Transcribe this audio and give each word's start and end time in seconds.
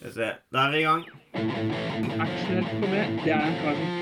Skal 0.00 0.08
vi 0.08 0.14
se. 0.14 0.26
Da 0.48 0.58
er 0.64 0.70
vi 0.72 0.78
i 0.80 0.82
gang. 0.82 1.02
Actionhelt 2.24 2.68
for 2.72 2.88
meg, 2.88 3.18
det 3.20 3.32
er 3.34 3.42
en 3.44 3.56
kar 3.60 3.74
som 3.76 3.92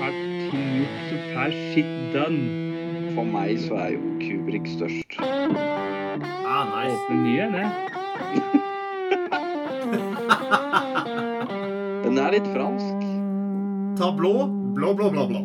ting 0.47 0.67
gjort, 0.77 0.99
som 1.09 1.19
får 1.33 1.51
shit 1.73 1.89
done. 2.13 2.43
For 3.17 3.25
meg 3.27 3.59
så 3.59 3.73
er 3.83 3.89
jo 3.97 3.99
Kubrick 4.21 4.63
størst. 4.71 5.17
Ah, 5.19 6.63
nice. 6.71 6.95
Åpne 6.95 7.17
nye, 7.25 7.45
det. 7.51 7.67
Den 12.05 12.15
er 12.23 12.31
litt 12.37 12.47
fransk. 12.53 12.99
Ta 13.99 14.07
blå. 14.15 14.47
Blå, 14.79 14.93
blå, 14.95 15.11
blå, 15.17 15.27
blå. 15.33 15.41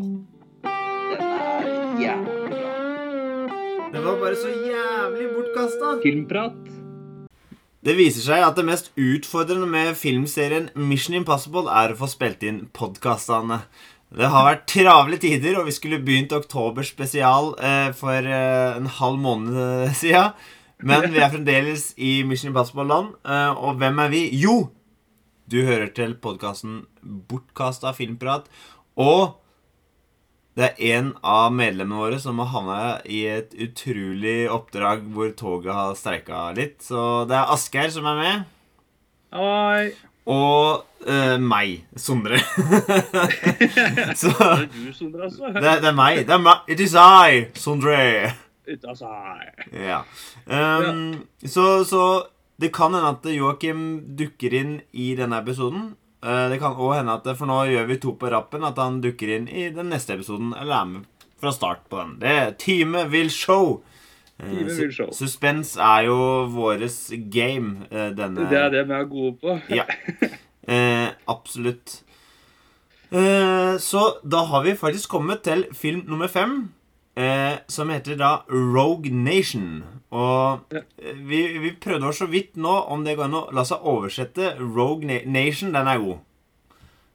Den 0.62 1.18
er 1.18 1.66
jævlig 1.98 2.38
bra. 2.54 2.70
Den 3.90 4.06
var 4.06 4.22
bare 4.22 4.38
så 4.38 4.54
jævlig 4.54 5.26
bortkasta. 5.34 5.98
Filmprat. 6.06 6.73
Det 7.84 7.92
viser 7.98 8.24
seg 8.24 8.40
at 8.40 8.56
det 8.56 8.64
mest 8.64 8.86
utfordrende 8.96 9.66
med 9.68 9.90
filmserien 10.00 10.70
Mission 10.72 11.18
Impossible 11.18 11.68
er 11.68 11.92
å 11.92 11.98
få 11.98 12.08
spilt 12.08 12.40
inn 12.46 12.62
podkastene. 12.72 13.58
Det 14.14 14.30
har 14.32 14.46
vært 14.46 14.64
travle 14.70 15.18
tider, 15.20 15.58
og 15.58 15.68
vi 15.68 15.74
skulle 15.76 16.00
begynt 16.00 16.32
oktober 16.32 16.86
spesial 16.86 17.50
eh, 17.60 17.90
for 17.96 18.24
eh, 18.24 18.78
en 18.78 18.88
halv 19.00 19.20
måned 19.20 19.58
eh, 19.60 19.92
siden. 20.00 20.32
Men 20.80 21.10
vi 21.12 21.20
er 21.20 21.32
fremdeles 21.32 21.90
i 22.00 22.14
Mission 22.24 22.54
Impossible-land. 22.54 23.18
Eh, 23.20 23.52
og 23.52 23.76
hvem 23.82 24.00
er 24.06 24.14
vi? 24.14 24.24
Jo! 24.40 24.56
Du 25.44 25.60
hører 25.66 25.90
til 25.92 26.16
podkasten 26.24 26.86
Bortkasta 27.28 27.92
filmprat. 27.92 28.48
Og 28.96 29.36
det 30.54 30.68
er 30.70 30.98
en 30.98 31.10
av 31.26 31.50
medlemmene 31.50 31.98
våre 31.98 32.18
som 32.22 32.38
har 32.38 32.52
havna 32.52 32.80
i 33.10 33.24
et 33.26 33.54
utrolig 33.58 34.44
oppdrag 34.54 35.02
hvor 35.14 35.32
toget 35.34 35.74
har 35.74 35.96
streika 35.98 36.46
litt. 36.54 36.78
Så 36.84 37.24
det 37.26 37.34
er 37.34 37.50
Asgeir 37.54 37.90
som 37.90 38.06
er 38.06 38.20
med. 38.20 38.44
Hei. 39.34 39.88
Og 40.30 40.84
uh, 41.08 41.36
meg, 41.42 41.82
Sondre. 42.00 42.38
så 44.20 44.30
Er 44.38 44.62
du, 44.70 44.92
Sondre, 44.94 45.26
altså? 45.26 45.50
det, 45.52 45.74
det 45.82 45.90
er 45.90 45.98
meg. 45.98 46.22
Det 46.22 46.36
er 46.38 46.44
meg. 46.46 46.70
It 46.70 46.80
is 46.80 46.94
I, 46.94 47.42
Sondre. 47.58 47.98
Ut 48.70 48.86
av 48.88 48.96
seg. 48.96 49.66
Ja. 49.74 50.00
Um, 50.46 51.26
så, 51.42 51.82
så 51.84 52.04
det 52.62 52.70
kan 52.72 52.94
hende 52.94 53.10
at 53.10 53.26
Joakim 53.34 53.82
dukker 54.16 54.54
inn 54.54 54.78
i 54.94 55.10
denne 55.18 55.42
episoden. 55.42 55.92
Eh, 56.24 56.44
det 56.48 56.58
kan 56.62 56.72
òg 56.80 56.94
hende 56.98 57.12
at 57.18 57.26
For 57.36 57.46
nå 57.50 57.58
gjør 57.68 57.88
vi 57.90 57.98
to 58.00 58.14
på 58.20 58.30
rappen, 58.32 58.64
at 58.64 58.78
han 58.80 59.00
dukker 59.04 59.34
inn 59.36 59.48
i 59.48 59.68
den 59.74 59.90
neste 59.92 60.16
episoden. 60.16 60.54
Eller 60.56 60.78
er 60.80 60.84
med 60.94 61.10
fra 61.40 61.52
start 61.52 61.82
på 61.92 61.98
den. 62.00 62.14
Det 62.22 62.30
er 62.32 62.54
Time 62.58 63.04
vil 63.12 63.28
show. 63.30 63.82
Eh, 64.40 64.48
Time 64.48 64.76
vil 64.78 64.92
show. 64.94 65.10
Suspens 65.12 65.74
er 65.76 66.06
jo 66.08 66.16
våres 66.54 66.96
game. 67.30 67.84
eh, 67.90 68.10
denne 68.16 68.48
Det 68.50 68.58
er 68.62 68.70
det 68.72 68.86
vi 68.88 68.96
er 69.00 69.04
gode 69.10 69.36
på. 69.42 69.58
Ja. 69.74 69.84
Eh, 70.66 71.10
absolutt. 71.28 72.00
Eh, 73.12 73.76
så 73.78 74.00
da 74.24 74.44
har 74.48 74.62
vi 74.64 74.72
faktisk 74.80 75.10
kommet 75.12 75.42
til 75.44 75.66
film 75.76 76.06
nummer 76.08 76.26
fem. 76.32 76.72
Eh, 77.16 77.58
som 77.68 77.90
heter 77.92 78.16
da 78.18 78.30
Rogue 78.48 79.10
Nation. 79.12 79.84
Og 80.14 80.74
eh, 80.74 81.16
vi, 81.26 81.40
vi 81.62 81.72
prøvde 81.82 82.06
oss 82.10 82.20
så 82.22 82.28
vidt 82.30 82.54
nå 82.60 82.74
om 82.94 83.02
det 83.06 83.16
går 83.18 83.26
an 83.26 83.40
å 83.40 83.42
la 83.56 83.64
seg 83.66 83.82
oversette. 83.90 84.52
Rogue 84.60 85.20
Nation, 85.26 85.74
den 85.74 85.90
er 85.90 86.02
god. 86.02 86.22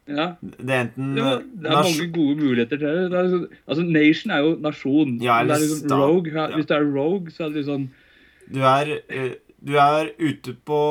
Ja. 0.09 0.25
Det 0.41 0.73
er 0.73 0.83
enten 0.87 1.13
Det, 1.15 1.23
var, 1.23 1.43
det 1.45 1.69
er 1.69 1.83
mange 1.85 2.07
gode 2.15 2.35
muligheter 2.39 2.81
til 2.81 2.87
det. 2.87 3.11
det 3.11 3.23
liksom, 3.27 3.43
altså, 3.67 3.83
Nation 3.85 4.33
er 4.33 4.43
jo 4.45 4.55
nasjon. 4.65 5.15
Ja, 5.21 5.39
er 5.43 5.51
liksom 5.53 5.93
rogue. 6.01 6.33
Ja. 6.33 6.47
Hvis 6.55 6.69
du 6.69 6.75
er 6.75 6.87
rogue, 6.95 7.33
så 7.35 7.45
er 7.47 7.55
det 7.55 7.65
sånn 7.69 7.89
Du 8.49 8.61
er, 8.65 8.95
eh, 9.07 9.35
du 9.61 9.75
er 9.77 10.11
ute 10.17 10.55
på 10.65 10.81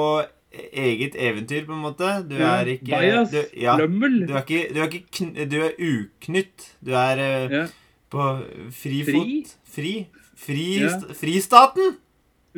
eget 0.73 1.17
eventyr, 1.19 1.67
på 1.67 1.75
en 1.75 1.83
måte. 1.83 2.13
Du 2.29 2.37
er 2.39 2.71
ikke 2.77 2.95
Bias. 2.95 3.35
du, 3.35 3.43
ja, 3.61 3.75
Lømmel. 3.77 4.23
du 4.29 4.33
er 4.33 4.47
ikke, 4.47 4.63
du 4.75 4.81
er, 4.81 4.89
ikke 4.89 5.19
kn 5.19 5.35
du 5.51 5.59
er 5.67 5.75
uknytt. 5.77 6.71
Du 6.81 6.95
er 6.95 7.25
eh, 7.25 7.59
Ja. 7.59 7.67
På 8.09 8.39
fri, 8.73 9.03
Fri? 9.05 9.45
Fri? 9.69 9.91
Fri 10.39 10.67
Ja. 10.81 10.93
st- 10.95 11.15
Fristaten? 11.19 11.97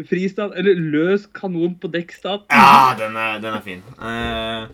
Fristat, 0.09 0.53
eller 0.57 0.79
løs 0.93 1.27
kanon 1.37 1.75
på 1.81 1.89
dekkstat. 1.93 2.45
Ja, 2.53 2.95
den 2.97 3.17
er, 3.21 3.41
den 3.43 3.57
er 3.57 3.61
fin. 3.65 3.83
Uh, 3.99 4.69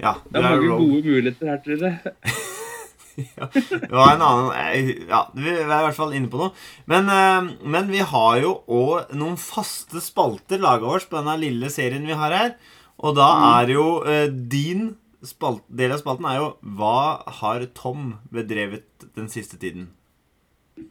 ja, 0.00 0.14
Det 0.24 0.38
er 0.40 0.42
mange 0.46 0.68
rogue. 0.70 0.78
gode 0.78 1.02
muligheter 1.04 1.50
her 1.52 1.60
til 1.62 1.78
dere. 1.82 2.14
ja, 3.18 3.48
det 3.52 3.90
var 3.92 4.14
en 4.16 4.22
annen 4.24 4.48
eh, 4.54 4.90
Ja, 5.10 5.20
vi 5.34 5.50
er 5.52 5.62
i 5.62 5.68
hvert 5.68 5.94
fall 5.98 6.14
inne 6.16 6.30
på 6.32 6.40
noe. 6.40 6.52
Men, 6.90 7.10
uh, 7.12 7.50
men 7.66 7.90
vi 7.92 7.98
har 8.02 8.40
jo 8.42 8.54
òg 8.66 9.12
noen 9.18 9.36
faste 9.38 10.02
spalter 10.02 10.58
laga 10.62 10.86
vårs 10.88 11.06
på 11.10 11.18
denne 11.20 11.36
lille 11.42 11.70
serien 11.74 12.06
vi 12.08 12.16
har 12.18 12.34
her. 12.34 12.56
Og 12.98 13.14
da 13.18 13.28
Mm. 13.38 13.46
er 13.52 13.74
jo 13.76 13.86
uh, 14.02 14.26
din 14.50 14.88
spalt, 15.22 15.62
del 15.70 15.92
av 15.94 16.00
spalten 16.02 16.26
er 16.30 16.40
jo 16.40 16.48
Hva 16.78 17.22
har 17.42 17.66
Tom 17.74 18.16
bedrevet 18.32 18.86
den 19.14 19.28
siste 19.30 19.58
tiden? 19.60 19.90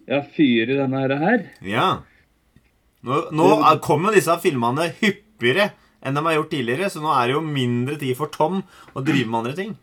Ja, 0.08 0.22
fyre 0.36 0.78
denne 0.80 1.20
her. 1.22 1.48
Ja. 1.66 1.88
Nå, 3.08 3.24
nå 3.32 3.50
er- 3.58 3.82
kommer 3.84 4.16
disse 4.16 4.36
filmene 4.44 4.90
hyppigere 5.02 5.72
enn 6.04 6.16
de 6.16 6.24
har 6.24 6.38
gjort 6.38 6.54
tidligere, 6.54 6.90
så 6.90 7.02
nå 7.02 7.12
er 7.12 7.28
det 7.28 7.36
jo 7.36 7.42
mindre 7.42 7.98
tid 8.00 8.16
for 8.16 8.28
Tom 8.32 8.62
å 8.96 9.04
drive 9.04 9.28
med 9.28 9.40
andre 9.42 9.56
ting. 9.58 9.76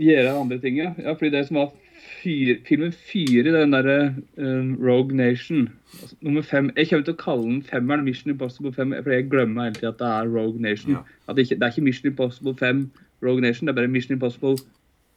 Gjøre 0.00 0.40
andre 0.40 0.58
ting, 0.58 0.78
ja. 0.80 0.94
ja 0.96 1.14
fordi 1.14 1.30
det 1.34 1.46
som 1.48 1.60
var 1.60 1.70
fyr, 2.22 2.56
filmen 2.68 2.92
fire, 2.92 3.52
den 3.52 3.74
derre 3.74 3.98
um, 4.36 4.76
Rogue 4.80 5.16
Nation 5.16 5.68
altså, 6.00 6.16
Nummer 6.20 6.42
fem 6.42 6.70
Jeg 6.76 6.88
kommer 6.88 7.04
til 7.04 7.14
å 7.14 7.20
kalle 7.20 7.44
den 7.44 7.62
femmeren 7.66 8.04
Mission 8.04 8.32
Impossible 8.32 8.72
5, 8.72 8.94
for 9.02 9.12
jeg 9.14 9.28
glemmer 9.32 9.68
hele 9.68 9.76
tiden 9.76 9.92
at 9.92 10.00
det 10.00 10.08
er 10.08 10.32
Rogue 10.32 10.62
Nation. 10.62 10.96
Ja. 10.96 11.32
Det, 11.32 11.46
ikke, 11.46 11.60
det 11.60 11.68
er 11.68 11.74
ikke 11.74 11.86
Mission 11.86 12.10
Impossible 12.12 12.56
5 12.56 12.82
Rogue 13.26 13.44
Nation, 13.44 13.68
det 13.68 13.74
er 13.74 13.80
bare 13.82 13.92
Mission 13.92 14.16
Impossible 14.16 14.56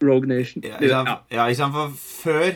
Rogue 0.03 0.27
Nation. 0.27 0.63
Ja, 0.63 0.75
ikke 0.79 0.91
sant? 0.91 1.09
Ja? 1.31 1.69
For 1.71 1.95
før 1.95 2.51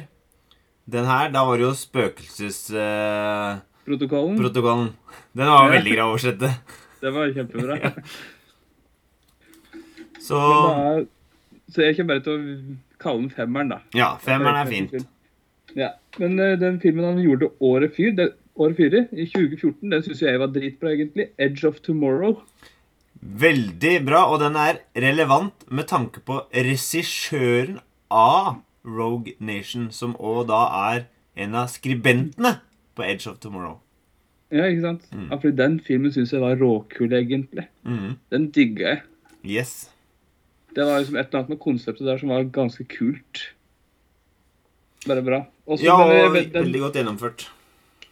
den 0.87 1.03
her, 1.05 1.31
da 1.33 1.39
var 1.47 1.57
det 1.59 1.63
jo 1.65 1.73
spøkelsesprotokollen. 1.75 4.37
Protokollen. 4.39 4.89
den 5.35 5.47
var 5.51 5.71
veldig 5.71 5.91
grei 5.93 6.03
å 6.05 6.09
oversette. 6.13 6.49
Det 7.01 7.09
var 7.13 7.33
kjempebra. 7.35 7.75
Ja. 10.27 10.27
Så 10.27 10.39
er, 10.43 11.05
så 11.71 11.77
jeg 11.85 11.95
kommer 11.95 12.17
bare 12.17 12.25
til 12.25 12.33
å 12.33 12.37
kalle 12.99 13.19
den 13.21 13.31
femmeren, 13.31 13.69
da. 13.71 13.77
ja, 13.95 14.09
femmeren 14.19 14.59
er 14.59 14.67
fint. 14.67 14.91
Ja, 15.77 15.89
Men 16.17 16.39
uh, 16.41 16.59
den 16.59 16.81
filmen 16.83 17.05
han 17.05 17.21
gjorde 17.21 17.47
året 17.63 17.95
fyr, 17.95 18.11
det, 18.17 18.33
året 18.59 18.75
fire, 18.79 19.07
i 19.13 19.25
2014, 19.29 19.91
den 19.93 20.03
syns 20.03 20.21
jeg 20.25 20.39
var 20.41 20.49
dritbra, 20.51 20.89
egentlig. 20.97 21.25
'Edge 21.37 21.63
of 21.69 21.75
Tomorrow'. 21.85 22.37
Veldig 23.21 24.05
bra, 24.09 24.21
og 24.33 24.39
den 24.43 24.55
er 24.59 24.73
relevant 24.97 25.55
med 25.71 25.85
tanke 25.87 26.19
på 26.27 26.35
regissøren 26.51 27.79
av 28.11 28.59
Rogue 28.87 29.35
Nation, 29.39 29.89
som 29.91 30.15
òg 30.15 30.47
da 30.49 30.61
er 30.93 31.03
en 31.37 31.57
av 31.59 31.67
skribentene 31.69 32.55
på 32.97 33.05
Edge 33.05 33.29
of 33.29 33.37
Tomorrow. 33.43 33.77
Ja, 34.53 34.69
ikke 34.71 34.85
sant? 34.85 35.03
Mm. 35.11 35.27
Ja, 35.27 35.35
fordi 35.41 35.57
den 35.59 35.75
filmen 35.83 36.13
syns 36.15 36.31
jeg 36.33 36.41
var 36.41 36.55
råkul, 36.61 37.11
egentlig. 37.13 37.67
Mm. 37.83 38.15
Den 38.31 38.49
digga 38.55 38.87
jeg. 38.93 39.01
Yes. 39.43 39.73
Det 40.75 40.85
var 40.85 41.01
liksom 41.01 41.17
et 41.19 41.27
eller 41.27 41.41
annet 41.41 41.51
med 41.55 41.59
konseptet 41.63 42.07
der 42.07 42.21
som 42.21 42.31
var 42.31 42.47
ganske 42.55 42.85
kult. 42.91 43.43
Bare 45.07 45.23
bra. 45.25 45.43
Også, 45.67 45.83
Ja, 45.85 45.97
og 45.99 46.35
den, 46.35 46.47
den, 46.53 46.63
veldig 46.63 46.79
godt 46.85 46.99
gjennomført. 46.99 47.47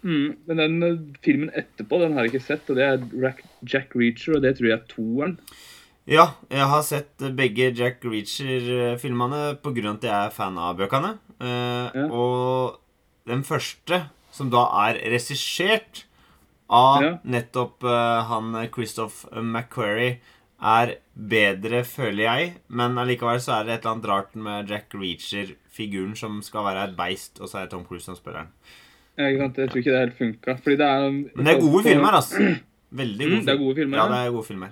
mm, 0.02 0.36
men 0.48 0.58
den 0.58 1.16
filmen 1.24 1.50
etterpå, 1.56 2.02
den 2.02 2.14
har 2.14 2.26
jeg 2.26 2.34
ikke 2.34 2.48
sett, 2.48 2.70
og 2.70 2.76
det 2.76 2.84
er 2.84 3.42
Jack 3.64 3.96
Reacher, 3.96 4.36
og 4.36 4.44
det 4.44 4.58
tror 4.58 4.70
jeg 4.70 4.78
er 4.78 4.88
toeren. 4.92 5.38
Ja, 6.06 6.28
jeg 6.54 6.66
har 6.70 6.84
sett 6.86 7.24
begge 7.36 7.72
Jack 7.74 8.04
Reacher-filmene 8.06 9.56
av 9.64 9.96
at 9.98 10.04
jeg 10.06 10.14
er 10.14 10.34
fan 10.36 10.58
av 10.62 10.78
bøkene. 10.78 11.16
Eh, 11.42 11.90
Ja. 11.96 12.06
Og 12.14 12.78
den 13.26 13.42
første, 13.44 14.04
som 14.32 14.50
da 14.52 14.68
er 14.88 15.00
regissert 15.12 16.04
av 16.70 17.02
Ja. 17.02 17.18
nettopp 17.26 17.84
eh, 17.84 18.24
han 18.30 18.54
Christoph 18.72 19.26
McQuarrie, 19.34 20.20
er 20.62 20.96
bedre, 21.18 21.84
føler 21.84 22.24
jeg. 22.24 22.54
Men 22.70 22.96
allikevel 22.98 23.40
så 23.42 23.60
er 23.60 23.66
det 23.66 23.74
et 23.74 23.82
eller 23.86 23.96
annet 23.96 24.06
rart 24.10 24.36
med 24.36 24.70
Jack 24.70 24.94
Reacher-figuren 24.94 26.16
som 26.16 26.42
skal 26.42 26.64
være 26.64 26.90
et 26.90 26.96
beist, 26.96 27.42
og 27.42 27.48
så 27.50 27.58
er 27.58 27.62
det 27.66 27.72
Tom 27.72 27.84
Cruise 27.86 28.06
som 28.06 28.16
spiller 28.16 28.46
den. 28.46 28.48
Ja, 29.18 29.24
ikke 29.32 29.42
sant? 29.42 29.58
Jeg 29.58 29.70
tror 29.70 29.80
ikke 29.82 29.92
det 29.92 30.00
helt 30.06 30.18
funka. 30.18 30.60
Men 31.36 31.46
det 31.46 31.56
er 31.58 31.62
gode 31.62 31.84
filmer, 31.84 32.12
altså. 32.14 32.38
Veldig 32.96 33.26
gode 33.26 33.40
Mm, 33.42 33.46
det 33.46 33.54
er 33.54 33.58
gode 33.58 33.76
filmer, 33.76 33.98
Ja, 33.98 34.04
ja. 34.06 34.10
det 34.10 34.28
er 34.28 34.32
gode 34.32 34.46
filmer. 34.46 34.70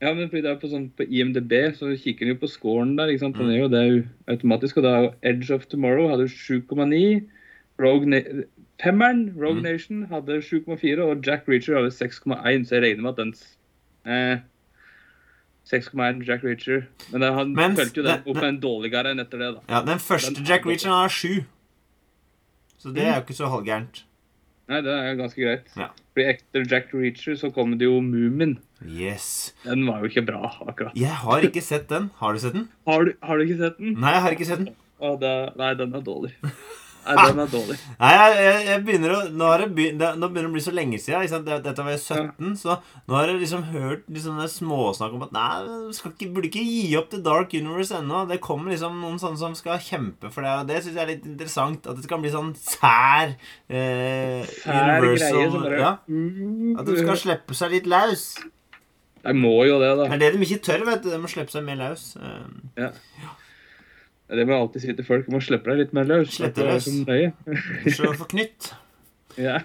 Ja, 0.00 0.14
men 0.14 0.30
fordi 0.30 0.40
det 0.42 0.50
er 0.50 0.60
på, 0.62 0.68
sånn, 0.72 0.86
på 0.96 1.04
IMDb, 1.04 1.52
så 1.76 1.90
kikker 2.00 2.24
de 2.24 2.32
jo 2.32 2.38
på 2.40 2.48
scoren 2.48 2.94
der. 2.96 3.10
ikke 3.12 3.20
sant? 3.26 3.36
Mm. 3.36 3.42
Den 3.42 3.50
er 3.52 3.58
jo 3.60 3.68
det 3.68 4.08
automatisk. 4.32 4.78
Og 4.80 4.84
er 4.88 5.10
Edge 5.22 5.50
of 5.54 5.66
Tomorrow 5.68 6.08
hadde 6.08 6.24
7,9. 6.28 7.26
Rogue 7.80 8.22
Femmeren, 8.82 9.26
Rogue 9.36 9.60
Mm. 9.60 9.62
Nation, 9.62 10.06
hadde 10.08 10.38
7,4. 10.42 11.02
Og 11.04 11.20
Jack 11.26 11.44
Reacher 11.48 11.76
hadde 11.76 11.90
6,1, 11.92 12.64
så 12.64 12.74
jeg 12.78 12.82
regner 12.86 13.02
med 13.02 13.10
at 13.10 13.16
den 13.20 13.34
eh, 14.06 14.38
6,1 15.68 16.24
Jack 16.26 16.44
Reacher. 16.44 16.86
Men 17.12 17.20
det, 17.20 17.32
han 17.34 17.52
Mens, 17.54 17.78
følte 17.78 18.00
jo 18.00 18.06
den 18.08 18.22
opp 18.26 18.36
med 18.40 18.48
en 18.48 18.60
dårligere 18.62 19.12
enn 19.12 19.20
etter 19.20 19.38
det, 19.44 19.50
da. 19.58 19.60
Ja, 19.68 19.82
Den 19.86 19.98
første 20.02 20.34
Den 20.34 20.44
Jack 20.48 20.64
Reacheren 20.66 20.70
Reacher 20.70 20.90
har 20.90 21.08
7. 21.08 21.44
Så 22.80 22.88
det 22.94 23.02
Mm. 23.04 23.08
er 23.10 23.14
jo 23.16 23.20
ikke 23.26 23.36
så 23.36 23.50
halvgærent. 23.52 24.04
Nei, 24.70 24.80
det 24.80 24.92
er 24.96 25.14
ganske 25.18 25.42
greit. 25.44 25.68
Ja. 25.76 25.88
For 26.14 26.20
etter 26.22 26.64
Jack 26.70 26.94
Reacher 26.94 27.34
så 27.36 27.50
kom 27.52 27.76
det 27.78 27.84
jo 27.84 28.00
Moomin. 28.00 28.58
Yes. 28.86 29.54
Den 29.64 29.84
var 29.88 30.00
jo 30.00 30.10
ikke 30.10 30.24
bra, 30.28 30.52
akkurat. 30.66 30.96
Jeg 30.96 31.16
har 31.22 31.44
ikke 31.44 31.64
sett 31.64 31.88
den. 31.90 32.10
Har 32.20 32.32
du 32.32 32.42
sett 32.42 32.56
den? 32.56 32.68
Har 32.88 33.04
du, 33.04 33.12
har 33.22 33.36
du 33.36 33.44
ikke 33.44 33.58
sett 33.60 33.80
den? 33.80 33.96
Nei, 34.00 34.14
jeg 34.16 34.24
har 34.26 34.36
ikke 34.36 34.48
sett 34.48 34.62
den. 34.64 34.76
Å, 35.00 35.16
det, 35.20 35.34
nei, 35.60 35.74
den 35.80 35.96
er 35.96 36.04
dårlig. 36.04 36.32
Nei, 37.00 37.14
den 37.30 37.40
er 37.40 37.48
dårlig. 37.48 37.76
Nei, 37.96 38.10
jeg, 38.12 38.56
jeg, 38.66 38.80
begynner 38.84 39.14
å 39.14 39.20
Nå, 39.32 39.46
begynt, 39.72 39.96
det, 40.02 40.10
nå 40.20 40.28
begynner 40.28 40.50
det 40.50 40.52
å 40.52 40.56
bli 40.58 40.64
så 40.64 40.74
lenge 40.76 40.98
siden. 41.00 41.46
Dette 41.48 41.86
var 41.86 41.94
jeg 41.94 42.02
17, 42.02 42.50
så 42.60 42.76
nå 43.08 43.16
har 43.16 43.32
jeg 43.32 43.40
liksom 43.40 43.64
hørt 43.72 44.04
liksom 44.12 44.36
småsnakk 44.52 45.16
om 45.16 45.24
at 45.24 45.34
Nei, 45.34 45.48
skal 45.96 46.12
ikke, 46.12 46.30
burde 46.36 46.50
ikke 46.50 46.64
gi 46.66 46.84
opp 47.00 47.10
The 47.14 47.22
Dark 47.24 47.56
Universe 47.56 47.96
ennå. 48.02 48.26
Det 48.30 48.40
kommer 48.44 48.74
liksom 48.74 49.00
noen 49.00 49.18
sånne 49.22 49.40
som 49.40 49.56
skal 49.58 49.80
kjempe 49.84 50.32
for 50.34 50.44
det, 50.44 50.54
og 50.60 50.70
det 50.70 50.82
syns 50.84 51.00
jeg 51.00 51.04
er 51.06 51.12
litt 51.14 51.28
interessant. 51.30 51.88
At 51.88 51.98
det 51.98 52.06
skal 52.06 52.22
bli 52.22 52.34
sånn 52.36 52.52
sær 52.60 53.34
eh, 53.72 54.44
Fær 54.60 55.00
greie 55.08 55.80
ja, 55.80 55.96
At 56.04 56.88
de 56.88 57.00
skal 57.00 57.22
slippe 57.24 57.56
seg 57.56 57.78
litt 57.78 57.88
løs. 57.90 58.32
Jeg 59.20 59.36
må 59.36 59.52
jo 59.68 59.78
det, 59.82 59.90
da. 59.98 60.08
Det 60.08 60.16
er 60.16 60.22
det 60.22 60.32
de 60.38 60.46
ikke 60.46 60.64
tør, 60.64 60.84
vet 60.88 61.02
du. 61.04 61.10
De 61.12 61.20
må 61.20 61.28
slippe 61.30 61.52
seg 61.52 61.64
mer 61.66 61.78
løs. 61.80 62.04
Ja. 62.80 62.90
Det 64.30 64.44
må 64.46 64.54
jeg 64.54 64.62
alltid 64.64 64.84
si 64.84 64.94
til 64.96 65.06
folk. 65.06 65.26
Du 65.26 65.34
må 65.34 65.40
slippe 65.44 65.72
deg 65.72 65.82
litt 65.84 65.96
mer 65.96 66.06
løs. 66.08 66.36
Slipp 66.38 66.54
Det 66.56 66.64
deg 66.64 67.24
er 67.26 67.34
løs. 67.50 67.96
Slå 67.98 68.12
for 68.20 68.30
knytt. 68.30 68.70
Ja. 69.40 69.58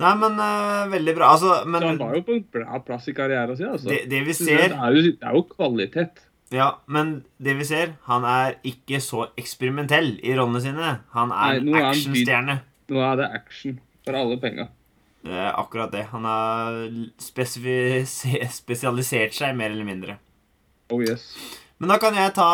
Nei, 0.00 0.10
men 0.20 0.38
uh, 0.38 0.86
veldig 0.92 1.14
bra. 1.16 1.32
Altså, 1.34 1.60
men 1.66 1.82
Så 1.82 1.88
han 1.90 2.00
var 2.00 2.18
jo 2.18 2.24
på 2.28 2.36
en 2.36 2.42
bra 2.54 2.80
plass 2.86 3.08
i 3.10 3.14
karrieren 3.16 3.58
sin. 3.58 3.70
Altså. 3.72 3.88
det, 3.90 4.02
det 4.12 4.20
vi 4.28 4.34
Det 4.34 4.38
ser 4.38 4.66
er, 4.68 4.90
jo, 4.94 5.02
det 5.08 5.26
er 5.26 5.38
jo 5.38 5.46
kvalitet. 5.50 6.26
Ja, 6.54 6.68
men 6.90 7.20
det 7.42 7.54
vi 7.60 7.66
ser, 7.66 7.94
han 8.08 8.24
er 8.26 8.56
ikke 8.66 8.98
så 9.02 9.28
eksperimentell 9.38 10.16
i 10.26 10.34
rollene 10.38 10.62
sine. 10.64 10.92
Han 11.14 11.34
er 11.34 11.60
Nei, 11.60 11.62
en 11.62 11.74
er 11.78 11.88
actionstjerne. 11.92 12.56
Nå 12.90 13.02
er 13.06 13.20
det 13.20 13.28
action 13.38 13.78
for 14.06 14.18
alle 14.18 14.38
penga. 14.42 14.66
Det 15.20 15.36
er 15.36 15.52
akkurat 15.60 15.92
det. 15.92 16.06
Han 16.14 16.24
har 16.24 16.78
spesialisert 17.20 19.36
seg, 19.36 19.56
mer 19.58 19.68
eller 19.74 19.84
mindre. 19.88 20.14
Oh 20.90 21.02
yes. 21.04 21.26
Men 21.80 21.88
da 21.92 21.96
kan 22.02 22.14
jeg 22.16 22.32
ta 22.36 22.48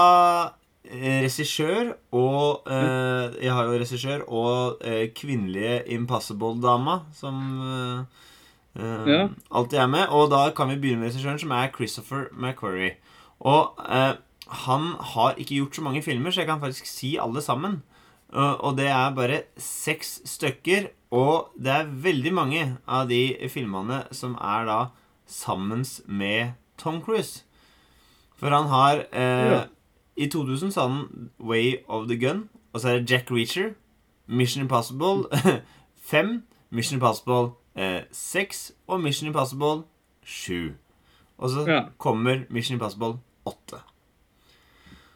eh, 0.86 1.22
regissør 1.24 1.84
og 2.14 2.66
uh, 2.68 3.32
Jeg 3.42 3.52
har 3.54 3.64
jo 3.66 3.78
regissør 3.80 4.20
og 4.28 4.82
uh, 4.84 5.06
kvinnelige 5.16 5.80
Impossible-dama 5.96 6.94
som 7.16 7.34
eh, 7.64 7.98
Ja. 8.76 9.28
alltid 9.50 9.78
er 9.80 9.86
med. 9.88 10.08
Og 10.12 10.28
da 10.30 10.50
kan 10.52 10.68
vi 10.68 10.76
begynne 10.76 11.00
med 11.00 11.08
regissøren, 11.14 11.38
som 11.40 11.50
er 11.56 11.72
Christopher 11.74 12.26
McQuarrie. 12.36 12.92
Og 13.40 13.72
han 14.46 14.82
har 15.14 15.34
ikke 15.40 15.54
gjort 15.56 15.76
så 15.76 15.82
mange 15.82 16.02
filmer, 16.04 16.30
så 16.30 16.40
jeg 16.42 16.48
kan 16.50 16.60
faktisk 16.60 16.86
si 16.86 17.16
alle 17.16 17.40
sammen. 17.42 17.82
Og 18.36 18.76
det 18.76 18.86
er 18.92 19.14
bare 19.16 19.42
seks 19.56 20.20
stykker, 20.28 20.90
og 21.10 21.52
det 21.58 21.72
er 21.72 21.90
veldig 22.02 22.32
mange 22.34 22.76
av 22.88 23.08
de 23.08 23.36
filmene 23.48 24.04
som 24.12 24.34
er 24.40 24.64
da 24.66 24.78
sammen 25.26 25.84
med 26.06 26.52
Tom 26.78 27.00
Cruise. 27.02 27.44
For 28.36 28.50
han 28.50 28.66
har 28.68 29.04
eh, 29.12 29.52
Ja. 29.52 29.64
I 30.16 30.26
2000 30.32 30.72
sa 30.72 30.86
han 30.88 31.30
Way 31.38 31.76
of 31.88 32.06
the 32.08 32.16
Gun, 32.16 32.48
og 32.72 32.80
så 32.80 32.88
er 32.88 32.98
det 32.98 33.10
Jack 33.10 33.30
Reacher, 33.30 33.74
Mission 34.26 34.62
Impossible 34.62 35.24
5, 36.10 36.42
Mission 36.70 36.96
Impossible 36.96 37.50
eh, 37.76 38.02
6 38.12 38.72
og 38.88 39.00
Mission 39.00 39.26
Impossible 39.28 39.82
7. 40.24 40.74
Og 41.38 41.50
så 41.50 41.66
Ja. 41.68 41.82
kommer 41.98 42.44
Mission 42.50 42.74
Impossible 42.76 43.18
8. 43.44 43.80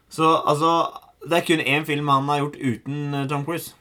Så 0.09 0.43
altså 0.47 0.87
Det 1.29 1.33
er 1.33 1.45
kun 1.47 1.61
én 1.61 1.85
film 1.85 2.09
han 2.09 2.29
har 2.29 2.39
gjort 2.39 2.57
uten 2.61 3.15
eh, 3.15 3.29
Tom 3.29 3.45
Cruise. 3.45 3.75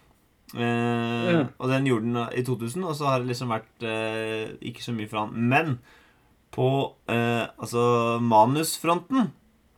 Eh. 0.57 1.43
Og 1.61 1.69
den 1.69 1.85
gjorde 1.85 2.07
den 2.09 2.21
i 2.39 2.43
2000, 2.47 2.83
og 2.89 2.95
så 2.97 3.05
har 3.11 3.19
det 3.21 3.29
liksom 3.29 3.51
vært 3.53 3.85
eh, 3.85 4.55
ikke 4.65 4.81
så 4.81 4.93
mye 4.97 5.09
for 5.11 5.21
han. 5.25 5.35
Men 5.51 5.75
på 6.55 6.69
eh, 7.11 7.45
altså 7.61 7.83
manusfronten 8.25 9.27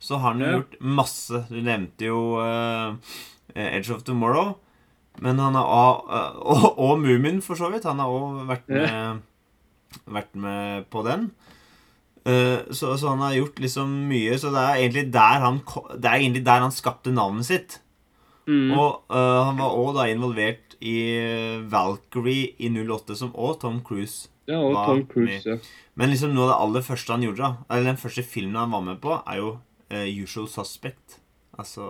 så 0.02 0.16
har 0.18 0.32
han 0.32 0.40
jo 0.42 0.46
gjort 0.56 0.78
masse. 0.80 1.42
Du 1.52 1.58
nevnte 1.62 2.08
jo 2.08 2.22
Edge 3.54 3.92
of 3.94 4.02
Tomorrow. 4.06 4.54
Men 5.20 5.38
han 5.38 5.54
har 5.54 5.68
og, 5.68 6.08
og, 6.40 6.64
og 6.80 6.96
Moomin, 7.04 7.42
for 7.44 7.54
så 7.60 7.68
vidt. 7.70 7.84
Han 7.86 8.00
har 8.00 8.08
òg 8.10 8.40
vært, 8.48 8.66
med- 8.72 9.20
vært 10.16 10.34
med 10.34 10.88
på 10.90 11.04
den. 11.06 11.28
Så, 12.24 12.96
så 12.96 13.12
han 13.12 13.22
har 13.22 13.36
gjort 13.36 13.60
liksom 13.62 13.92
mye. 14.08 14.34
Så 14.40 14.50
det 14.54 14.62
er 14.64 14.80
egentlig 14.80 15.04
der 15.14 15.44
han, 15.44 15.60
det 16.00 16.08
er 16.10 16.18
egentlig 16.18 16.44
der 16.48 16.64
han 16.64 16.74
skapte 16.74 17.12
navnet 17.14 17.46
sitt. 17.46 17.78
Mm. 18.46 18.72
Og 18.74 19.02
uh, 19.12 19.44
han 19.46 19.58
var 19.60 19.76
òg 19.78 20.00
involvert 20.10 20.76
i 20.82 20.96
Valkyrie 21.70 22.54
i 22.58 22.68
08, 22.74 23.16
som 23.16 23.32
òg 23.38 23.60
Tom 23.62 23.80
Cruise. 23.86 24.28
ja, 24.48 24.58
og 24.58 24.74
var 24.74 24.86
Tom 24.86 25.04
Cruise. 25.06 25.46
Ja. 25.46 25.56
Men 25.94 26.10
liksom 26.10 26.32
noe 26.34 26.48
av 26.48 26.50
det 26.50 26.60
aller 26.64 26.82
første 26.86 27.12
han 27.12 27.22
gjorde, 27.22 27.38
da 27.44 27.52
Eller 27.76 27.92
den 27.92 28.00
første 28.00 28.22
filmen 28.24 28.56
han 28.56 28.70
var 28.72 28.80
med 28.80 29.00
på, 29.02 29.14
er 29.28 29.36
jo 29.38 29.50
uh, 29.92 30.22
Usual 30.24 30.48
Suspect. 30.48 31.18
Altså 31.58 31.84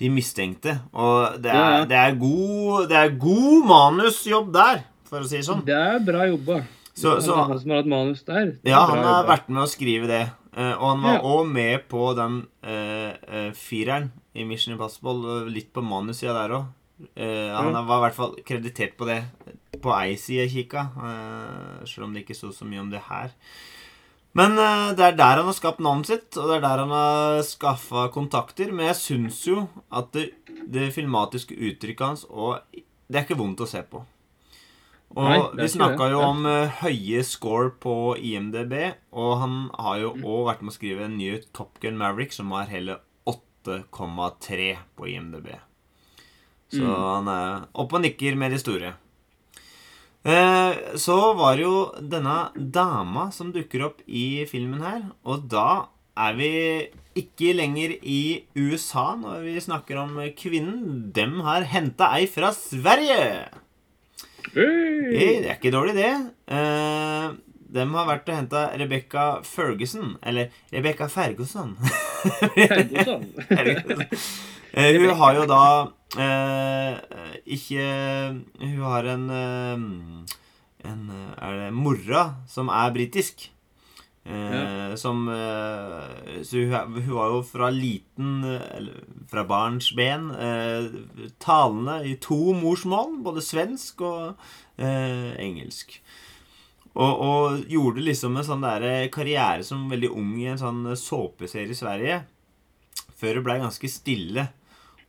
De 0.00 0.08
mistenkte. 0.10 0.78
Og 0.92 1.36
det 1.42 1.52
er, 1.52 1.58
ja. 1.78 1.84
det 1.84 1.96
er 1.98 2.14
god 2.18 2.88
Det 2.88 2.96
er 2.96 3.10
god 3.20 3.66
manusjobb 3.68 4.52
der, 4.54 4.82
for 5.08 5.20
å 5.22 5.28
si 5.28 5.36
det 5.38 5.46
sånn. 5.46 5.62
Det 5.66 5.76
er 5.76 5.98
bra 6.02 6.26
jobba. 6.26 6.62
Så- 6.94 7.20
så- 7.24 7.36
han 7.46 7.58
som 7.60 7.70
har 7.70 7.76
hatt 7.82 7.86
manus 7.88 8.22
der. 8.24 8.40
Er 8.64 8.70
Ja, 8.70 8.86
han 8.86 8.98
har 9.04 9.24
vært 9.28 9.48
med 9.48 9.62
å 9.62 9.68
skrive 9.68 10.06
det. 10.08 10.24
Eh, 10.56 10.74
og 10.76 10.88
han 10.90 11.02
var 11.02 11.14
Ja. 11.22 11.42
med 11.44 11.88
på 11.88 12.14
den 12.14 12.46
eh, 12.62 13.14
eh, 13.28 13.52
fireren 13.52 14.10
i 14.34 14.44
Mission 14.44 14.74
Impossible. 14.74 15.46
Litt 15.50 15.72
på 15.72 15.82
manussida 15.82 16.34
der 16.34 16.56
òg. 16.58 16.66
han 17.16 17.86
var 17.86 17.98
i 17.98 18.00
hvert 18.10 18.14
fall 18.14 18.34
kreditert 18.46 18.96
på 18.96 19.06
det. 19.06 19.24
På 19.82 19.90
ei 19.98 20.14
side 20.14 20.44
jeg 20.46 20.68
kikka, 20.68 20.84
selv 21.84 22.04
om 22.04 22.12
det 22.14 22.22
ikke 22.24 22.36
sto 22.36 22.52
så 22.52 22.64
mye 22.64 22.78
om 22.80 22.90
det 22.90 23.00
her. 23.08 23.32
Men 24.34 24.54
det 24.54 25.00
er 25.00 25.16
der 25.16 25.36
han 25.40 25.44
har 25.46 25.52
skapt 25.52 25.80
navnet 25.80 26.06
sitt, 26.06 26.36
og 26.36 26.46
det 26.48 26.56
er 26.58 26.60
der 26.60 26.78
han 26.78 26.90
har 26.94 27.42
skaffa 27.42 28.08
kontakter. 28.12 28.70
Men 28.72 28.86
jeg 28.86 28.96
syns 28.96 29.44
jo 29.48 29.68
at 29.90 30.12
det, 30.12 30.30
det 30.70 30.92
filmatiske 30.94 31.56
uttrykket 31.58 32.06
hans 32.06 32.24
og 32.30 32.60
Det 33.10 33.18
er 33.18 33.24
ikke 33.26 33.36
vondt 33.42 33.60
å 33.60 33.66
se 33.66 33.82
på. 33.82 34.04
Og 35.16 35.26
Nei, 35.28 35.38
vi 35.60 35.68
snakka 35.68 36.06
jo 36.10 36.20
om 36.24 36.46
uh, 36.48 36.68
høye 36.80 37.20
score 37.28 37.70
på 37.82 38.16
IMDb, 38.16 38.72
og 39.12 39.34
han 39.42 39.56
har 39.78 39.98
jo 40.00 40.14
Mm. 40.14 40.22
vært 40.46 40.62
med 40.62 40.72
å 40.72 40.76
skrive 40.78 41.04
en 41.04 41.18
ny 41.18 41.38
Top 41.52 41.78
Gun 41.80 41.98
Maverick, 42.00 42.32
som 42.32 42.50
har 42.52 42.64
hele 42.66 42.96
8,3 43.26 44.78
på 44.96 45.08
IMDb. 45.12 45.48
Så 46.72 46.80
Mm. 46.80 46.96
han 46.96 47.28
er 47.28 47.66
oppe 47.74 47.94
og 47.96 48.02
nikker 48.02 48.36
med 48.36 48.52
de 48.52 48.58
store. 48.58 48.94
Eh, 50.24 50.74
så 50.96 51.34
var 51.36 51.56
det 51.56 51.64
jo 51.64 51.92
denne 52.00 52.52
dama 52.72 53.30
som 53.32 53.52
dukker 53.52 53.84
opp 53.84 54.00
i 54.06 54.44
filmen 54.46 54.80
her, 54.80 55.02
og 55.26 55.48
da 55.48 55.88
er 56.16 56.32
vi 56.34 56.88
ikke 57.16 57.54
lenger 57.56 57.98
i 58.02 58.44
USA 58.56 59.16
når 59.16 59.42
vi 59.42 59.56
snakker 59.60 59.98
om 59.98 60.14
kvinnen. 60.38 61.12
Dem 61.12 61.40
har 61.40 61.62
henta 61.64 62.12
ei 62.14 62.26
fra 62.26 62.52
Sverige! 62.52 63.48
Hey! 64.52 65.40
Det 65.42 65.48
er 65.48 65.56
ikke 65.56 65.72
dårlig, 65.74 65.94
det. 65.96 66.12
Uh, 66.50 67.38
de 67.72 67.84
har 67.94 68.08
vært 68.08 68.28
og 68.28 68.36
henta 68.36 68.62
Rebekka 68.76 69.26
Ferguson. 69.46 70.16
Eller 70.22 70.52
Rebekka 70.74 71.08
Ferguson. 71.12 71.76
Ferguson. 72.56 73.24
Eh, 74.72 74.96
hun 74.96 75.10
har 75.20 75.36
jo 75.36 75.42
da 75.44 75.64
uh, 76.16 76.92
ikke 77.44 77.82
Hun 78.56 78.78
har 78.80 79.08
en 79.12 79.26
uh, 79.28 79.82
En 80.88 81.02
eh, 81.12 81.34
Er 81.44 81.58
det 81.58 81.74
mora 81.76 82.22
som 82.48 82.70
er 82.72 82.94
britisk? 82.94 83.50
Eh, 84.24 84.94
Som 84.94 85.28
eh, 85.28 86.42
Så 86.46 86.62
hun, 86.62 86.94
hun 86.94 87.14
var 87.16 87.32
jo 87.32 87.40
fra 87.42 87.70
liten 87.74 88.44
eh, 88.46 88.68
Eller 88.76 89.00
fra 89.26 89.42
barnsben 89.48 90.28
eh, 90.30 91.32
talende 91.42 91.96
i 92.06 92.14
to 92.22 92.52
morsmål, 92.54 93.16
både 93.24 93.42
svensk 93.42 94.04
og 94.06 94.44
eh, 94.78 95.32
engelsk. 95.42 95.96
Og, 96.92 97.12
og 97.24 97.62
gjorde 97.72 98.04
liksom 98.04 98.36
en 98.36 98.46
sånn 98.46 98.62
der 98.66 99.08
karriere 99.14 99.64
som 99.64 99.88
veldig 99.90 100.10
ung 100.12 100.34
i 100.38 100.50
en 100.52 100.60
sånn 100.60 100.84
såpeserie 101.00 101.72
i 101.72 101.78
Sverige. 101.78 102.18
Før 103.16 103.38
det 103.38 103.44
blei 103.46 103.56
ganske 103.62 103.90
stille. 103.90 104.46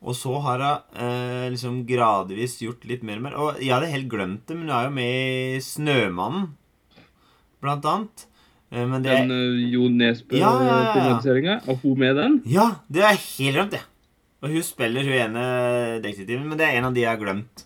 Og 0.03 0.15
så 0.20 0.38
har 0.46 0.63
hun 0.63 1.00
eh, 1.03 1.48
liksom 1.51 1.82
gradvis 1.88 2.58
gjort 2.63 2.88
litt 2.88 3.03
mer 3.08 3.20
og 3.20 3.25
mer. 3.27 3.36
Og 3.39 3.60
jeg 3.62 3.75
hadde 3.75 3.91
helt 3.91 4.12
glemt 4.12 4.48
det, 4.48 4.55
men 4.58 4.72
hun 4.72 4.77
er 4.77 4.88
jo 4.88 4.96
med 4.96 5.17
i 5.20 5.63
Snømannen, 5.63 6.53
blant 7.63 7.91
annet. 7.91 8.25
Eh, 8.74 8.86
men 8.89 9.03
det 9.06 9.13
Den 9.13 9.32
uh, 9.32 9.72
Jo 9.72 9.88
Ja, 9.88 10.12
ja, 10.34 10.77
ja, 10.98 11.20
ja. 11.22 11.60
Er 11.62 11.75
hun 11.84 12.00
med 12.00 12.15
den? 12.18 12.42
Ja, 12.50 12.72
det 12.89 13.03
er 13.03 13.13
helt 13.15 13.53
glemt, 13.56 13.72
det. 13.72 13.84
Og 14.42 14.50
hun 14.50 14.63
spiller 14.65 15.06
hun 15.06 15.13
ene 15.13 15.44
detektiven, 16.03 16.48
men 16.50 16.58
det 16.58 16.65
er 16.68 16.80
en 16.80 16.89
av 16.89 16.94
de 16.96 17.03
jeg 17.06 17.12
har 17.13 17.22
glemt. 17.22 17.65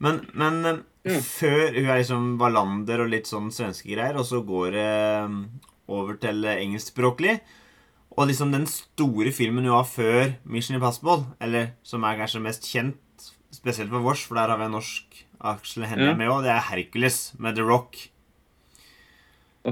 Men, 0.00 0.22
men 0.34 0.64
eh, 0.66 0.78
Ja. 1.04 1.16
før 1.24 1.72
Hun 1.76 1.86
er 1.88 1.98
liksom 2.02 2.38
Wallander 2.40 3.00
og 3.04 3.08
litt 3.12 3.28
sånn 3.28 3.50
svenske 3.52 3.88
greier, 3.88 4.16
og 4.20 4.26
så 4.28 4.42
går 4.44 4.72
det 4.74 4.90
over 5.88 6.16
til 6.20 6.44
engelskspråklig. 6.44 7.38
Og 8.18 8.26
liksom 8.28 8.50
den 8.52 8.66
store 8.68 9.30
filmen 9.32 9.64
hun 9.64 9.72
har 9.76 9.86
før 9.88 10.34
Mission 10.44 10.76
Impossible, 10.76 11.24
eller 11.40 11.70
som 11.86 12.04
er 12.04 12.18
kanskje 12.18 12.42
mest 12.44 12.66
kjent, 12.68 12.98
spesielt 13.54 13.90
for 13.92 14.04
vårs, 14.04 14.24
for 14.26 14.36
der 14.40 14.50
har 14.52 14.58
vi 14.60 14.64
en 14.68 14.76
norsk 14.76 15.24
Aksel 15.40 15.86
Hennie 15.88 16.10
Ja. 16.10 16.14
med 16.14 16.28
òg, 16.28 16.42
det 16.44 16.50
er 16.52 16.66
Hercules 16.68 17.32
med 17.38 17.56
The 17.56 17.62
Rock. 17.64 18.10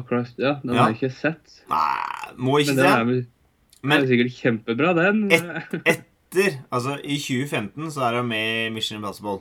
Christ. 0.09 0.35
Ja, 0.39 0.55
den 0.63 0.75
Ja. 0.75 0.83
har 0.83 0.93
jeg 0.93 0.97
ikke 1.01 1.15
sett. 1.17 1.63
Nei, 1.69 2.35
må 2.37 2.59
ikke 2.61 2.75
Men 2.75 2.77
den 2.77 2.87
er 2.87 3.27
Men 3.83 4.03
er 4.03 4.07
sikkert 4.07 4.33
kjempebra, 4.37 4.95
den. 4.95 5.31
etter 5.87 6.59
Altså, 6.73 6.99
i 7.05 7.17
2015 7.17 7.91
så 7.95 8.03
er 8.09 8.19
hun 8.21 8.29
med 8.29 8.67
i 8.67 8.71
Mission 8.75 8.99
Impossible. 8.99 9.41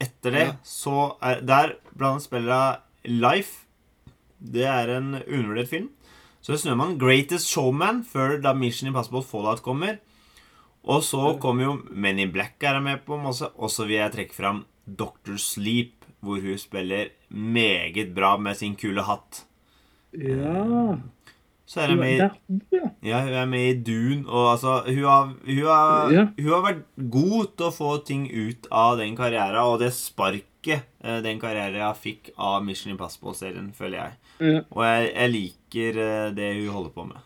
Etter 0.00 0.30
det 0.34 0.46
Ja. 0.46 0.52
så 0.64 1.16
er 1.22 1.40
Der 1.40 1.74
blant 1.96 2.14
annet 2.16 2.22
spiller 2.22 2.78
hun 3.04 3.20
Life. 3.20 3.64
Det 4.42 4.64
er 4.64 4.96
en 4.98 5.14
undervurdert 5.22 5.68
film. 5.68 5.90
Så 6.42 6.56
Snømann, 6.58 6.98
Greatest 6.98 7.48
Showman, 7.48 8.04
før 8.04 8.40
da 8.42 8.52
Mission 8.52 8.88
Impossible 8.88 9.22
Fallout 9.22 9.62
kommer. 9.62 9.98
Og 10.84 11.02
så 11.02 11.38
kommer 11.40 11.64
jo 11.64 11.82
Men 11.90 12.18
in 12.18 12.32
Black 12.32 12.62
er 12.62 12.74
hun 12.74 12.84
med 12.84 13.04
på 13.06 13.16
masse. 13.22 13.46
Og 13.56 13.70
så 13.70 13.86
vil 13.86 13.96
jeg 13.96 14.12
trekke 14.12 14.34
fram 14.34 14.64
Doctor 14.86 15.36
Sleep, 15.36 16.04
hvor 16.20 16.40
hun 16.40 16.58
spiller 16.58 17.08
meget 17.30 18.14
bra 18.14 18.36
med 18.36 18.54
sin 18.56 18.74
kule 18.76 19.02
hatt. 19.02 19.44
Ja. 20.18 20.96
Så 21.66 21.80
er 21.80 21.88
hun 21.94 21.98
med 21.98 22.12
i 22.12 22.18
ja. 23.08 23.20
Hun 23.24 23.32
er 23.40 23.46
med 23.48 23.62
i 23.70 23.76
Dune, 23.86 24.26
og 24.28 24.50
altså 24.52 24.82
Hun 24.86 25.04
har, 25.08 25.30
hun 25.46 25.62
har, 25.64 26.10
Ja. 26.12 26.24
hun 26.36 26.50
har 26.52 26.62
vært 26.66 26.82
god 27.10 27.46
til 27.56 27.66
å 27.66 27.72
få 27.72 27.92
ting 28.04 28.26
ut 28.30 28.66
av 28.70 28.98
den 29.00 29.16
karrieren, 29.16 29.56
og 29.64 29.78
det 29.80 29.92
sparket 29.96 30.84
eh, 31.02 31.20
den 31.24 31.40
karrieren 31.40 31.94
fikk 31.96 32.30
av 32.36 32.62
Mission 32.64 32.92
Impossible-serien, 32.92 33.72
føler 33.74 33.96
jeg. 33.98 34.12
Ja. 34.40 34.60
Og 34.70 34.84
jeg, 34.84 35.08
jeg 35.14 35.32
liker 35.32 36.00
eh, 36.04 36.30
det 36.36 36.50
hun 36.60 36.68
holder 36.76 36.90
på 36.98 37.06
med. 37.08 37.22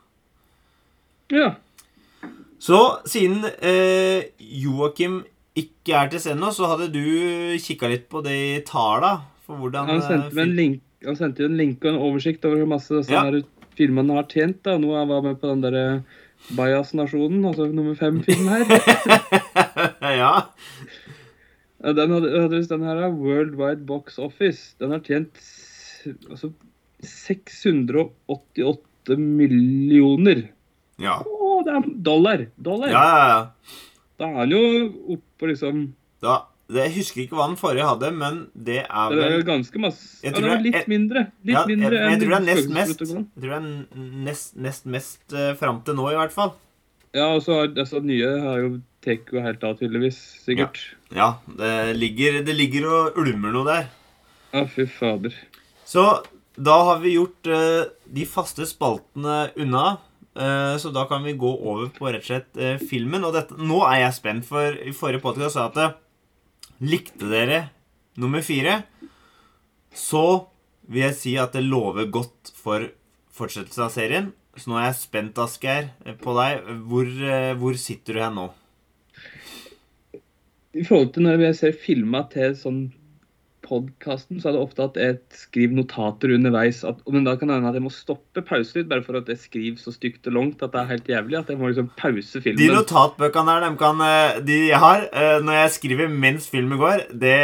ja. 1.34 1.50
Så 2.58 2.78
siden 3.06 3.44
eh, 3.62 4.24
Joakim 4.42 5.20
ikke 5.58 5.94
er 5.94 6.08
til 6.10 6.18
stede 6.22 6.40
nå, 6.40 6.48
så 6.54 6.66
hadde 6.72 6.88
du 6.90 7.54
kikka 7.62 7.86
litt 7.90 8.08
på 8.10 8.18
de 8.26 8.38
tala 8.66 9.12
for 9.46 9.60
hvordan 9.62 9.86
Han 9.92 10.02
sendte, 10.02 10.32
eh, 10.32 10.34
meg 10.34 10.42
en 10.48 10.56
link, 10.56 10.80
han 11.06 11.16
sendte 11.18 11.42
jo 11.44 11.48
en 11.50 11.58
link 11.60 11.78
og 11.84 11.90
en 11.92 12.02
oversikt 12.08 12.42
over 12.48 12.58
hvor 12.62 12.70
masse 12.74 12.92
disse 12.94 13.12
Ja. 13.14 13.20
her 13.28 13.34
filmene 13.78 14.12
har 14.16 14.26
tjent. 14.30 14.58
da. 14.66 14.72
Nå 14.78 14.86
var 14.90 14.98
jeg 15.06 15.24
med 15.28 15.36
på 15.40 15.46
den 15.52 15.62
derre 15.62 15.84
Bajas-nasjonen, 16.56 17.42
altså 17.46 17.64
nummer 17.74 17.94
fem-film 17.98 18.46
her. 18.48 18.64
ja. 20.22 20.34
Den 21.82 22.10
hadde, 22.14 22.28
hadde 22.42 22.62
den 22.70 22.82
her 22.86 22.96
er 23.06 23.12
World 23.14 23.54
Wide 23.58 23.82
Box 23.86 24.18
Office. 24.18 24.74
Den 24.80 24.90
har 24.94 25.00
tjent 25.06 25.34
altså 26.30 26.48
688 27.02 29.16
millioner. 29.18 30.42
Ja. 30.98 31.20
Å, 31.22 31.62
det 31.66 31.72
er 31.78 31.82
dollar! 32.10 32.38
Dollar! 32.58 32.90
Ja, 32.90 33.04
ja, 33.06 33.26
ja. 33.30 33.40
Da 34.18 34.24
er 34.32 34.36
han 34.42 34.50
jo 34.50 34.62
oppe 35.14 35.28
på 35.38 35.46
liksom 35.52 35.74
Da, 36.24 36.34
jeg 36.76 36.92
husker 36.98 37.22
ikke 37.22 37.36
hva 37.38 37.46
den 37.48 37.56
forrige 37.56 37.86
hadde, 37.88 38.10
men 38.12 38.40
det 38.52 38.82
er 38.84 39.12
Det 39.14 39.22
er 39.24 39.36
jo 39.38 39.44
ganske 39.48 39.80
masse 39.80 40.20
Jeg 40.22 40.34
tror 40.34 40.48
det 40.48 40.56
er- 40.58 40.64
litt 40.66 40.88
mindre. 40.88 41.20
Litt 41.44 41.54
Ja, 41.54 41.62
jeg, 41.64 41.68
mindre 41.78 41.92
jeg, 41.96 42.18
tror 42.20 42.28
det 42.28 42.38
er 42.38 42.46
nest 42.54 42.68
mest. 42.68 43.00
Jeg 43.00 43.08
tror 43.08 43.24
det 43.40 43.52
er 43.56 43.68
nest, 44.28 44.56
nest 44.56 44.86
mest 44.86 45.32
uh, 45.32 45.54
fram 45.56 45.82
til 45.86 45.94
nå, 45.96 46.10
i 46.12 46.18
hvert 46.18 46.32
fall. 46.34 46.52
Ja, 47.16 47.30
og 47.34 47.40
så 47.42 47.54
har 47.56 47.68
altså, 47.72 48.02
nye 48.04 48.28
har 48.44 48.58
jo 48.60 48.80
tar 49.00 49.16
jo 49.32 49.40
helt 49.40 49.62
av, 49.64 49.78
tydeligvis. 49.78 50.18
Sikkert. 50.44 50.76
Ja, 51.16 51.38
det 51.56 51.96
ligger, 51.96 52.42
det 52.44 52.54
ligger 52.54 52.84
og 52.90 53.16
ulmer 53.16 53.54
noe 53.54 53.64
der. 53.64 53.86
Ja, 54.52 54.66
fy 54.66 54.84
fader. 54.84 55.32
Så 55.88 56.04
da 56.58 56.76
har 56.84 56.98
vi 57.00 57.14
gjort 57.14 57.48
uh, 57.48 57.88
de 58.12 58.26
faste 58.28 58.66
spaltene 58.68 59.50
unna. 59.56 59.98
eh, 60.38 60.76
så 60.78 60.92
da 60.92 61.06
kan 61.08 61.24
vi 61.24 61.32
gå 61.32 61.48
over 61.64 61.88
på 61.88 62.12
rett 62.12 62.22
og 62.22 62.28
slett 62.28 62.82
filmen. 62.88 63.24
Og 63.24 63.32
dette, 63.34 63.56
nå 63.56 63.80
er 63.88 64.04
jeg 64.04 64.14
spent, 64.14 64.44
for 64.44 64.60
i 64.84 64.92
forrige 64.92 65.22
podcast 65.24 65.54
sa 65.56 65.64
jeg 65.66 65.72
at 65.72 65.96
Likte 66.78 67.26
dere 67.30 67.62
nummer 68.18 68.42
fire, 68.46 68.82
så 69.94 70.48
vil 70.88 71.04
jeg 71.08 71.16
si 71.18 71.34
at 71.40 71.56
det 71.56 71.64
lover 71.66 72.06
godt 72.12 72.52
for 72.54 72.86
fortsettelse 73.34 73.84
av 73.84 73.94
serien. 73.94 74.30
Så 74.58 74.70
nå 74.70 74.78
er 74.78 74.88
jeg 74.88 74.98
spent, 74.98 75.38
Asgeir, 75.38 75.90
på 76.22 76.34
deg. 76.38 76.70
Hvor, 76.90 77.06
eh, 77.06 77.52
hvor 77.58 77.78
sitter 77.78 78.16
du 78.16 78.22
her 78.22 78.32
nå? 78.34 78.48
I 80.74 80.84
forhold 80.86 81.12
til 81.14 81.26
når 81.26 81.44
jeg 81.46 81.58
ser 81.58 81.78
filma 81.78 82.24
til 82.30 82.54
sånn 82.58 82.80
podkasten, 83.68 84.38
så 84.40 84.48
er 84.48 84.54
det 84.56 84.60
ofte 84.64 84.84
at 84.88 84.96
jeg 84.98 85.18
skriver 85.36 85.76
notater 85.76 86.32
underveis. 86.32 86.80
At, 86.88 87.02
men 87.12 87.26
da 87.26 87.34
kan 87.38 87.50
det 87.50 87.58
hende 87.58 87.70
at 87.70 87.76
jeg 87.76 87.84
må 87.84 87.92
stoppe 87.92 88.42
pause 88.48 88.78
litt, 88.78 88.88
bare 88.90 89.04
for 89.04 89.18
at 89.20 89.28
jeg 89.28 89.40
skriver 89.42 89.82
så 89.82 89.92
stygt 89.92 90.26
og 90.30 90.36
langt 90.38 90.64
at 90.64 90.72
det 90.72 90.80
er 90.80 90.90
helt 90.94 91.10
jævlig. 91.12 91.36
At 91.42 91.52
jeg 91.52 91.60
må 91.60 91.68
liksom 91.70 91.90
pause 91.98 92.42
filmen. 92.44 92.60
De 92.62 92.70
notatbøkene 92.72 93.54
der, 93.58 93.66
de, 93.66 93.80
kan, 93.82 94.02
eh, 94.06 94.40
de 94.48 94.58
jeg 94.70 94.82
har 94.82 95.06
eh, 95.12 95.38
når 95.44 95.60
jeg 95.60 95.74
skriver 95.76 96.12
mens 96.12 96.48
filmen 96.50 96.80
går 96.80 97.04
Det, 97.12 97.36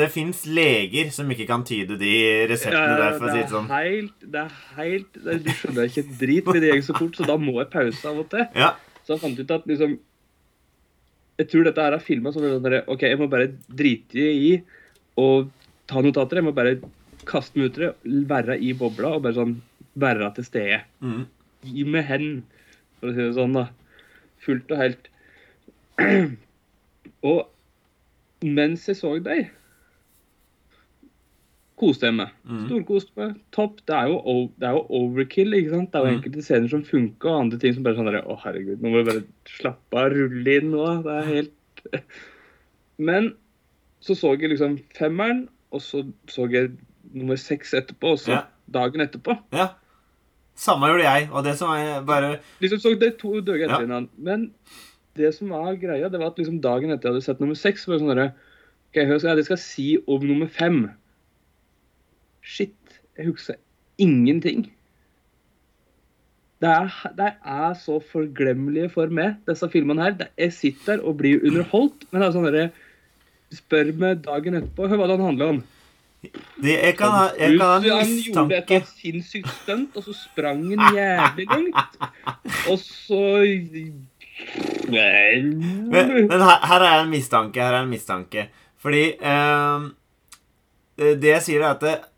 det 0.00 0.10
fins 0.14 0.42
leger 0.48 1.12
som 1.14 1.30
ikke 1.30 1.48
kan 1.50 1.64
tyde 1.68 2.00
de 2.00 2.14
reseptene 2.50 2.98
der, 2.98 3.16
for 3.18 3.28
å 3.28 3.34
si 3.34 3.42
det 3.42 3.52
sånn. 3.52 3.70
er 3.70 3.88
helt, 3.92 4.16
det 4.24 4.44
er 4.46 4.58
helt 4.80 5.20
det, 5.20 5.38
Du 5.44 5.50
skjønner 5.54 5.90
ikke 5.90 6.06
et 6.06 6.14
drit, 6.24 6.44
for 6.48 6.60
det 6.64 6.74
går 6.74 6.84
så 6.88 6.96
fort, 6.98 7.16
så 7.20 7.28
da 7.28 7.36
må 7.40 7.58
jeg 7.60 7.72
pause 7.72 8.04
av 8.08 8.22
og 8.24 8.30
til. 8.32 8.46
Ja, 8.58 8.74
Så 9.04 9.16
jeg 9.16 9.24
fant 9.24 9.40
ut 9.40 9.56
at 9.60 9.68
liksom 9.68 9.96
Jeg 11.40 11.48
tror 11.52 11.64
dette 11.64 11.84
her 11.86 11.96
er 11.96 12.04
filma 12.04 12.32
som 12.34 12.44
sånn 12.44 12.64
der, 12.64 12.82
OK, 12.90 13.06
jeg 13.08 13.18
må 13.20 13.28
bare 13.32 13.52
drite 13.68 14.28
i 14.28 14.52
å 15.20 15.26
ta 15.90 16.02
notater. 16.04 16.40
Jeg 16.40 16.46
må 16.48 16.54
bare 16.56 16.76
kaste 17.28 17.58
meg 17.60 17.70
ut 17.70 17.78
i 17.78 17.84
det, 17.86 17.92
være 18.30 18.56
i 18.64 18.72
bobla 18.78 19.14
og 19.18 19.22
bare 19.26 19.36
sånn 19.36 19.56
være 20.00 20.30
til 20.38 20.46
stede. 20.48 20.80
mm. 21.04 21.22
Gi 21.68 21.84
meg 21.84 22.06
hen, 22.08 22.28
for 23.00 23.10
å 23.10 23.14
si 23.16 23.20
det 23.20 23.34
sånn, 23.36 23.52
da. 23.58 23.66
Fullt 24.40 24.70
og 24.72 24.78
helt. 24.80 25.08
Og 27.28 28.46
mens 28.46 28.86
jeg 28.88 28.96
så 28.96 29.10
deg, 29.20 29.50
koste 31.80 32.08
jeg 32.08 32.16
meg. 32.16 32.32
Mm. 32.48 32.62
Storkoste 32.68 33.12
meg. 33.20 33.34
Topp. 33.56 33.78
Det 33.88 33.96
er, 33.96 34.08
jo, 34.12 34.34
det 34.60 34.68
er 34.68 34.76
jo 34.78 34.82
overkill, 35.00 35.56
ikke 35.56 35.74
sant. 35.74 35.90
Det 35.92 36.00
er 36.00 36.04
jo 36.06 36.10
Mm. 36.10 36.16
enkelte 36.18 36.44
scener 36.44 36.68
som 36.72 36.82
funker, 36.84 37.28
og 37.30 37.40
andre 37.44 37.58
ting 37.60 37.74
som 37.76 37.82
bare 37.84 37.96
sånn 37.96 38.10
der, 38.10 38.20
Å, 38.24 38.36
herregud, 38.44 38.80
nå 38.80 38.90
må 38.92 39.02
vi 39.02 39.10
bare 39.10 39.24
slappe 39.48 40.00
av, 40.00 40.10
rulle 40.16 40.56
inn 40.60 40.70
nå. 40.72 40.88
Det 41.04 41.14
er 41.18 41.30
helt 41.34 41.84
Men 43.10 43.30
så 44.00 44.14
så 44.16 44.32
jeg 44.40 44.50
liksom 44.54 44.78
femmeren, 44.96 45.48
og 45.72 45.80
så 45.84 46.04
så 46.28 46.46
jeg 46.50 46.70
nummer 47.12 47.36
seks 47.36 47.74
etterpå, 47.74 48.14
og 48.14 48.18
så 48.18 48.32
Ja. 48.32 48.42
dagen 48.72 49.00
etterpå. 49.00 49.38
ja. 49.52 49.68
Samme 50.54 50.86
gjorde 50.90 51.04
jeg. 51.06 51.28
Og 51.32 51.44
det 51.44 51.54
som 51.56 51.70
er 51.72 52.02
bare 52.04 52.38
Liksom 52.60 52.78
så 52.80 52.98
det 53.00 53.18
to 53.18 53.40
dager 53.40 53.64
etter 53.68 53.88
Ja. 53.88 54.00
Men 54.18 54.52
det 55.16 55.34
som 55.34 55.48
var 55.48 55.74
greia, 55.76 56.08
det 56.10 56.20
var 56.20 56.26
at 56.26 56.36
liksom 56.38 56.60
dagen 56.60 56.90
etter 56.90 57.08
jeg 57.08 57.12
hadde 57.14 57.24
sett 57.24 57.40
nummer 57.40 57.54
seks, 57.56 57.86
var 57.86 57.94
det 57.98 58.02
sånn 58.02 58.14
derre 58.16 58.32
OK, 58.90 59.06
hør 59.06 59.18
hva 59.22 59.36
jeg 59.36 59.44
skal 59.44 59.56
si 59.56 59.98
om 60.08 60.20
nummer 60.26 60.46
fem. 60.48 60.90
Shit, 62.42 62.74
jeg 63.16 63.26
husker 63.26 63.54
ingenting. 63.98 64.70
Det 66.60 66.68
er, 66.68 66.90
det 67.16 67.30
er 67.46 67.72
så 67.80 68.00
forglemmelige 68.04 68.90
for 68.92 69.06
meg, 69.06 69.38
disse 69.48 69.68
filmene 69.72 70.02
her. 70.04 70.16
Jeg 70.36 70.52
sitter 70.52 71.00
og 71.06 71.16
blir 71.22 71.40
underholdt, 71.46 72.04
men 72.12 72.20
det 72.20 72.28
er 72.28 72.34
sånn 72.36 72.48
derre 72.50 72.66
Spør 73.54 73.92
meg 73.98 74.24
dagen 74.24 74.58
etterpå 74.60 74.88
hva 74.90 75.06
den 75.10 75.22
handler 75.26 75.54
om. 75.56 75.60
det, 76.60 76.74
jeg, 76.74 76.94
kan 76.98 77.14
ha, 77.14 77.22
jeg 77.38 77.56
kan 77.56 77.86
Han 77.88 78.10
gjorde 78.20 78.58
et 78.58 78.72
av 78.76 78.90
sinnssykt 78.98 79.48
stunt, 79.62 79.96
og 79.96 80.04
så 80.04 80.14
sprang 80.14 80.62
han 80.68 80.94
jævlig 80.94 81.46
langt. 81.50 81.96
Og 82.70 82.78
så 82.78 83.22
Men, 84.90 85.48
men 86.28 86.44
her, 86.44 86.60
her 86.70 86.84
er 86.86 87.02
en 87.02 87.10
mistanke. 87.10 87.60
Her 87.62 87.78
er 87.80 87.82
en 87.84 87.90
mistanke. 87.90 88.46
Fordi 88.80 89.02
eh, 89.16 89.88
Det 90.96 91.34
jeg 91.34 91.42
sier, 91.44 91.64
er 91.64 91.76
at 91.76 92.08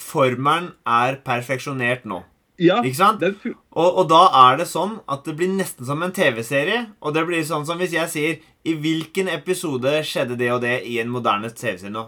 formelen 0.00 0.72
er 0.88 1.20
perfeksjonert 1.24 2.06
nå. 2.08 2.22
Ja, 2.62 2.78
Ikke 2.86 2.98
sant? 3.00 3.22
Og, 3.74 3.88
og 4.02 4.08
da 4.12 4.22
er 4.46 4.56
det 4.62 4.68
sånn 4.70 4.98
at 5.10 5.24
det 5.26 5.34
blir 5.38 5.50
nesten 5.50 5.86
som 5.88 6.02
en 6.06 6.12
TV-serie. 6.14 6.86
Og 7.02 7.14
det 7.16 7.26
blir 7.26 7.42
sånn 7.48 7.66
som 7.66 7.80
hvis 7.80 7.94
jeg 7.96 8.10
sier 8.12 8.40
I 8.68 8.74
hvilken 8.78 9.28
episode 9.32 9.96
skjedde 10.06 10.36
det 10.38 10.50
og 10.54 10.60
det 10.62 10.76
i 10.86 11.00
en 11.02 11.10
moderne 11.10 11.50
TV-serie 11.50 11.90
nå? 11.94 12.04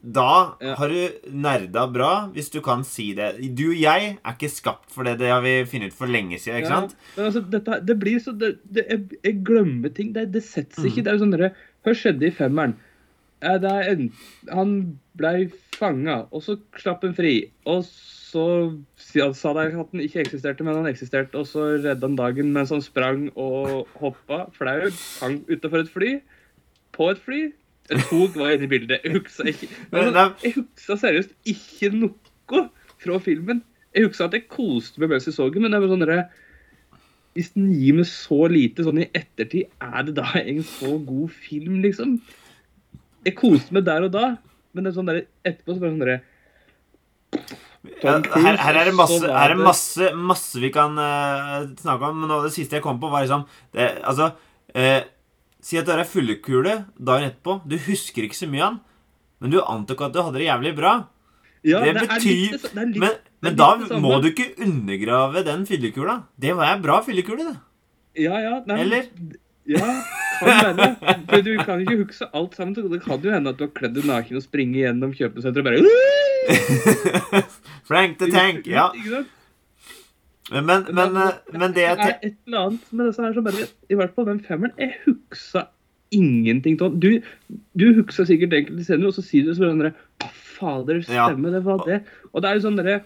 Da 0.00 0.54
Ja. 0.62 0.76
har 0.78 0.88
du 0.94 1.30
nerda 1.34 1.82
bra, 1.92 2.10
hvis 2.32 2.50
du 2.54 2.60
kan 2.62 2.84
si 2.86 3.08
det. 3.18 3.32
Du 3.58 3.64
og 3.72 3.76
jeg 3.80 4.12
er 4.22 4.32
ikke 4.36 4.48
skapt 4.54 4.92
for 4.94 5.02
det. 5.04 5.16
Det 5.18 5.28
har 5.28 5.42
vi 5.42 5.56
funnet 5.66 5.90
ut 5.90 5.98
for 5.98 6.06
lenge 6.06 6.38
siden. 6.38 6.60
ikke 6.62 6.70
Ja, 6.70 6.80
sant? 6.80 6.94
Men 7.16 7.24
altså, 7.26 7.42
dette, 7.50 7.80
det 7.84 7.96
blir 7.98 8.20
så 8.22 8.32
det, 8.38 8.52
det, 8.70 8.86
jeg, 8.88 9.18
jeg 9.26 9.40
glemmer 9.44 9.90
ting. 9.94 10.12
Det, 10.14 10.28
det 10.32 10.44
setter 10.46 10.78
Mm. 10.78 10.84
seg 10.84 10.92
ikke. 10.92 11.02
Det 11.04 11.10
er 11.10 11.18
jo 11.18 11.24
sånn 11.26 11.34
derre 11.34 11.50
Hva 11.84 11.94
skjedde 11.98 12.26
i 12.30 12.30
femmeren? 12.30 12.76
Ja, 13.42 13.58
det 13.58 13.72
en, 13.90 14.12
han 14.54 14.72
blei 15.18 15.50
fanga, 15.78 16.26
og 16.32 16.42
så 16.42 16.56
slapp 16.78 17.02
han 17.04 17.14
fri. 17.14 17.50
Og 17.66 17.82
så 17.84 18.17
sa 18.28 19.32
sa 19.36 19.52
de 19.56 19.62
at 19.68 19.92
han 19.92 20.02
ikke 20.04 20.20
eksisterte, 20.24 20.64
men 20.66 20.76
han 20.76 20.88
eksisterte. 20.90 21.38
Og 21.40 21.46
så 21.48 21.64
redda 21.84 22.06
han 22.06 22.16
dagen 22.18 22.52
mens 22.54 22.72
han 22.74 22.82
sprang 22.84 23.28
og 23.36 23.86
hoppa 24.00 24.44
flau, 24.56 24.90
hang 25.22 25.40
utafor 25.48 25.84
et 25.84 25.92
fly. 25.94 26.10
På 26.96 27.10
et 27.12 27.22
fly. 27.24 27.40
Et 27.88 28.02
tog 28.10 28.34
var 28.36 28.52
inne 28.52 28.66
i 28.66 28.70
bildet. 28.74 29.00
Jeg 29.04 29.14
husker 29.16 29.48
ikke 29.48 29.68
Men 29.92 30.10
er- 30.16 30.34
Jeg 30.44 30.52
husker 30.58 30.98
seriøst 31.00 31.30
ikke 31.48 31.88
noe 31.96 32.68
fra 32.98 33.18
filmen. 33.24 33.62
Jeg 33.94 34.04
husker 34.08 34.26
at 34.28 34.34
jeg 34.36 34.48
koste 34.52 35.00
meg 35.00 35.08
mens 35.08 35.24
jeg 35.26 35.34
så 35.34 35.48
den, 35.52 35.62
men 35.62 35.72
det 35.72 35.80
var 35.80 35.88
sånn 35.88 36.04
derre 36.04 36.28
Hvis 37.34 37.52
den 37.54 37.70
gir 37.72 37.94
meg 37.94 38.04
så 38.10 38.48
lite 38.50 38.84
sånn 38.84 38.98
i 39.00 39.08
ettertid, 39.14 39.68
er 39.80 40.02
det 40.02 40.14
da 40.16 40.26
en 40.34 40.62
så 40.66 40.98
god 41.06 41.30
film, 41.30 41.80
liksom? 41.84 42.20
Jeg 43.24 43.36
koste 43.38 43.72
meg 43.72 43.84
der 43.86 44.02
og 44.08 44.12
da, 44.12 44.36
men 44.74 44.84
det 44.84 44.90
er 44.92 44.96
sånn 44.98 45.06
der, 45.06 45.20
etterpå 45.46 45.74
så 45.76 45.80
bare 45.80 45.92
sånn 45.94 46.02
derre 46.02 46.20
Tom 48.02 48.22
Cruise. 48.24 48.44
her, 48.46 48.56
her 48.62 48.78
er 48.80 48.84
det 48.90 48.94
masse, 48.94 49.20
her 49.26 49.50
er 49.54 49.60
masse, 49.60 50.10
masse 50.14 50.60
vi 50.62 50.70
kan 50.74 50.98
uh, 50.98 51.66
snakke 51.80 52.10
om. 52.10 52.20
Men 52.24 52.34
det 52.44 52.52
siste 52.54 52.76
jeg 52.78 52.82
kom 52.84 53.00
på, 53.02 53.10
var 53.12 53.24
liksom 53.26 53.44
det, 53.74 53.88
Altså 54.06 54.30
uh, 54.76 55.00
Si 55.60 55.76
at 55.80 55.86
du 55.88 55.90
er 55.92 56.04
ei 56.04 56.06
fyllekule 56.06 56.74
dagen 57.02 57.26
etterpå. 57.32 57.56
Du 57.66 57.74
husker 57.88 58.22
ikke 58.28 58.38
så 58.38 58.46
mye 58.50 58.62
av 58.62 58.76
den, 58.76 58.80
men 59.42 59.50
du 59.54 59.58
antok 59.64 60.04
at 60.06 60.12
du 60.14 60.20
hadde 60.22 60.38
det 60.38 60.46
jævlig 60.46 60.74
bra. 60.78 60.92
ja, 61.66 61.80
det 61.82 61.94
det 61.96 62.04
betyr- 62.08 62.58
sa- 62.62 62.70
det 62.76 62.86
litt- 62.92 63.00
Men, 63.02 63.10
men 63.42 63.56
da 63.58 63.72
litt 63.74 63.90
må 64.00 64.20
du 64.22 64.28
ikke 64.30 64.52
undergrave 64.62 65.42
den 65.44 65.66
fyllekula. 65.66 66.22
Det 66.38 66.54
var 66.54 66.76
ei 66.76 66.80
bra 66.80 67.00
fyllekule, 67.02 67.48
det. 67.50 67.58
Ja, 68.22 68.38
ja. 68.42 68.54
Nei, 68.66 68.78
Eller? 68.84 69.10
Ja, 69.68 69.88
kan. 70.40 70.78
For 71.28 71.42
du 71.44 71.50
kan 71.66 71.82
ikke 71.82 71.98
huske 72.06 72.28
alt 72.32 72.54
sammen. 72.56 72.74
Det 72.94 73.02
kan 73.04 73.20
jo 73.20 73.30
hende 73.34 73.50
at 73.52 73.58
du 73.58 73.66
har 73.66 73.74
kledd 73.74 73.94
deg 73.98 74.06
naken 74.08 74.38
og 74.38 74.42
springer 74.46 74.86
gjennom 74.86 75.12
kjøpesenteret 75.12 75.58
og 75.58 75.66
bare 75.66 75.82
Frank 77.88 78.18
the 78.20 78.28
Tank. 78.32 78.66
Ja. 78.66 78.90
Men, 80.50 80.86
men, 80.96 81.16
eh, 81.16 81.34
men 81.52 81.74
det 81.76 81.84
er 81.84 81.98
et 82.22 82.38
eller 82.46 82.62
annet 82.70 82.92
med 82.96 83.10
disse 83.10 83.24
her 83.24 83.34
som 83.36 83.44
bare 83.44 83.66
I 83.92 83.98
hvert 83.98 84.14
fall 84.16 84.28
den 84.30 84.40
femmeren. 84.44 84.72
Jeg 84.80 84.94
huksa 85.04 85.66
ingenting 86.16 86.78
av 86.80 86.94
den. 86.94 87.00
Du, 87.02 87.58
du 87.76 87.86
huksa 87.98 88.24
sikkert 88.28 88.54
enkelte 88.56 88.86
scener, 88.86 89.10
og 89.10 89.16
så 89.18 89.24
sier 89.26 89.44
du 89.44 89.52
sånn 89.58 89.82
derre 89.82 89.92
Å, 90.24 90.30
fader, 90.58 91.02
Ja. 91.04 91.28
stemme, 91.28 91.52
det 91.52 91.60
var 91.66 91.84
det. 91.86 92.00
Og 92.32 92.40
det 92.42 92.48
er 92.50 92.58
jo 92.58 92.64
sånn 92.64 92.80
derre 92.80 93.02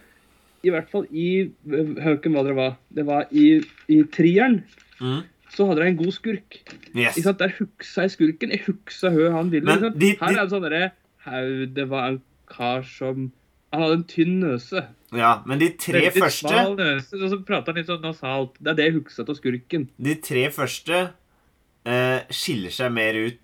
I 0.62 0.70
hvert 0.70 0.88
fall 0.92 1.08
i 1.10 1.26
Høken 1.66 2.36
hva 2.36 2.44
dere 2.46 2.54
var. 2.60 2.76
Det 2.94 3.04
var 3.08 3.26
i, 3.34 3.56
i 3.90 4.02
trieren. 4.14 4.60
mm, 5.02 5.20
Så 5.52 5.66
hadde 5.66 5.82
de 5.82 5.88
en 5.90 5.98
god 5.98 6.14
skurk. 6.14 6.60
Yes. 6.94 7.18
Der 7.42 7.56
huksa 7.58 8.06
jeg 8.06 8.14
skurken. 8.14 8.54
Jeg 8.54 8.62
huksa 8.68 9.10
hø 9.10 9.32
han 9.34 9.50
ville. 9.50 9.66
Men 9.66 9.98
de- 9.98 10.14
Her 10.20 10.36
er 10.38 10.44
det 10.46 10.52
sånn 10.54 10.62
derre 10.68 10.92
Hau, 11.26 11.66
det 11.70 11.84
var 11.90 12.08
en 12.12 12.22
kar 12.52 12.84
som 12.86 13.30
Han 13.72 13.80
hadde 13.86 13.94
en 13.96 14.04
tynn 14.04 14.34
nøse. 14.42 14.82
Ja, 15.16 15.30
men 15.48 15.58
de 15.62 15.70
tre 15.80 16.00
Veldig 16.02 16.20
første 16.20 16.50
smal 16.50 16.74
nøse, 16.76 17.16
og 17.16 17.30
så 17.32 17.38
prata 17.48 17.72
han 17.72 17.78
litt 17.80 17.88
sånn 17.88 18.02
nasalt. 18.04 18.58
Det 18.60 18.68
er 18.68 18.76
det 18.76 18.84
jeg 18.90 18.94
husker 18.98 19.24
av 19.32 19.38
skurken. 19.38 19.86
De 19.96 20.14
tre 20.20 20.42
første 20.52 20.98
eh, 21.88 22.18
skiller 22.28 22.74
seg 22.74 22.92
mer 22.92 23.16
ut 23.16 23.38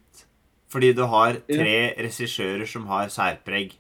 fordi 0.69 0.91
du 0.93 1.01
har 1.09 1.39
tre 1.49 1.77
regissører 1.97 2.69
som 2.69 2.85
har 2.91 3.09
særpreg. 3.09 3.73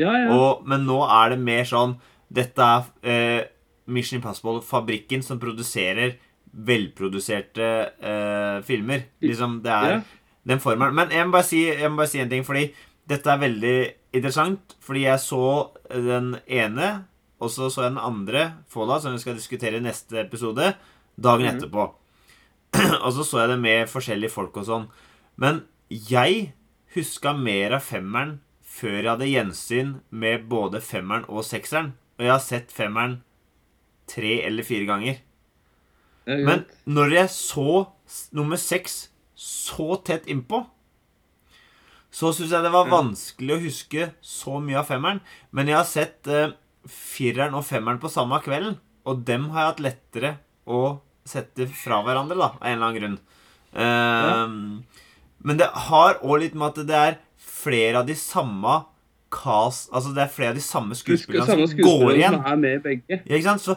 Ja, 0.00 0.08
ja. 0.16 0.30
Og, 0.32 0.64
men 0.66 0.86
nå 0.88 1.02
er 1.04 1.34
det 1.34 1.38
mer 1.44 1.68
sånn 1.68 1.98
Dette 2.34 2.64
er 2.64 2.88
eh, 3.04 3.42
Mission 3.92 4.16
Impossible-fabrikken 4.22 5.20
som 5.22 5.36
produserer 5.38 6.16
velproduserte 6.54 7.68
eh, 8.00 8.58
filmer. 8.64 9.04
Liksom, 9.20 9.60
det 9.62 9.70
er 9.72 9.90
Ja. 9.90 10.00
den 10.48 10.60
formelen. 10.60 10.94
Men 10.96 11.10
jeg 11.12 11.28
må, 11.28 11.42
si, 11.44 11.60
jeg 11.68 11.90
må 11.90 11.96
bare 12.00 12.08
si 12.10 12.20
en 12.24 12.28
ting, 12.32 12.44
fordi 12.44 12.70
dette 13.10 13.30
er 13.30 13.42
veldig 13.42 13.76
interessant. 14.16 14.76
Fordi 14.84 15.04
jeg 15.06 15.22
så 15.22 15.44
den 15.90 16.36
ene, 16.46 16.90
og 17.42 17.52
så 17.52 17.70
så 17.70 17.86
jeg 17.86 17.94
den 17.94 18.02
andre, 18.02 18.46
Fola, 18.70 19.00
som 19.00 19.16
vi 19.16 19.22
skal 19.22 19.38
diskutere 19.38 19.80
i 19.80 19.84
neste 19.84 20.22
episode, 20.22 20.72
dagen 21.16 21.48
mm. 21.48 21.52
etterpå. 21.52 21.88
og 23.04 23.10
så 23.14 23.26
så 23.26 23.44
jeg 23.44 23.54
det 23.54 23.60
med 23.62 23.90
forskjellige 23.90 24.34
folk 24.34 24.56
og 24.60 24.68
sånn. 24.68 24.88
Men 25.40 25.64
jeg 25.88 26.54
huska 26.94 27.34
mer 27.36 27.76
av 27.78 27.84
femmeren 27.86 28.38
før 28.74 28.96
jeg 28.96 29.10
hadde 29.10 29.30
gjensyn 29.30 29.92
med 30.10 30.48
både 30.50 30.80
femmeren 30.82 31.26
og 31.28 31.46
sekseren. 31.46 31.92
Og 32.18 32.26
jeg 32.26 32.32
har 32.32 32.42
sett 32.42 32.74
femmeren 32.74 33.20
tre 34.10 34.40
eller 34.46 34.66
fire 34.66 34.88
ganger. 34.88 35.20
Men 36.24 36.64
når 36.88 37.18
jeg 37.18 37.30
så 37.34 37.84
nummer 38.32 38.60
seks 38.60 39.08
så 39.36 39.98
tett 40.06 40.28
innpå, 40.30 40.62
så 42.14 42.30
syns 42.36 42.52
jeg 42.54 42.62
det 42.62 42.70
var 42.74 42.86
vanskelig 42.92 43.56
å 43.56 43.62
huske 43.64 44.08
så 44.22 44.60
mye 44.62 44.78
av 44.78 44.86
femmeren. 44.86 45.18
Men 45.50 45.66
jeg 45.72 45.78
har 45.80 45.88
sett 45.88 46.28
eh, 46.30 46.52
fireren 46.86 47.56
og 47.58 47.64
femmeren 47.66 47.98
på 48.02 48.10
samme 48.12 48.38
kvelden, 48.44 48.76
og 49.08 49.24
dem 49.26 49.48
har 49.52 49.64
jeg 49.64 49.72
hatt 49.72 49.82
lettere 49.88 50.30
å 50.70 50.82
sette 51.26 51.66
fra 51.74 51.98
hverandre, 52.06 52.36
da, 52.38 52.50
av 52.54 52.62
en 52.62 52.76
eller 52.76 52.86
annen 52.86 53.00
grunn. 53.00 53.16
Eh, 53.74 54.46
Men 55.44 55.58
det 55.60 55.66
har 55.88 56.20
òg 56.24 56.38
litt 56.44 56.54
med 56.56 56.70
at 56.70 56.86
det 56.88 56.98
er 57.00 57.16
flere 57.44 58.00
av 58.00 58.06
de 58.08 58.14
samme 58.16 58.84
cast 59.34 59.90
Altså 59.90 60.12
det 60.14 60.22
er 60.22 60.30
flere 60.30 60.52
av 60.52 60.58
de 60.60 60.62
samme 60.62 60.94
skuespillerne 60.94 61.66
som 61.66 61.80
går 61.82 62.12
igjen. 62.14 62.36
som 62.38 62.46
er 62.52 62.60
med 62.62 62.84
begge. 62.84 63.18
Ja, 63.26 63.34
ikke 63.34 63.48
sant? 63.50 63.64
Så 63.64 63.74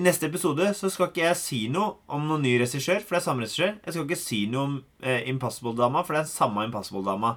i 0.00 0.04
neste 0.06 0.30
episode 0.30 0.70
så 0.78 0.88
skal 0.88 1.10
ikke 1.10 1.26
jeg 1.26 1.36
si 1.36 1.58
noe 1.68 1.98
om 2.08 2.22
noen 2.24 2.40
ny 2.46 2.54
regissør, 2.62 3.02
for 3.04 3.12
det 3.12 3.20
er 3.20 3.26
samme 3.26 3.44
regissør. 3.44 3.74
Jeg 3.84 3.92
skal 3.92 4.06
ikke 4.06 4.16
si 4.22 4.38
noe 4.48 4.62
om 4.64 4.76
eh, 5.04 5.26
Impossible-dama, 5.28 6.00
for 6.06 6.16
det 6.16 6.22
er 6.22 6.30
samme 6.32 6.64
Impossible-dama. 6.64 7.34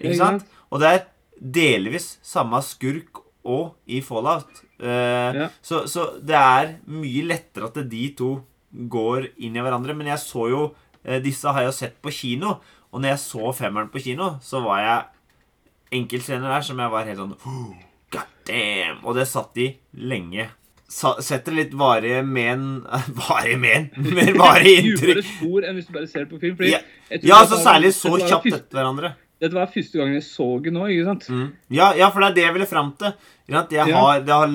Ikke 0.00 0.16
sant? 0.18 0.46
Og 0.70 0.80
det 0.82 0.90
er 0.94 1.06
delvis 1.40 2.18
samme 2.26 2.60
skurk 2.64 3.22
og 3.44 3.74
i 3.88 4.00
Fallout. 4.04 4.62
Eh, 4.80 5.36
Ja. 5.36 5.48
så, 5.62 5.84
så 5.88 6.06
det 6.20 6.36
er 6.36 6.74
mye 6.88 7.22
lettere 7.28 7.68
at 7.70 7.78
de 7.90 8.02
to 8.16 8.34
går 8.72 9.30
inn 9.38 9.56
i 9.56 9.60
hverandre. 9.64 9.94
Men 9.96 10.06
jeg 10.12 10.18
så 10.22 10.48
jo 10.52 10.62
eh, 11.04 11.20
Disse 11.24 11.48
har 11.48 11.62
jeg 11.64 11.70
jo 11.72 11.78
sett 11.78 11.96
på 12.04 12.12
kino, 12.12 12.58
og 12.92 13.00
når 13.00 13.14
jeg 13.14 13.22
så 13.24 13.52
femmeren 13.56 13.88
på 13.92 14.02
kino, 14.02 14.34
så 14.44 14.60
var 14.64 14.80
jeg 14.84 16.00
enkeltscener 16.00 16.48
der 16.52 16.64
som 16.66 16.78
jeg 16.80 16.92
var 16.92 17.06
helt 17.08 17.18
sånn 17.18 17.34
«Oh, 17.46 17.74
God 18.14 18.32
damn! 18.48 19.00
Og 19.04 19.16
det 19.18 19.26
satt 19.30 19.54
de 19.58 19.70
lenge. 19.96 20.48
Sa, 20.90 21.12
setter 21.22 21.54
litt 21.54 21.74
varige 21.78 22.22
men 22.26 22.82
Varige 23.20 23.58
men? 23.62 23.88
Mer 24.10 24.32
varige 24.38 24.82
Djupere 24.88 25.16
inntrykk. 25.20 25.28
spor 25.36 25.66
enn 25.68 25.76
hvis 25.78 25.86
du 25.86 25.92
bare 25.94 26.08
ser 26.10 26.26
på 26.30 26.40
film. 26.42 26.56
Ja, 26.66 26.80
ja, 27.22 27.40
så 27.46 27.58
særlig 27.62 27.92
så 27.94 28.16
kjapt 28.18 28.50
etter 28.50 28.80
hverandre. 28.80 29.12
Dette 29.40 29.56
var 29.56 29.70
første 29.72 29.96
gangen 29.96 30.18
jeg 30.18 30.26
så 30.26 30.46
det 30.60 30.72
nå, 30.74 30.82
ikke 30.92 31.06
sant? 31.08 31.28
Mm. 31.32 31.46
Ja, 31.72 31.90
ja, 31.96 32.10
for 32.12 32.20
det 32.20 32.28
er 32.30 32.36
det 32.36 32.42
jeg 32.44 32.56
ville 32.58 32.68
fram 32.68 32.90
til. 33.00 33.14
Jeg 33.48 33.56
har, 33.94 34.20
det, 34.22 34.34
har, 34.34 34.50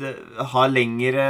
det 0.00 0.14
har 0.52 0.72
lengre 0.72 1.28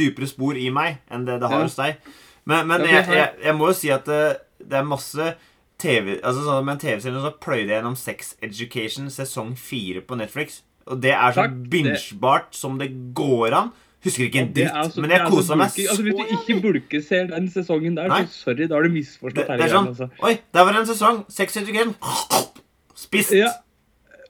Dypere 0.00 0.28
spor 0.28 0.58
i 0.60 0.66
meg 0.74 0.98
enn 1.08 1.24
det 1.28 1.38
det 1.40 1.48
har 1.48 1.62
hos 1.62 1.78
deg. 1.78 2.02
Men, 2.50 2.66
men 2.68 2.84
jeg, 2.84 3.04
jeg 3.06 3.16
jeg, 3.16 3.30
jeg 3.46 3.56
må 3.56 3.70
jo 3.70 3.76
si 3.78 3.92
at 3.94 4.08
det, 4.08 4.24
det 4.60 4.80
er 4.80 4.88
masse 4.88 5.28
TV 5.80 6.16
Altså 6.18 6.42
sånn 6.44 6.64
Med 6.66 6.74
en 6.74 6.82
TV-serie 6.82 7.22
så 7.22 7.32
pløyde 7.40 7.68
jeg 7.68 7.78
gjennom 7.78 7.96
Sex 7.98 8.34
Education 8.44 9.08
sesong 9.12 9.54
fire 9.56 10.02
på 10.04 10.18
Netflix. 10.20 10.60
Og 10.90 11.00
det 11.04 11.14
er 11.14 11.36
så 11.36 11.46
bingebart 11.72 12.56
som 12.56 12.78
det 12.80 12.90
går 13.16 13.56
an. 13.56 13.70
Husker 14.04 14.24
ikke 14.24 14.40
en 14.40 14.52
dritt, 14.56 14.66
er 14.70 14.78
altså- 14.80 15.00
men 15.00 15.10
jeg 15.10 15.26
kosa 15.28 15.56
meg 15.56 15.70
så 15.70 15.82
altså, 15.90 16.02
Hvis 16.02 16.14
du 16.16 16.22
så 16.22 16.38
ikke 16.38 16.62
bulkeser 16.62 17.26
den 17.30 17.48
sesongen 17.52 17.96
der, 17.96 18.08
Nei. 18.08 18.22
så 18.24 18.44
sorry, 18.44 18.66
da 18.66 18.74
har 18.74 18.82
du 18.82 18.88
det, 18.88 18.94
misforstått 18.96 19.46
det 19.46 19.58
det 19.58 19.66
er 19.66 19.74
sånn 19.74 19.88
Altså. 19.88 20.08
Oi, 20.22 20.38
der 20.54 20.64
var 20.64 20.78
en 20.80 20.86
sesong. 20.86 21.24
Sex 21.28 21.56
Education. 21.56 21.94
Spist. 22.96 23.32
Ja, 23.36 23.50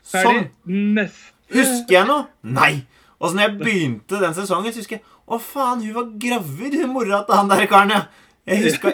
Sånn. 0.02 0.48
Neste. 0.66 1.33
Husker 1.52 1.94
jeg 2.00 2.06
noe? 2.06 2.26
Nei. 2.42 2.85
Og 3.20 3.30
så 3.30 3.37
når 3.37 3.48
jeg 3.48 3.59
begynte 3.61 4.20
den 4.20 4.35
sesongen, 4.35 4.72
så 4.72 4.80
husker 4.83 4.98
jeg 4.98 5.02
Å, 5.30 5.38
faen, 5.38 5.83
hun 5.85 5.94
var 5.94 6.09
gravid, 6.18 6.74
hun 6.80 6.90
mora 6.92 7.24
til 7.24 7.37
han 7.37 7.48
der 7.48 7.66
karen, 7.70 7.90
ja. 7.94 8.06
Jeg 8.48 8.64
huska 8.64 8.90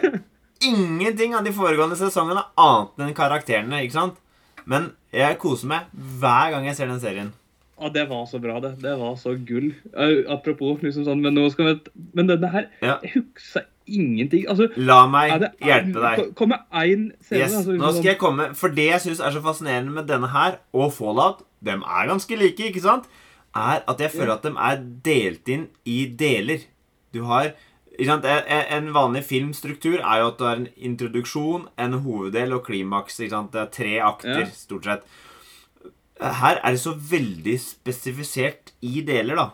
ingenting 0.61 1.35
av 1.35 1.45
de 1.47 1.53
foregående 1.57 1.97
sesongene 1.97 2.43
annet 2.61 3.01
enn 3.07 3.15
karakterene, 3.17 3.81
ikke 3.87 3.97
sant? 3.97 4.17
Men 4.67 4.91
jeg 5.15 5.39
koser 5.41 5.71
meg 5.71 5.87
hver 6.21 6.51
gang 6.53 6.67
jeg 6.69 6.77
ser 6.77 6.91
den 6.91 7.01
serien. 7.01 7.33
Ja, 7.77 7.91
det 7.93 8.07
var 8.09 8.25
så 8.27 8.41
bra, 8.41 8.59
det. 8.65 8.79
Det 8.81 8.93
var 8.99 9.17
så 9.21 9.35
gull. 9.47 9.71
Apropos 10.33 10.81
liksom 10.83 11.05
sånn, 11.05 11.21
men 11.25 11.37
nå 11.37 11.49
skal 11.53 11.75
vi 11.75 12.05
Men 12.17 12.31
denne 12.31 12.49
her 12.53 12.71
Ja. 12.81 12.99
Jeg 13.05 13.67
ingenting. 13.87 14.47
Altså, 14.51 14.69
La 14.77 15.07
meg 15.11 15.35
det 15.41 15.53
hjelpe 15.63 16.03
deg. 16.03 16.33
Kommer 16.39 16.65
én 16.75 17.11
scene 17.23 17.45
Yes, 17.45 17.55
altså, 17.61 17.77
nå 17.79 17.93
skal 17.95 18.11
jeg 18.13 18.19
komme 18.19 18.49
For 18.59 18.75
det 18.75 18.89
jeg 18.91 19.05
syns 19.05 19.21
er 19.23 19.37
så 19.37 19.43
fascinerende 19.45 19.95
med 19.95 20.09
denne 20.11 20.31
her 20.33 20.59
og 20.77 20.93
Fallout, 20.97 21.45
dem 21.65 21.85
er 21.87 22.11
ganske 22.11 22.39
like, 22.39 22.71
ikke 22.71 22.83
sant? 22.85 23.07
Er 23.57 23.85
at 23.89 24.03
jeg 24.03 24.13
føler 24.13 24.35
at 24.37 24.45
de 24.45 24.53
er 24.53 24.83
delt 25.07 25.49
inn 25.49 25.69
i 25.89 26.05
deler. 26.19 26.67
Du 27.15 27.23
har? 27.25 27.55
En 27.97 28.21
en 28.27 28.91
vanlig 28.93 29.23
filmstruktur 29.25 30.03
er 30.03 30.21
jo 30.21 30.27
at 30.29 30.39
du 30.39 30.45
har 30.45 30.57
en 30.57 30.69
introduksjon, 30.77 31.69
en 31.79 31.93
hoveddel 32.05 32.53
og 32.53 32.67
klimaks. 32.67 33.17
Det 33.17 33.33
er 33.33 33.71
tre 33.73 33.95
akter, 34.05 34.51
stort 34.53 34.85
sett. 34.85 35.07
Her 36.21 36.61
er 36.65 36.73
det 36.77 36.81
så 36.81 36.95
veldig 36.97 37.57
spesifisert 37.61 38.73
i 38.83 39.03
deler, 39.05 39.37
da. 39.37 39.51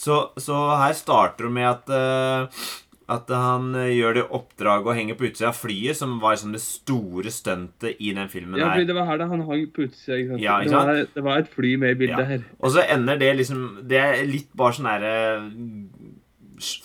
Så, 0.00 0.30
så 0.40 0.56
her 0.80 0.94
starter 0.96 1.44
det 1.44 1.52
med 1.52 1.66
at 1.68 1.90
eh, 1.92 2.62
At 3.10 3.28
han 3.34 3.74
eh, 3.76 3.90
gjør 3.98 4.14
det 4.16 4.22
oppdraget 4.32 4.86
å 4.88 4.94
henge 4.96 5.16
på 5.18 5.26
utsida 5.28 5.48
av 5.50 5.58
flyet, 5.58 5.98
som 5.98 6.14
var 6.22 6.36
liksom 6.36 6.52
det 6.54 6.62
store 6.62 7.32
stuntet 7.34 7.98
i 8.00 8.12
den 8.16 8.28
filmen 8.32 8.56
Ja, 8.62 8.70
her. 8.70 8.84
det 8.86 8.94
var 8.96 9.08
her 9.10 9.18
da 9.18 9.26
han 9.28 9.42
hang 9.48 9.66
på 9.74 9.82
utsida. 9.88 10.16
ikke 10.22 10.30
sant? 10.36 10.44
Ja, 10.44 10.60
ikke 10.62 10.70
det, 10.70 10.76
var, 10.78 11.10
det 11.18 11.24
var 11.26 11.42
et 11.42 11.50
fly 11.52 11.72
med 11.82 11.90
i 11.96 11.98
bildet 12.04 12.22
Ja. 12.22 12.28
her. 12.36 12.44
Og 12.62 12.70
så 12.76 12.86
ender 12.86 13.18
det 13.20 13.32
liksom 13.42 13.64
Det 13.90 13.98
er 13.98 14.22
litt 14.30 14.48
bare 14.56 14.78
sånn 14.78 14.88
herre 14.88 15.14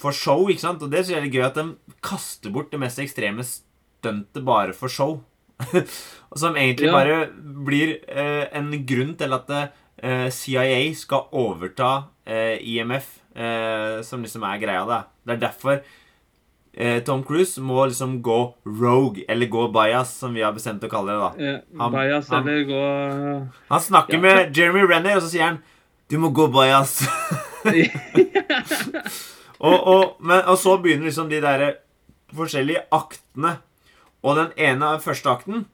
For 0.02 0.12
show, 0.16 0.48
ikke 0.50 0.64
sant? 0.66 0.82
Og 0.84 0.92
det 0.92 1.06
synes 1.06 1.16
jeg 1.18 1.28
er 1.30 1.34
gøy 1.36 1.46
at 1.50 1.58
de 1.62 1.96
kaster 2.06 2.52
bort 2.56 2.72
det 2.72 2.80
mest 2.80 3.00
ekstreme 3.04 3.44
stuntet 3.46 4.44
bare 4.48 4.74
for 4.76 4.88
show. 4.92 5.18
som 6.36 6.56
egentlig 6.60 6.90
Ja. 6.90 6.94
bare 6.94 7.30
blir 7.66 7.98
eh, 8.08 8.48
en 8.58 8.72
grunn 8.86 9.14
til 9.18 9.34
at 9.34 9.50
eh, 9.56 10.30
CIA 10.30 10.94
skal 10.96 11.28
overta 11.32 11.92
eh, 12.28 12.58
IMF, 12.62 13.06
eh, 13.36 14.02
som 14.04 14.22
liksom 14.26 14.44
er 14.44 14.58
greia, 14.60 14.86
da. 14.90 15.04
Det 15.26 15.36
er 15.38 15.42
derfor 15.48 15.80
eh, 16.76 17.00
Tom 17.08 17.24
Cruise 17.24 17.62
må 17.64 17.86
liksom 17.88 18.18
gå 18.22 18.40
rogue, 18.68 19.24
eller 19.30 19.48
gå 19.48 19.68
bias, 19.72 20.12
som 20.20 20.34
vi 20.36 20.44
har 20.44 20.52
bestemt 20.54 20.84
å 20.84 20.90
kalle 20.92 21.16
det, 21.16 21.22
da. 21.24 21.62
Han- 21.84 21.92
Bias 21.96 22.30
han- 22.30 22.44
eller 22.48 22.64
gå 22.68 22.82
Han 23.70 23.80
snakker 23.82 24.14
Ja, 24.20 24.20
med 24.22 24.58
Jeremy 24.58 24.84
Renner, 24.92 25.16
og 25.16 25.24
så 25.24 25.30
sier 25.32 25.44
han 25.48 25.62
Du 26.12 26.18
må 26.20 26.30
gå 26.36 26.46
bajas. 26.54 27.00
og, 29.60 29.88
og, 29.88 30.18
men, 30.22 30.42
og 30.46 30.58
så 30.62 30.76
begynner 30.84 31.08
liksom 31.10 31.30
de 31.32 31.40
der 31.42 31.64
forskjellige 32.36 32.84
aktene. 32.94 33.56
Og 34.26 34.40
den 34.40 34.54
ene 34.58 34.96
første 35.04 35.30
akten 35.30 35.66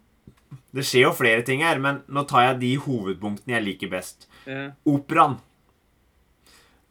Det 0.76 0.84
skjer 0.88 1.06
jo 1.08 1.14
flere 1.16 1.44
ting 1.48 1.64
her, 1.64 1.80
men 1.84 2.02
nå 2.12 2.26
tar 2.28 2.50
jeg 2.50 2.60
de 2.62 2.74
hovedpunktene 2.86 3.58
jeg 3.58 3.66
liker 3.66 3.90
best. 3.92 4.28
Ja. 4.48 4.70
Operaen. 4.88 5.38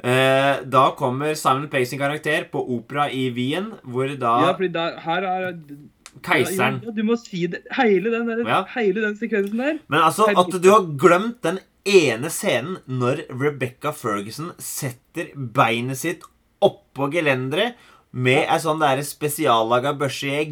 Eh, 0.01 0.61
da 0.65 0.83
kommer 0.97 1.35
Simon 1.37 1.69
Pegg 1.73 1.87
sin 1.89 2.01
karakter 2.01 2.47
på 2.53 2.61
opera 2.77 3.07
i 3.13 3.27
Wien, 3.37 3.71
hvor 3.85 4.09
da 4.21 4.35
ja, 4.47 4.53
fordi 4.57 4.71
der, 4.73 4.95
her 5.05 5.27
er 5.29 5.49
keiseren 6.25 6.79
Ja, 6.87 6.95
du 6.97 7.03
må 7.05 7.17
si 7.21 7.47
det. 7.53 7.63
Hele 7.77 8.13
den, 8.13 8.29
der, 8.29 8.45
Ja. 8.49 8.63
hele 8.77 9.05
den 9.05 9.17
sekvensen 9.17 9.61
der. 9.61 9.79
Men 9.89 10.01
altså, 10.01 10.29
at 10.33 10.57
du 10.63 10.71
har 10.71 10.89
glemt 10.97 11.43
den 11.45 11.61
ene 11.85 12.31
scenen 12.33 12.79
når 12.89 13.25
Rebecca 13.29 13.93
Ferguson 13.93 14.53
setter 14.59 15.33
beinet 15.37 16.01
sitt 16.01 16.25
oppå 16.61 17.11
gelenderet 17.13 17.77
med 18.13 18.45
ei 18.49 18.59
sånn 18.61 18.83
spesiallaga 19.05 19.93
børse 19.97 20.33
i 20.43 20.47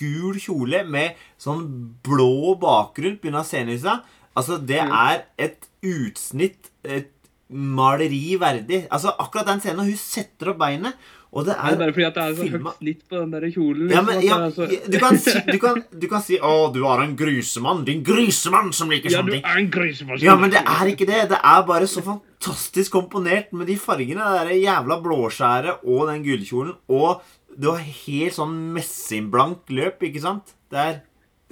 gul 0.00 0.40
kjole 0.40 0.82
med 0.88 1.14
sånn 1.40 1.64
blå 2.06 2.56
bakgrunn 2.60 3.34
av 3.36 3.44
scenelyset. 3.48 4.02
Altså, 4.36 4.58
det 4.64 4.80
er 4.80 5.24
et 5.38 5.66
utsnitt, 5.84 6.70
et 6.84 7.10
maleri 7.50 8.36
verdig. 8.40 8.84
Altså, 8.94 9.10
akkurat 9.18 9.48
den 9.50 9.60
scenen, 9.62 9.88
hun 9.90 9.96
setter 9.98 10.52
opp 10.52 10.60
beinet, 10.62 10.94
og 11.30 11.44
det 11.46 11.54
Er 11.54 11.62
det 11.62 11.72
er 11.74 11.78
bare 11.78 11.92
fordi 11.94 12.06
at 12.08 12.14
det 12.14 12.22
er 12.22 12.32
så 12.34 12.42
filmet. 12.42 12.62
høyt 12.72 12.78
snitt 12.80 13.02
på 13.10 13.18
den 13.20 13.30
der 13.30 13.44
kjolen? 13.54 13.90
ja, 13.90 14.00
liksom, 14.00 14.06
men, 14.06 14.22
ja, 14.26 14.38
så- 14.50 14.90
du, 14.90 14.98
kan 14.98 15.18
si, 15.18 15.34
du, 15.46 15.58
kan, 15.62 15.84
du 16.00 16.06
kan 16.08 16.22
si 16.22 16.38
'Å, 16.38 16.72
du 16.74 16.80
er 16.86 17.02
en 17.04 17.16
grusemann 17.16 17.84
Din 17.84 18.02
grysemann 18.02 18.72
som 18.72 18.90
liker 18.90 19.10
ja, 19.10 19.18
sånne 19.18 19.30
du 19.30 19.36
er 19.46 19.58
en 19.58 19.70
grusemann 19.70 20.18
Ja, 20.20 20.34
men 20.36 20.50
det 20.50 20.58
er 20.66 20.86
ikke 20.90 21.06
det. 21.06 21.28
Det 21.30 21.38
er 21.42 21.62
bare 21.62 21.86
så 21.86 22.02
fantastisk 22.02 22.90
komponert 22.92 23.52
med 23.52 23.68
de 23.68 23.76
fargene. 23.76 24.18
Det 24.18 24.48
der 24.48 24.58
jævla 24.58 25.00
blåskjæret 25.02 25.84
og 25.86 26.08
den 26.08 26.24
gullkjolen. 26.24 26.74
Og 26.88 27.22
du 27.58 27.70
har 27.70 27.78
helt 27.82 28.32
sånn 28.36 28.54
messingblank 28.76 29.70
løp, 29.74 30.02
ikke 30.06 30.20
sant? 30.22 30.54
Det 30.70 30.78
er 30.78 31.00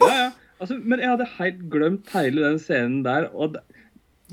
Ja, 0.00 0.08
ja. 0.14 0.28
Altså, 0.61 0.74
men 0.82 0.98
jeg 0.98 1.08
hadde 1.08 1.26
helt 1.38 1.58
glemt 1.70 2.08
hele 2.14 2.42
den 2.42 2.58
scenen 2.58 3.02
der, 3.04 3.28
og 3.34 3.52
det, 3.54 3.62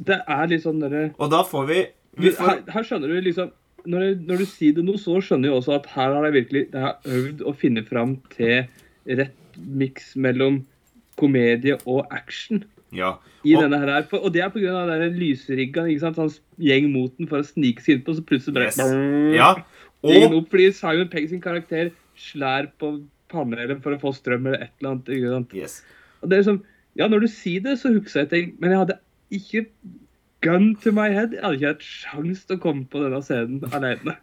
det 0.08 0.20
er 0.28 0.48
litt 0.50 0.64
sånn 0.64 0.80
derre 0.82 1.12
Og 1.22 1.30
da 1.32 1.44
får 1.46 1.68
vi, 1.70 1.80
vi 2.18 2.32
her, 2.32 2.38
får, 2.40 2.62
her 2.74 2.84
skjønner 2.88 3.08
du 3.14 3.22
liksom 3.22 3.52
når, 3.86 4.02
jeg- 4.08 4.22
når 4.26 4.38
du 4.42 4.46
sier 4.50 4.74
det 4.74 4.86
nå, 4.88 4.96
så 4.98 5.20
skjønner 5.22 5.52
jeg 5.52 5.58
også 5.60 5.76
at 5.76 5.86
her 5.94 6.14
har 6.16 6.24
jeg 6.26 6.34
virkelig 6.40 6.64
jeg 6.74 6.82
har 6.82 6.96
øvd 7.06 7.42
å 7.46 7.54
finne 7.56 7.84
fram 7.86 8.16
til 8.34 8.66
rett 9.06 9.60
miks 9.62 10.16
mellom 10.18 10.64
komedie 11.20 11.78
og 11.86 12.08
action 12.12 12.64
Ja. 12.92 13.18
i 13.46 13.54
denne 13.54 13.78
her. 13.78 14.08
Og 14.18 14.32
det 14.34 14.42
er 14.42 14.50
pga. 14.50 14.88
den 15.00 15.14
lysrigga. 15.20 15.86
Han 16.18 16.32
gjeng 16.58 16.92
mot 16.92 17.14
den 17.18 17.28
for 17.28 17.40
å 17.40 17.46
snike 17.46 17.82
seg 17.86 18.00
innpå, 18.02 18.16
så 18.18 18.24
plutselig 18.26 18.54
bare 18.56 18.72
Yes. 18.74 19.36
Ja. 19.38 19.54
Og 20.06 20.38
opp 20.40 20.54
fordi 20.54 20.70
Simon 20.76 21.12
Pegg 21.12 21.30
sin 21.32 21.44
karakter 21.44 21.92
slær 22.20 22.70
på 22.82 22.94
panelet 23.32 23.82
for 23.84 23.96
å 23.96 24.02
få 24.02 24.14
strøm 24.16 24.48
eller 24.50 24.68
et 24.68 24.74
eller 24.80 24.94
annet. 24.94 25.12
ikke 25.18 25.34
sant? 25.34 25.56
yes. 25.58 25.80
Og 26.22 26.30
det 26.30 26.38
er 26.38 26.44
liksom, 26.44 26.62
ja, 26.96 27.08
Når 27.12 27.26
du 27.26 27.28
sier 27.28 27.64
det, 27.66 27.80
så 27.82 27.92
husker 27.92 28.24
jeg 28.24 28.30
ting, 28.32 28.52
men 28.60 28.72
jeg 28.72 28.84
hadde 28.84 29.00
ikke 29.36 29.66
gun 30.46 30.76
to 30.84 30.94
my 30.96 31.10
head. 31.12 31.34
Jeg 31.36 31.44
hadde 31.44 31.60
ikke 31.60 31.74
hatt 31.74 31.88
sjans 31.88 32.46
til 32.46 32.58
å 32.58 32.64
komme 32.64 32.86
på 32.92 33.02
denne 33.04 33.20
scenen 33.26 33.66
alene. 33.76 34.16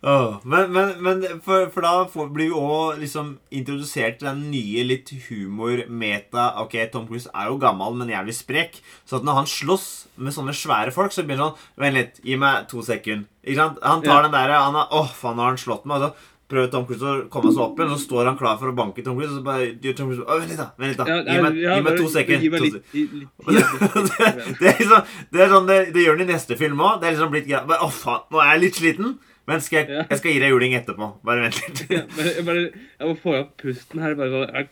Men, 0.00 0.70
men, 0.70 0.92
men 1.02 1.24
for, 1.42 1.66
for 1.74 1.82
da 1.82 2.04
får, 2.06 2.28
blir 2.30 2.52
vi 2.52 2.54
òg 2.60 3.00
liksom 3.00 3.32
introdusert 3.50 4.20
til 4.20 4.28
den 4.30 4.44
nye 4.52 4.84
litt 4.86 5.10
humor-meta 5.26 6.52
Ok, 6.62 6.76
Tom 6.92 7.08
Cruise 7.08 7.26
er 7.34 7.50
jo 7.50 7.58
gammel, 7.58 7.96
men 7.98 8.12
jævlig 8.12 8.36
sprek. 8.38 8.78
Så 9.08 9.18
at 9.18 9.26
når 9.26 9.40
han 9.40 9.50
slåss 9.50 9.88
med 10.22 10.34
sånne 10.36 10.54
svære 10.54 10.94
folk, 10.94 11.10
så 11.14 11.26
blir 11.26 11.34
det 11.38 11.42
sånn 11.42 11.82
Vent 11.82 11.98
litt, 11.98 12.20
gi 12.22 12.38
meg 12.38 12.68
to 12.70 12.82
sekunder. 12.86 13.26
Ikke 13.42 13.58
sant? 13.58 13.82
Han 13.82 14.02
tar 14.06 14.20
Ja. 14.22 14.24
den 14.28 14.36
derre 14.38 14.58
Åh, 14.62 14.88
oh, 15.02 15.10
faen, 15.18 15.34
nå 15.38 15.42
har 15.46 15.54
han 15.56 15.58
slått 15.66 15.84
meg. 15.88 15.98
Og 15.98 16.12
så 16.12 16.34
prøver 16.48 16.70
Tom 16.72 16.86
Cruise 16.88 17.04
å 17.04 17.28
komme 17.28 17.50
seg 17.52 17.60
opp 17.66 17.76
igjen, 17.76 17.90
og 17.92 17.98
så 17.98 18.06
står 18.06 18.30
han 18.30 18.38
klar 18.38 18.54
for 18.62 18.70
å 18.70 18.76
banke 18.78 19.02
Tom 19.04 19.18
Cruise, 19.18 19.34
og 19.34 19.42
så 19.42 19.44
bare 19.44 19.66
gjør 19.82 19.96
Tom 19.98 20.08
Cruise 20.12 20.24
Å, 20.24 20.38
vent 20.38 20.48
litt, 20.54 20.62
da. 20.62 20.70
Vent 20.78 20.94
litt, 20.94 21.02
da. 21.02 21.18
Gi 21.26 21.42
meg, 21.44 21.58
ja, 21.60 21.74
gi 21.76 21.82
meg 21.84 21.98
to 21.98 22.06
sekunder. 22.14 22.46
Gi 22.46 22.50
meg 22.54 22.62
to 22.62 22.64
litt, 22.64 22.78
sek- 22.78 22.94
litt, 22.94 23.12
litt, 23.58 24.14
det, 24.14 24.54
det, 24.62 24.70
er 24.70 24.78
liksom, 24.78 25.10
det 25.34 25.42
er 25.44 25.52
sånn 25.52 25.68
det, 25.68 25.78
det 25.92 26.06
gjør 26.06 26.16
han 26.16 26.24
i 26.24 26.28
neste 26.32 26.56
film 26.60 26.80
òg. 26.86 27.00
Det 27.02 27.10
er 27.10 27.16
liksom 27.18 27.34
blitt 27.34 27.50
greit. 27.50 27.74
Å, 27.76 27.90
faen, 27.98 28.24
nå 28.32 28.40
er 28.46 28.54
jeg 28.54 28.62
litt 28.64 28.80
sliten, 28.80 29.18
men 29.48 29.62
skal 29.64 29.80
jeg, 29.80 30.04
jeg 30.10 30.18
skal 30.20 30.34
gi 30.34 30.40
deg 30.42 30.52
juling 30.52 30.74
etterpå. 30.76 31.06
Bare 31.26 31.46
vent 31.46 31.58
litt. 31.64 31.82
Ja, 31.94 32.02
bare, 32.12 32.32
jeg, 32.36 32.44
bare, 32.46 32.64
jeg 33.00 33.08
må 33.08 33.14
få 33.22 33.34
opp 33.40 33.54
pusten 33.62 34.02
her. 34.04 34.14
bare 34.18 34.34
sånn, 34.34 34.68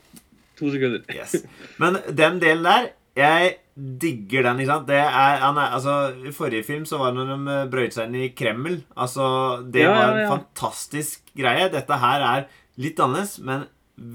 To 0.56 0.70
sekunder. 0.72 1.02
Yes. 1.12 1.34
Men 1.82 1.98
den 2.16 2.38
delen 2.40 2.64
der, 2.64 2.86
jeg 3.16 3.54
digger 3.76 4.46
den. 4.46 4.60
ikke 4.62 4.70
sant? 4.72 4.86
Det 4.88 4.96
er, 5.02 5.34
han 5.42 5.58
er, 5.60 5.74
altså, 5.76 5.94
I 6.24 6.32
forrige 6.32 6.64
film 6.64 6.86
så 6.88 6.96
var 7.00 7.12
det 7.12 7.20
når 7.26 7.32
de 7.34 7.52
eh, 7.56 7.66
brøyt 7.72 7.96
seg 7.96 8.08
inn 8.08 8.16
i 8.22 8.30
Kreml. 8.36 8.78
Altså, 8.96 9.26
Det 9.72 9.84
Ja, 9.84 9.90
var 9.92 10.14
en 10.14 10.22
ja. 10.22 10.30
fantastisk 10.32 11.28
greie. 11.36 11.68
Dette 11.72 11.98
her 12.00 12.24
er 12.30 12.46
litt 12.80 13.00
annerledes, 13.04 13.38
men 13.44 13.66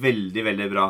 veldig, 0.06 0.46
veldig 0.50 0.70
bra. 0.74 0.88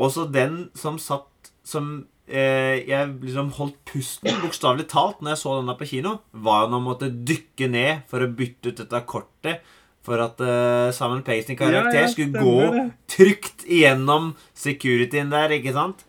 Også 0.00 0.24
den 0.32 0.66
som 0.76 0.96
satt 1.00 1.52
som 1.64 2.06
Jeg 2.26 3.12
liksom 3.22 3.52
holdt 3.54 3.76
pusten, 3.86 4.32
bokstavelig 4.42 4.88
talt, 4.90 5.20
når 5.22 5.34
jeg 5.36 5.38
så 5.44 5.56
den 5.60 5.68
der 5.70 5.78
på 5.78 5.86
kino, 5.86 6.16
var 6.34 6.64
jo 6.64 6.70
når 6.72 6.80
man 6.82 6.88
måtte 6.90 7.10
dykke 7.26 7.68
ned 7.70 8.02
for 8.10 8.24
å 8.24 8.30
bytte 8.34 8.72
ut 8.72 8.80
dette 8.82 9.02
kortet. 9.06 9.60
For 10.06 10.22
at 10.22 10.38
uh, 10.38 10.92
Simon 10.94 11.24
sin 11.26 11.56
karakter 11.58 11.94
Ja, 11.98 12.04
ja, 12.06 12.10
skulle 12.10 12.38
gå 12.38 12.90
trygt 13.10 13.64
igjennom 13.66 14.36
securityen 14.54 15.30
der, 15.30 15.50
ikke 15.50 15.72
sant? 15.74 16.04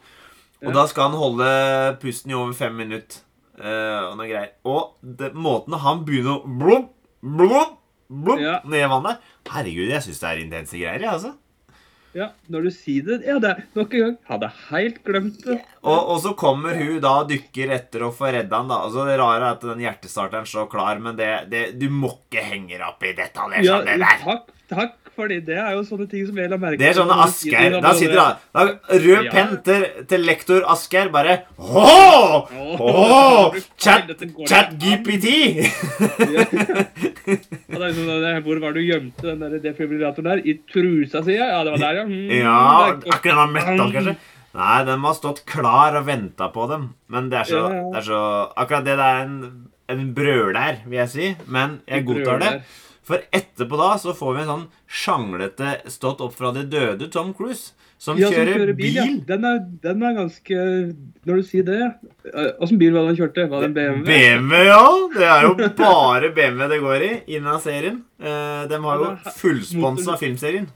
Og 0.62 0.70
Ja. 0.70 0.74
da 0.74 0.84
skal 0.90 1.10
han 1.10 1.18
holde 1.18 1.98
pusten 2.02 2.32
i 2.32 2.36
over 2.38 2.54
fem 2.54 2.76
minutter. 2.78 3.22
Uh, 3.58 4.12
og 4.12 4.18
noe 4.20 4.28
greier. 4.30 4.52
Og 4.70 4.98
det, 5.02 5.32
måten 5.34 5.74
han 5.82 6.04
begynner 6.06 6.38
å 6.38 6.46
blump, 6.46 6.92
blump 7.22 8.40
Ja. 8.42 8.60
ned 8.66 8.84
i 8.86 8.90
vannet 8.90 9.18
Herregud, 9.50 9.90
jeg 9.90 10.02
syns 10.06 10.20
det 10.22 10.30
er 10.30 10.42
intense 10.44 10.78
greier. 10.78 11.00
jeg, 11.02 11.10
altså. 11.10 11.34
Ja, 12.16 12.30
Når 12.50 12.64
du 12.68 12.70
sier 12.72 13.04
det 13.06 13.18
Ja, 13.28 13.36
det 13.44 13.50
er 13.52 13.64
nok 13.76 13.94
en 13.94 14.04
gang. 14.06 14.16
Hadde 14.30 14.50
helt 14.70 15.02
glemt 15.06 15.42
det. 15.46 15.58
Og, 15.84 15.98
og 16.14 16.22
så 16.24 16.32
kommer 16.40 16.76
hun 16.80 17.00
da 17.04 17.12
og 17.24 17.30
dykker 17.30 17.74
etter 17.76 18.06
å 18.08 18.12
få 18.16 18.32
redda 18.34 18.62
han 18.64 18.72
da. 18.72 18.80
Altså, 18.88 19.04
det 19.10 19.18
rare 19.22 19.42
er 19.44 19.50
at 19.58 19.66
den 19.68 19.84
hjertestarteren 19.86 20.48
står 20.50 20.70
klar, 20.72 21.00
men 21.04 21.20
det, 21.20 21.30
det, 21.52 21.66
du 21.80 21.90
må 21.94 22.14
ikke 22.16 22.44
henge 22.48 22.76
deg 22.78 22.88
opp 22.88 23.04
i 23.06 23.14
detaljer 23.18 23.66
Ja, 23.68 23.78
som 23.78 23.86
det 23.92 24.00
der. 24.02 24.24
takk, 24.24 24.50
takk, 24.72 25.07
fordi 25.18 25.40
det 25.48 25.58
er 25.58 25.72
jo 25.76 25.82
sånne 25.88 26.06
ting 26.12 26.24
som 26.30 26.38
jeg 26.38 26.50
la 26.52 26.58
merke 26.62 26.78
Det 26.80 26.88
er 26.92 26.96
sånne 27.00 27.18
Asgeir 27.26 27.76
Da 27.82 27.92
sitter 27.98 28.22
han 28.22 28.38
da, 28.54 28.66
Rød 28.94 29.26
Ja. 29.26 29.32
penn 29.34 29.56
til, 29.66 29.86
til 30.12 30.26
lektor 30.30 30.64
Asgeir 30.70 31.10
bare 31.14 31.40
Åh! 31.58 32.54
Åh! 32.80 33.58
Chat, 33.82 34.14
chat. 34.48 34.76
GPT! 34.78 35.34
Ja, 36.48 37.78
det 37.78 37.90
er 37.90 37.94
sånn, 37.98 38.10
er, 38.16 38.40
hvor 38.46 38.60
var 38.64 38.74
det 38.76 38.82
du 38.84 38.88
gjemte 38.88 39.26
den 39.28 39.42
der 39.44 39.58
defibrillatoren 39.64 40.30
der? 40.32 40.42
I 40.48 40.58
trusa 40.72 41.22
si? 41.26 41.36
Ja, 41.38 41.62
det 41.66 41.74
var 41.76 41.82
der, 41.84 42.00
ja. 42.02 42.06
Mm, 42.08 42.32
Ja, 42.38 42.58
er- 42.88 43.00
akkurat 43.18 43.42
den 43.44 43.54
metal, 43.58 43.92
kanskje. 43.96 44.16
Nei, 44.58 44.78
den 44.88 45.00
må 45.04 45.12
ha 45.12 45.14
stått 45.18 45.44
klar 45.46 45.98
og 46.00 46.06
venta 46.08 46.48
på 46.54 46.68
dem. 46.72 46.88
Men 47.14 47.28
det 47.30 47.42
er 47.44 47.50
så, 47.52 47.60
Ja, 47.68 47.74
ja. 47.76 47.84
det 47.94 48.00
er 48.00 48.08
så 48.08 48.22
Akkurat 48.58 48.86
det, 48.88 48.96
det 48.98 49.06
er 49.06 49.20
en, 49.26 49.36
en 49.90 50.14
brøler, 50.18 50.80
vil 50.88 50.98
jeg 51.04 51.10
si. 51.14 51.28
Men 51.48 51.80
jeg 51.88 52.06
godtar 52.08 52.40
det. 52.42 52.54
For 53.08 53.22
etterpå 53.32 53.78
da 53.80 53.94
så 54.02 54.12
får 54.18 54.34
vi 54.36 54.42
en 54.44 54.50
sånn 54.52 54.64
sjanglete 54.92 55.78
stått 55.94 56.20
opp 56.26 56.34
fra 56.36 56.50
det 56.56 56.66
døde 56.74 57.08
Tom 57.14 57.30
Cruise. 57.38 57.72
Som 57.98 58.20
Ja, 58.20 58.28
som 58.30 58.36
kjører, 58.46 58.74
bil. 58.78 58.94
ja. 58.94 59.06
Den 59.26 59.46
er, 59.48 59.62
den 59.82 60.04
er 60.06 60.12
ganske 60.14 60.58
Når 61.26 61.40
du 61.40 61.44
sier 61.48 61.64
det 61.66 61.80
Eh, 62.28 62.52
Åssen 62.62 62.78
bil 62.78 62.92
var 62.94 63.08
det 63.08 63.14
han 63.14 63.18
kjørte? 63.22 63.46
Var 63.50 63.64
det 63.64 63.70
en 63.72 63.74
BMW? 63.74 64.06
BMW, 64.12 64.60
ja. 64.68 64.82
Det 65.16 65.30
er 65.32 65.46
jo 65.48 65.54
bare 65.80 66.30
BMW 66.36 66.68
det 66.74 66.80
går 66.84 67.06
i 67.08 67.12
innen 67.38 67.60
serien. 67.64 68.02
Eh, 68.20 68.68
de 68.70 68.80
har 68.84 69.02
jo 69.02 69.08
fullsponsa 69.40 70.18
filmserien. 70.20 70.68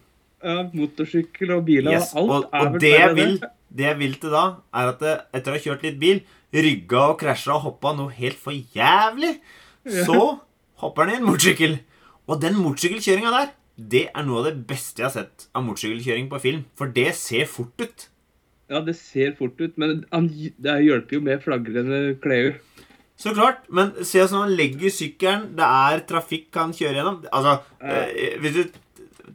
Ja, 0.42 0.64
motorsykkel 0.74 1.52
og 1.54 1.66
biler 1.68 1.92
Yes. 2.00 2.14
og 2.16 2.32
alt. 2.32 2.48
Og, 2.48 2.72
og 2.74 2.80
det 2.82 2.94
jeg 2.96 3.16
vil, 3.20 3.36
det 3.70 3.86
jeg 3.86 3.98
vil 4.00 4.16
til 4.24 4.32
da, 4.34 4.46
er 4.74 4.90
at 4.96 5.04
det, 5.04 5.14
etter 5.38 5.52
å 5.52 5.60
ha 5.60 5.62
kjørt 5.68 5.84
litt 5.86 6.00
bil, 6.02 6.24
rygga 6.56 7.04
og 7.12 7.20
krasja 7.22 7.54
og 7.60 7.66
hoppa 7.68 7.92
noe 8.00 8.10
helt 8.16 8.40
for 8.42 8.56
jævlig, 8.56 9.36
så 10.08 10.40
hopper 10.82 11.06
han 11.06 11.14
i 11.14 11.20
en 11.20 11.28
motorsykkel. 11.30 11.78
Og 12.32 12.40
den 12.44 12.56
motorsykkelkjøringa 12.62 13.32
der, 13.36 13.52
det 13.92 14.06
er 14.14 14.26
noe 14.28 14.42
av 14.42 14.48
det 14.52 14.66
beste 14.70 15.02
jeg 15.04 15.10
har 15.10 15.16
sett 15.16 15.48
av 15.58 15.66
motorsykkelkjøring 15.68 16.30
på 16.32 16.40
film. 16.44 16.64
For 16.80 16.92
det 16.96 17.10
ser 17.20 17.48
fort 17.50 17.82
ut. 17.84 18.08
Ja, 18.72 18.80
det 18.88 18.96
ser 18.96 19.34
fort 19.36 19.60
ut, 19.60 19.74
men 19.82 20.06
det 20.08 20.76
hjelper 20.86 21.18
jo 21.18 21.24
med 21.26 21.42
flagrende 21.44 22.02
klær. 22.24 22.54
Så 23.20 23.34
klart, 23.38 23.66
men 23.70 23.92
se 24.08 24.22
hvordan 24.24 24.46
han 24.48 24.54
legger 24.58 24.94
sykkelen, 24.96 25.50
det 25.60 25.66
er 25.68 26.06
trafikk 26.10 26.56
han 26.58 26.72
kjører 26.74 27.02
gjennom. 27.02 27.20
Altså, 27.36 27.58
eh, 27.84 28.38
hvis 28.42 28.56
du 28.56 28.80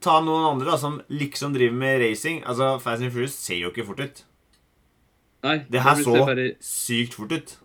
tar 0.02 0.24
noen 0.26 0.48
andre 0.54 0.72
da, 0.72 0.78
som 0.80 0.96
liksom 1.12 1.54
driver 1.54 1.76
med 1.78 2.00
racing 2.02 2.40
Altså, 2.44 2.72
Fast 2.82 3.04
and 3.04 3.12
Furious 3.14 3.36
ser 3.38 3.60
jo 3.62 3.70
ikke 3.70 3.86
fort 3.86 4.02
ut. 4.02 4.24
Nei, 5.46 5.58
Det 5.70 5.82
her 5.84 6.02
så 6.02 6.16
bare- 6.26 6.48
sykt 6.60 7.14
fort 7.14 7.32
ut. 7.32 7.56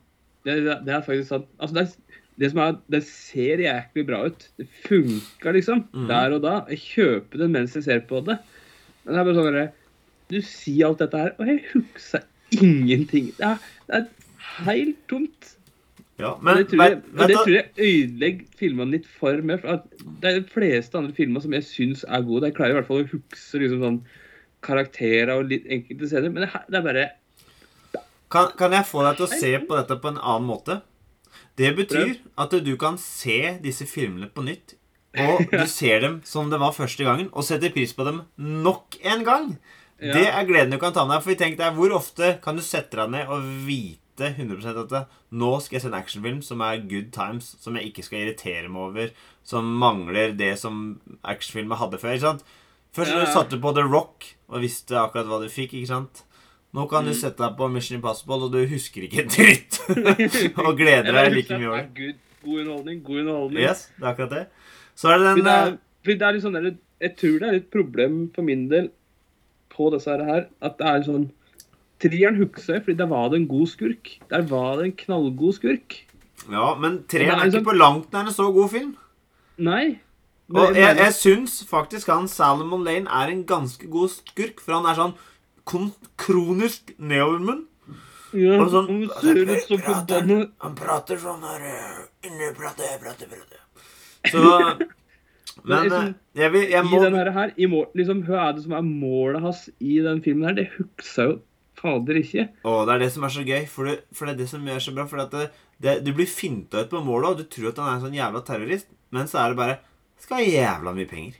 Det, 0.45 0.55
det, 0.65 0.77
det 0.85 0.93
er 0.93 1.01
faktisk 1.05 1.29
sant. 1.29 1.47
Altså, 1.59 1.73
det, 1.75 1.81
er, 1.87 2.00
det 2.41 2.49
som 2.51 2.61
er 2.63 2.79
Det 2.91 3.03
ser 3.05 3.61
jæklig 3.61 4.05
bra 4.07 4.23
ut. 4.31 4.47
Det 4.57 4.67
funka, 4.87 5.53
liksom. 5.53 5.85
mm. 5.93 6.07
Der 6.09 6.35
og 6.37 6.41
da. 6.45 6.55
Jeg 6.73 6.81
kjøper 6.87 7.43
den 7.43 7.55
mens 7.55 7.77
jeg 7.77 7.85
ser 7.85 8.03
på 8.09 8.23
det. 8.25 8.39
Men 9.03 9.13
det 9.13 9.21
er 9.21 9.29
bare 9.29 9.37
sånn 9.39 9.61
at 9.61 9.79
Du 10.31 10.39
sier 10.47 10.87
alt 10.87 11.01
dette 11.03 11.19
her, 11.19 11.33
og 11.37 11.49
jeg 11.49 11.63
husker 11.73 12.27
ingenting. 12.55 13.31
Det 13.37 13.49
er, 13.49 13.65
det 13.87 13.97
er 13.99 14.05
helt 14.65 15.01
tomt. 15.11 15.55
Ja, 16.21 16.35
Men, 16.41 16.53
men 16.53 16.57
det 16.61 16.67
tror 16.69 16.83
jeg, 16.85 16.97
men, 17.11 17.21
og 17.21 17.31
det 17.31 17.37
tror 17.39 17.55
jeg 17.55 17.69
ødelegger 17.87 18.57
filmene 18.59 18.95
litt 18.95 19.07
for 19.19 19.41
meg. 19.47 19.63
For 19.63 19.81
det 20.21 20.29
er 20.29 20.37
de 20.39 20.53
fleste 20.53 20.99
andre 20.99 21.15
filmer 21.17 21.43
som 21.43 21.55
jeg 21.57 21.65
syns 21.67 22.03
er 22.07 22.27
gode. 22.27 22.49
Jeg 22.49 22.57
klarer 22.59 22.75
i 22.75 22.77
hvert 22.79 22.89
fall 22.89 23.01
å 23.03 23.07
huske 23.09 23.61
liksom 23.63 23.81
sånn 23.85 23.99
karakterer 24.65 25.33
og 25.35 25.49
litt 25.49 25.65
enkelte 25.71 26.11
scener. 26.11 26.33
Men 26.33 26.45
det, 26.45 26.51
det 26.69 26.79
er 26.81 26.85
bare 26.85 27.07
Kan, 28.31 28.53
kan 28.59 28.71
jeg 28.71 28.87
få 28.87 29.01
deg 29.03 29.17
til 29.19 29.27
å 29.27 29.31
se 29.41 29.51
på 29.65 29.75
dette 29.75 29.97
på 29.99 30.11
en 30.13 30.21
annen 30.21 30.47
måte? 30.47 30.77
Det 31.61 31.71
betyr 31.77 32.15
at 32.41 32.53
du 32.65 32.71
kan 32.81 32.97
se 33.01 33.57
disse 33.63 33.85
filmene 33.89 34.29
på 34.33 34.43
nytt, 34.47 34.75
og 35.21 35.43
du 35.51 35.65
ser 35.69 36.01
dem 36.05 36.19
som 36.27 36.49
det 36.51 36.59
var 36.61 36.73
første 36.75 37.05
gangen, 37.07 37.29
og 37.35 37.45
setter 37.47 37.73
pris 37.75 37.93
på 37.93 38.05
dem 38.07 38.23
nok 38.37 38.97
en 39.03 39.25
gang. 39.27 39.47
Ja. 40.01 40.15
Det 40.17 40.27
er 40.33 40.47
gleden 40.49 40.73
du 40.73 40.79
kan 40.81 40.93
ta 40.95 41.03
med 41.05 41.19
deg. 41.19 41.25
For 41.27 41.37
tenk 41.37 41.59
deg, 41.59 41.75
Hvor 41.77 41.93
ofte 41.93 42.35
kan 42.41 42.57
du 42.57 42.63
sette 42.65 42.97
deg 42.97 43.11
ned 43.13 43.29
og 43.29 43.43
vite 43.67 44.31
100 44.31 44.65
at 44.71 44.89
det, 44.89 45.01
nå 45.37 45.51
skal 45.61 45.77
jeg 45.77 45.83
se 45.83 45.89
en 45.91 45.97
actionfilm 45.99 46.39
som 46.45 46.61
er 46.65 46.81
good 46.89 47.11
times, 47.13 47.51
som 47.61 47.77
jeg 47.77 47.91
ikke 47.91 48.03
skal 48.07 48.23
irritere 48.23 48.69
meg 48.69 48.81
over, 48.87 49.13
som 49.45 49.69
mangler 49.81 50.33
det 50.37 50.55
som 50.61 50.81
actionfilmer 51.21 51.79
hadde 51.79 52.01
før. 52.01 52.17
ikke 52.17 52.27
sant? 52.31 52.43
Først 52.97 53.13
Ja, 53.13 53.21
ja. 53.21 53.25
du 53.29 53.31
satte 53.31 53.61
på 53.61 53.71
The 53.77 53.85
Rock 53.87 54.31
og 54.49 54.61
visste 54.65 54.97
akkurat 54.99 55.29
hva 55.29 55.39
du 55.43 55.47
fikk. 55.53 55.73
ikke 55.77 55.93
sant? 55.93 56.23
Nå 56.73 56.85
kan 56.87 57.03
du 57.03 57.11
Mm. 57.11 57.19
sette 57.19 57.43
deg 57.43 57.57
på 57.57 57.67
Mission 57.71 57.97
Impossible, 57.97 58.45
og 58.47 58.51
du 58.53 58.61
husker 58.65 59.03
ikke 59.03 59.23
en 59.25 59.31
dritt. 59.33 59.79
og 60.65 60.77
gleder 60.79 61.11
deg 61.11 61.33
like 61.33 61.57
mye 61.57 61.67
over 61.67 61.81
det. 61.81 62.15
God 62.41 62.59
underholdning, 62.61 63.03
god 63.03 63.19
underholdning. 63.19 63.63
Yes, 63.65 63.91
det 63.97 64.05
er 64.05 64.11
akkurat 64.13 64.31
det. 64.37 64.45
Så 64.95 65.11
er 65.11 65.17
det 65.19 65.27
Fordi 65.33 65.43
det 65.43 65.51
er, 65.57 65.67
eh, 65.67 65.77
fordi 66.03 66.17
det 66.17 66.27
er 66.27 66.33
litt 66.37 66.45
sånn 66.45 66.77
Jeg 67.01 67.15
tror 67.17 67.39
det 67.39 67.49
er 67.49 67.57
et 67.59 67.69
problem 67.73 68.15
for 68.35 68.41
min 68.47 68.67
del 68.69 68.89
på 69.71 69.89
disse 69.93 70.09
her, 70.09 70.47
at 70.61 70.77
det 70.77 70.87
er 70.87 71.05
sånn 71.05 71.29
Trieren 72.01 72.39
jeg, 72.39 72.49
fordi 72.81 72.97
der 72.97 73.05
var 73.05 73.29
det 73.29 73.37
en 73.37 73.47
god 73.47 73.67
skurk. 73.67 74.09
Der 74.31 74.41
var 74.41 74.77
det 74.77 74.85
en 74.87 74.93
knallgod 74.97 75.53
skurk. 75.53 75.99
Ja, 76.49 76.73
men 76.73 77.03
treeren 77.05 77.35
er 77.37 77.43
er 77.43 77.51
ikke 77.51 77.59
sånn... 77.59 77.67
på 77.67 77.77
langt 77.77 78.15
nær 78.15 78.25
en 78.25 78.33
så 78.33 78.47
god 78.55 78.71
film. 78.71 78.95
Nei. 79.61 79.99
Og 80.49 80.73
jeg, 80.75 80.97
jeg 80.97 81.13
syns 81.13 81.59
faktisk 81.69 82.09
han 82.11 82.25
Salomon 82.27 82.81
Lane 82.83 83.05
er 83.05 83.29
en 83.29 83.43
ganske 83.45 83.85
god 83.91 84.09
skurk, 84.15 84.59
for 84.63 84.79
han 84.79 84.89
er 84.89 84.97
sånn 84.97 85.13
kronisk 85.65 86.93
neovermunn. 86.97 87.67
ja, 88.33 88.57
sånn- 88.71 89.09
han 89.11 89.59
som 89.67 89.83
forbanna 89.83 90.51
Han 90.61 90.75
prater 90.75 91.17
sånn 91.19 91.43
her 91.43 92.07
Inneprater, 92.23 92.97
prater, 93.01 93.27
prater, 93.27 93.27
prater. 93.27 93.59
Så 94.31 94.87
Men 95.67 95.83
jeg, 95.83 95.91
eh, 95.91 96.13
jeg, 96.39 96.51
vil, 96.53 96.67
jeg 96.71 96.85
I 96.85 96.99
den 97.03 97.15
her, 97.35 97.51
i 97.57 97.67
mål, 97.69 97.87
liksom, 97.97 98.21
Hva 98.25 98.47
er 98.47 98.53
det 98.55 98.63
som 98.65 98.75
er 98.77 98.85
målet 98.87 99.43
hans 99.43 99.65
i 99.79 99.99
den 100.03 100.21
filmen 100.23 100.47
her? 100.47 100.57
Det 100.57 100.67
jeg 100.69 101.31
jo 101.31 101.39
fader 101.81 102.19
ikke. 102.21 102.47
Å, 102.67 102.73
det 102.87 102.95
er 102.95 103.03
det 103.03 103.11
som 103.15 103.25
er 103.25 103.33
så 103.33 103.43
gøy. 103.45 103.63
For 103.69 103.89
det, 103.89 103.95
for 104.15 104.27
det 104.29 104.35
er 104.35 104.41
det 104.43 104.49
som 104.51 104.67
gjør 104.67 104.83
så 104.85 104.93
bra. 104.95 105.07
For 105.09 105.21
det, 105.33 105.47
det, 105.81 105.95
du 106.05 106.11
blir 106.17 106.29
finta 106.29 106.83
ut 106.83 106.91
på 106.91 107.01
målet, 107.05 107.31
og 107.31 107.41
du 107.41 107.49
tror 107.49 107.71
at 107.71 107.81
han 107.81 107.89
er 107.89 107.97
en 107.97 108.03
sånn 108.05 108.19
jævla 108.19 108.43
terrorist, 108.47 108.91
men 109.15 109.29
så 109.31 109.41
er 109.43 109.53
det 109.53 109.61
bare 109.61 109.79
Skal 110.21 110.37
ha 110.37 110.45
jævla 110.45 110.93
mye 110.93 111.09
penger. 111.09 111.39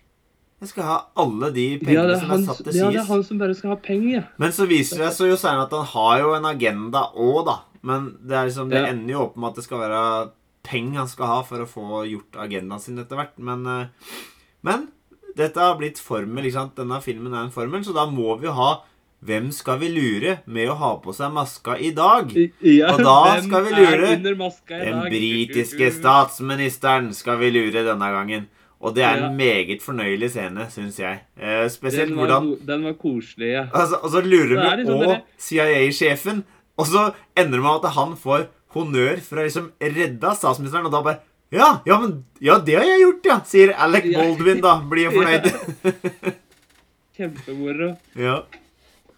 Jeg 0.61 0.69
skal 0.69 0.85
ha 0.85 0.97
alle 1.17 1.49
de 1.55 1.63
Ja, 1.73 1.79
pengene 1.81 2.13
er 2.13 2.19
som 2.21 2.29
han, 2.29 2.43
er 2.43 2.51
satt 2.51 2.59
til 2.67 2.75
ja, 2.77 2.89
det 2.93 2.99
er 3.01 3.07
han 3.09 3.23
som 3.25 3.39
bare 3.41 3.55
skal 3.57 3.71
ha 3.73 3.77
penger, 3.81 4.11
ja. 4.19 4.23
Men 4.37 4.51
så 4.53 4.67
viser 4.69 5.01
det 5.01 5.09
seg 5.17 5.31
jo 5.31 5.39
senere 5.41 5.65
at 5.65 5.73
han 5.73 5.87
har 5.95 6.19
jo 6.21 6.33
en 6.37 6.45
agenda 6.45 7.01
òg, 7.17 7.39
da. 7.47 7.55
Men 7.81 8.11
det 8.21 8.43
liksom, 8.51 8.69
det 8.69 8.77
Ja. 8.83 8.91
ender 8.93 9.15
jo 9.15 9.23
opp 9.25 9.37
med 9.41 9.49
at 9.49 9.55
det 9.55 9.63
skal 9.65 9.79
være 9.81 10.03
penger 10.63 10.99
han 10.99 11.07
skal 11.09 11.25
ha 11.31 11.39
for 11.41 11.63
å 11.63 11.65
få 11.65 12.03
gjort 12.05 12.37
agendaen 12.37 12.79
sin 12.79 12.99
etter 13.01 13.17
hvert. 13.17 13.33
Men, 13.41 13.65
eh, 13.65 13.87
men 14.61 14.87
dette 15.35 15.57
har 15.57 15.77
blitt 15.79 15.97
formel. 15.97 16.45
ikke 16.45 16.53
sant? 16.59 16.75
Denne 16.75 17.01
filmen 17.01 17.33
er 17.33 17.45
en 17.47 17.51
formel, 17.51 17.81
så 17.83 17.93
da 17.97 18.05
må 18.05 18.37
vi 18.39 18.45
jo 18.45 18.53
ha 18.53 18.83
Hvem 19.23 19.51
skal 19.53 19.77
vi 19.77 19.87
lure 19.93 20.39
med 20.47 20.67
å 20.67 20.75
ha 20.79 20.97
på 20.97 21.13
seg 21.13 21.29
maska 21.31 21.75
i 21.79 21.91
dag? 21.93 22.31
ja 22.65 22.87
Og 22.89 23.03
da 23.05 23.39
skal 23.41 23.63
vi 23.67 23.69
lure 23.69 24.15
Den 24.17 25.03
britiske 25.05 25.91
statsministeren 25.93 27.13
skal 27.13 27.37
vi 27.37 27.51
lure 27.53 27.83
denne 27.85 28.09
gangen. 28.15 28.47
Og 28.81 28.95
det 28.95 29.03
er 29.03 29.17
Ja. 29.17 29.27
en 29.29 29.35
meget 29.37 29.81
fornøyelig 29.81 30.31
scene, 30.33 30.65
syns 30.73 30.97
jeg. 30.99 31.19
Eh, 31.39 31.67
spesielt 31.69 32.09
Den 32.09 32.17
var, 32.17 32.27
hvordan 32.41 32.67
den 32.67 32.83
var 32.83 32.93
koselig, 32.93 33.51
ja. 33.53 33.65
Altså, 33.73 33.95
og 34.01 34.09
så 34.09 34.21
lurer 34.25 34.57
er 34.57 34.75
vi 34.77 34.83
liksom 34.83 35.03
òg 35.05 35.21
CIA-sjefen. 35.37 36.43
Og 36.77 36.85
så 36.87 37.13
ender 37.37 37.57
det 37.59 37.61
med 37.61 37.85
at 37.85 37.91
han 37.93 38.15
får 38.17 38.47
honnør 38.73 39.19
for 39.21 39.35
å 39.37 39.43
liksom 39.45 39.71
redde 39.81 40.31
statsministeren, 40.35 40.85
og 40.85 40.91
da 40.91 41.01
bare 41.01 41.19
ja, 41.51 41.81
ja, 41.85 41.99
men 41.99 42.23
Ja, 42.41 42.57
det 42.59 42.75
har 42.79 42.83
jeg 42.87 43.01
gjort, 43.03 43.25
ja, 43.25 43.39
sier 43.45 43.73
Alec 43.77 44.05
Ja. 44.05 44.19
Baldwin, 44.21 44.61
da. 44.61 44.79
Blir 44.89 45.11
fornøyd. 45.11 45.51
Kjempemoro. 47.17 47.97
Ja. 48.15 48.37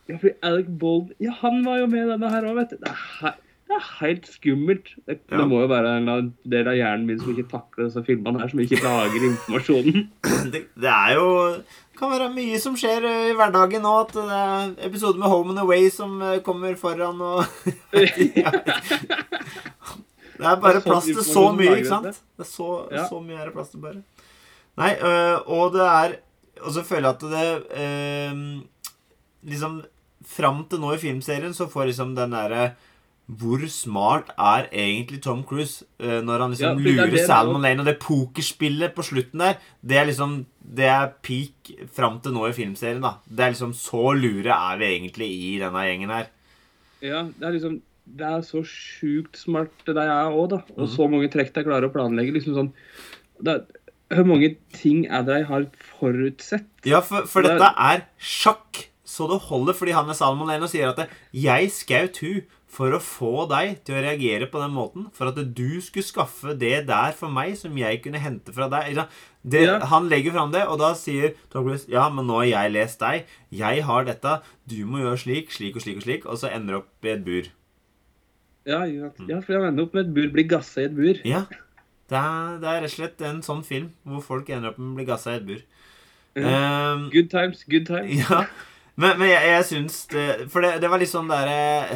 Ja, 0.10 0.18
for 0.20 0.32
Alec 0.44 0.66
Baldwin 0.68 1.16
Ja, 1.24 1.32
han 1.42 1.64
var 1.66 1.78
jo 1.80 1.88
med 1.88 2.04
i 2.08 2.10
denne 2.12 2.30
her 2.34 2.48
òg, 2.50 2.56
vet 2.58 2.74
du. 2.74 2.78
Det 2.82 2.90
er, 2.92 2.98
he 3.22 3.32
det 3.74 3.80
er 3.82 3.88
helt 4.00 4.28
skummelt. 4.30 4.90
Det, 5.08 5.16
Ja. 5.32 5.38
det 5.42 5.48
må 5.50 5.62
jo 5.64 5.68
være 5.72 5.94
en 5.98 6.30
del 6.46 6.68
av 6.70 6.76
hjernen 6.78 7.06
min 7.10 7.20
som 7.20 7.32
ikke 7.34 7.50
takler 7.52 7.88
disse 7.90 8.04
filmene 8.06 8.40
her, 8.44 8.50
som 8.52 8.60
ikke 8.64 8.80
lager 8.84 9.26
informasjonen. 9.32 10.04
Det, 10.54 10.62
det 10.78 10.90
er 10.92 11.14
jo 11.18 11.28
Det 11.58 12.00
kan 12.00 12.12
være 12.14 12.30
mye 12.34 12.60
som 12.60 12.76
skjer 12.78 13.06
eh, 13.10 13.30
i 13.32 13.36
hverdagen 13.38 13.82
nå. 13.86 13.94
At 14.06 14.14
det 14.16 14.26
er 14.38 14.74
episoder 14.90 15.20
med 15.22 15.30
Home 15.34 15.50
and 15.54 15.60
Away 15.64 15.90
som 15.94 16.16
eh, 16.22 16.40
kommer 16.46 16.76
foran 16.80 17.22
og 17.22 17.44
Det 20.34 20.50
er 20.50 20.60
bare 20.60 20.82
plass 20.84 21.06
til 21.06 21.22
så 21.24 21.44
mye, 21.56 21.76
ikke 21.78 21.90
sant? 21.92 22.08
Det 22.38 22.44
er 22.44 22.50
så, 22.50 22.70
Ja. 22.92 23.04
så 23.08 23.20
mye 23.24 23.38
er 23.40 23.46
det 23.50 23.54
plass 23.56 23.70
til 23.72 23.80
bare. 23.84 24.02
Nei, 24.78 24.94
øh, 24.98 25.38
og 25.54 25.74
det 25.76 25.82
er 25.86 26.16
Og 26.66 26.72
så 26.74 26.82
føler 26.86 27.10
jeg 27.10 27.16
at 27.16 27.22
det 27.22 27.50
øh, 27.78 28.62
Liksom 29.50 29.82
Fram 30.26 30.64
til 30.72 30.80
nå 30.80 30.94
i 30.96 30.98
filmserien 31.02 31.54
så 31.54 31.68
får 31.70 31.86
liksom 31.92 32.16
den 32.16 32.32
derre 32.32 32.72
hvor 33.40 33.62
smart 33.70 34.30
er 34.38 34.68
egentlig 34.72 35.22
Tom 35.22 35.44
Cruise 35.44 35.84
uh, 36.02 36.22
når 36.22 36.40
han 36.44 36.52
liksom 36.52 36.80
Ja, 36.84 36.92
er 37.04 37.08
lurer 37.12 37.26
Salmon 37.28 37.62
Lane? 37.62 37.80
Og 37.80 37.86
det 37.86 38.00
pokerspillet 38.00 38.94
på 38.96 39.04
slutten 39.04 39.40
der, 39.40 39.58
det 39.82 39.98
er 39.98 40.06
liksom 40.10 40.46
Det 40.64 40.86
er 40.90 41.10
peak 41.22 41.72
fram 41.94 42.20
til 42.24 42.32
nå 42.34 42.48
i 42.50 42.54
filmserien, 42.56 43.02
da. 43.04 43.16
Det 43.28 43.40
er 43.46 43.52
liksom 43.56 43.74
Så 43.74 44.14
lure 44.16 44.54
er 44.56 44.78
vi 44.78 44.86
egentlig 44.86 45.28
i 45.30 45.60
denne 45.60 45.84
gjengen 45.88 46.10
her. 46.16 46.28
Ja, 47.02 47.24
det 47.24 47.44
er 47.50 47.52
liksom 47.58 47.82
Det 48.06 48.26
er 48.28 48.42
så 48.44 48.64
sjukt 48.68 49.38
smart 49.40 49.72
det 49.86 49.96
der 49.96 50.10
er 50.12 50.32
òg, 50.32 50.50
da. 50.50 50.62
Og 50.78 50.88
Mhm. 50.88 50.96
så 50.96 51.10
mange 51.10 51.30
trekk 51.32 51.54
de 51.54 51.64
klarer 51.64 51.88
å 51.90 51.94
planlegge. 51.94 52.34
liksom 52.34 52.54
sånn 52.56 52.74
er, 53.48 53.62
Hvor 54.14 54.26
mange 54.28 54.56
ting 54.74 55.06
er 55.08 55.24
det 55.24 55.38
de 55.40 55.44
har 55.46 55.66
forutsett? 56.00 56.66
Ja, 56.86 57.00
for, 57.02 57.26
for 57.26 57.42
Det 57.42 57.52
er- 57.52 57.58
dette 57.60 57.74
er 57.78 58.02
sjakk 58.20 58.88
så 59.06 59.28
det 59.30 59.42
holder, 59.48 59.74
fordi 59.74 59.92
han 59.94 60.10
er 60.10 60.14
Salmon 60.14 60.48
Lane 60.48 60.64
og 60.64 60.70
sier 60.70 60.90
at 60.90 60.96
det, 60.98 61.10
'jeg 61.34 61.70
skaut 61.72 62.18
hun 62.22 62.42
for 62.74 62.96
å 62.96 63.00
få 63.04 63.46
deg 63.52 63.84
til 63.86 64.00
å 64.00 64.02
reagere 64.02 64.48
på 64.50 64.62
den 64.62 64.74
måten', 64.74 65.10
for 65.14 65.30
at 65.30 65.38
du 65.38 65.80
skulle 65.82 66.06
skaffe 66.08 66.56
det 66.58 66.88
der 66.88 67.14
for 67.14 67.30
meg 67.30 67.56
som 67.60 67.78
jeg 67.78 68.02
kunne 68.02 68.22
hente 68.22 68.54
fra 68.54 68.68
deg. 68.72 68.98
Det, 69.44 69.62
Ja. 69.62 69.80
Han 69.92 70.10
legger 70.10 70.34
fram 70.34 70.52
det, 70.52 70.64
og 70.68 70.80
da 70.80 70.94
sier 70.98 71.36
Tom 71.52 71.68
'ja, 71.70 72.10
men 72.10 72.26
nå 72.26 72.42
har 72.42 72.50
jeg 72.50 72.72
lest 72.74 73.00
deg, 73.00 73.26
jeg 73.52 73.84
har 73.84 74.06
dette, 74.06 74.42
du 74.68 74.86
må 74.86 75.04
gjøre 75.04 75.20
slik, 75.22 75.52
slik 75.52 75.76
og 75.76 75.82
slik 75.84 75.98
og 75.98 76.04
slik', 76.04 76.26
og 76.26 76.38
så 76.38 76.50
ender 76.50 76.74
det 76.74 76.82
opp 76.82 77.06
i 77.06 77.10
et 77.10 77.26
bur. 77.26 77.44
Ja, 78.66 78.86
ja, 78.86 79.12
ja 79.28 79.40
for 79.42 79.54
jeg 79.54 79.68
ender 79.68 79.84
opp 79.84 79.94
med 79.94 80.08
et 80.08 80.14
bur, 80.14 80.32
blir 80.32 80.48
gassa 80.48 80.82
i 80.82 80.86
et 80.86 80.96
bur. 80.96 81.20
Ja. 81.26 81.46
Det 82.10 82.18
er, 82.18 82.60
det 82.60 82.68
er 82.68 82.82
rett 82.82 82.92
og 82.92 82.98
slett 82.98 83.22
en 83.22 83.42
sånn 83.42 83.64
film 83.64 83.92
hvor 84.04 84.22
folk 84.22 84.50
ender 84.50 84.72
opp 84.72 84.80
med 84.80 84.94
å 84.94 84.96
bli 84.96 85.06
gassa 85.06 85.34
i 85.34 85.40
et 85.40 85.46
bur. 85.46 85.62
Ehm, 86.36 87.10
Good 87.12 87.30
times, 87.30 87.64
good 87.70 87.86
times. 87.86 88.18
Ja, 88.30 88.46
men, 88.96 89.18
men 89.20 89.30
jeg, 89.30 89.42
jeg 89.50 89.66
syns 89.66 90.06
det 90.12 90.52
For 90.54 90.62
det, 90.62 90.82
det 90.82 90.90
var 90.90 91.02
litt 91.02 91.10
sånn 91.10 91.30
derre 91.30 91.96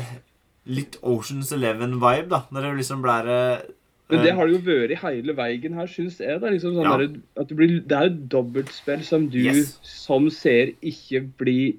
Litt 0.67 0.97
Oceans 1.01 1.51
Eleven-vibe, 1.55 2.29
da. 2.33 2.43
Når 2.51 2.61
det 2.67 2.71
liksom 2.81 3.01
blir 3.05 3.27
eh, 3.31 3.65
Men 4.11 4.23
det 4.23 4.33
har 4.35 4.47
det 4.47 4.55
jo 4.57 4.61
vært 4.67 5.01
hele 5.01 5.33
veien 5.35 5.73
her, 5.79 5.87
syns 5.91 6.19
jeg. 6.19 6.39
da, 6.43 6.51
liksom 6.53 6.75
sånn 6.75 6.87
Ja. 6.87 6.97
der, 7.01 7.17
at 7.39 7.47
det, 7.49 7.57
blir, 7.59 7.79
Det 7.87 7.97
er 7.97 8.09
jo 8.09 8.15
dobbeltspill 8.37 9.03
som 9.03 9.27
du 9.31 9.39
Yes. 9.43 9.77
som 9.83 10.29
ser 10.29 10.73
ikke 10.81 11.25
blir 11.39 11.75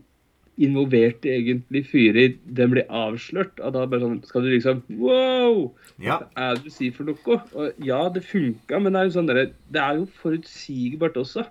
involvert 0.58 1.24
i 1.24 1.36
egentlig 1.38 1.84
fyrer 1.86 2.16
i. 2.18 2.38
Den 2.58 2.72
blir 2.72 2.86
avslørt. 2.90 3.60
Og 3.62 3.72
da 3.76 3.84
bare 3.86 4.00
sånn 4.02 4.24
Skal 4.26 4.42
du 4.42 4.48
liksom 4.50 4.82
Wow! 4.98 5.72
Ja. 6.02 6.18
Hva 6.18 6.48
er 6.50 6.54
det 6.56 6.64
du 6.64 6.70
sier 6.70 6.92
for 6.96 7.04
noe? 7.04 7.40
Og 7.54 7.72
ja, 7.84 8.08
det 8.08 8.24
funka, 8.26 8.80
men 8.80 8.92
det 8.92 9.00
er 9.00 9.04
jo 9.10 9.16
sånn 9.20 9.28
der, 9.30 9.52
det 9.70 9.80
er 9.82 10.00
jo 10.00 10.08
forutsigbart 10.22 11.16
også. 11.16 11.46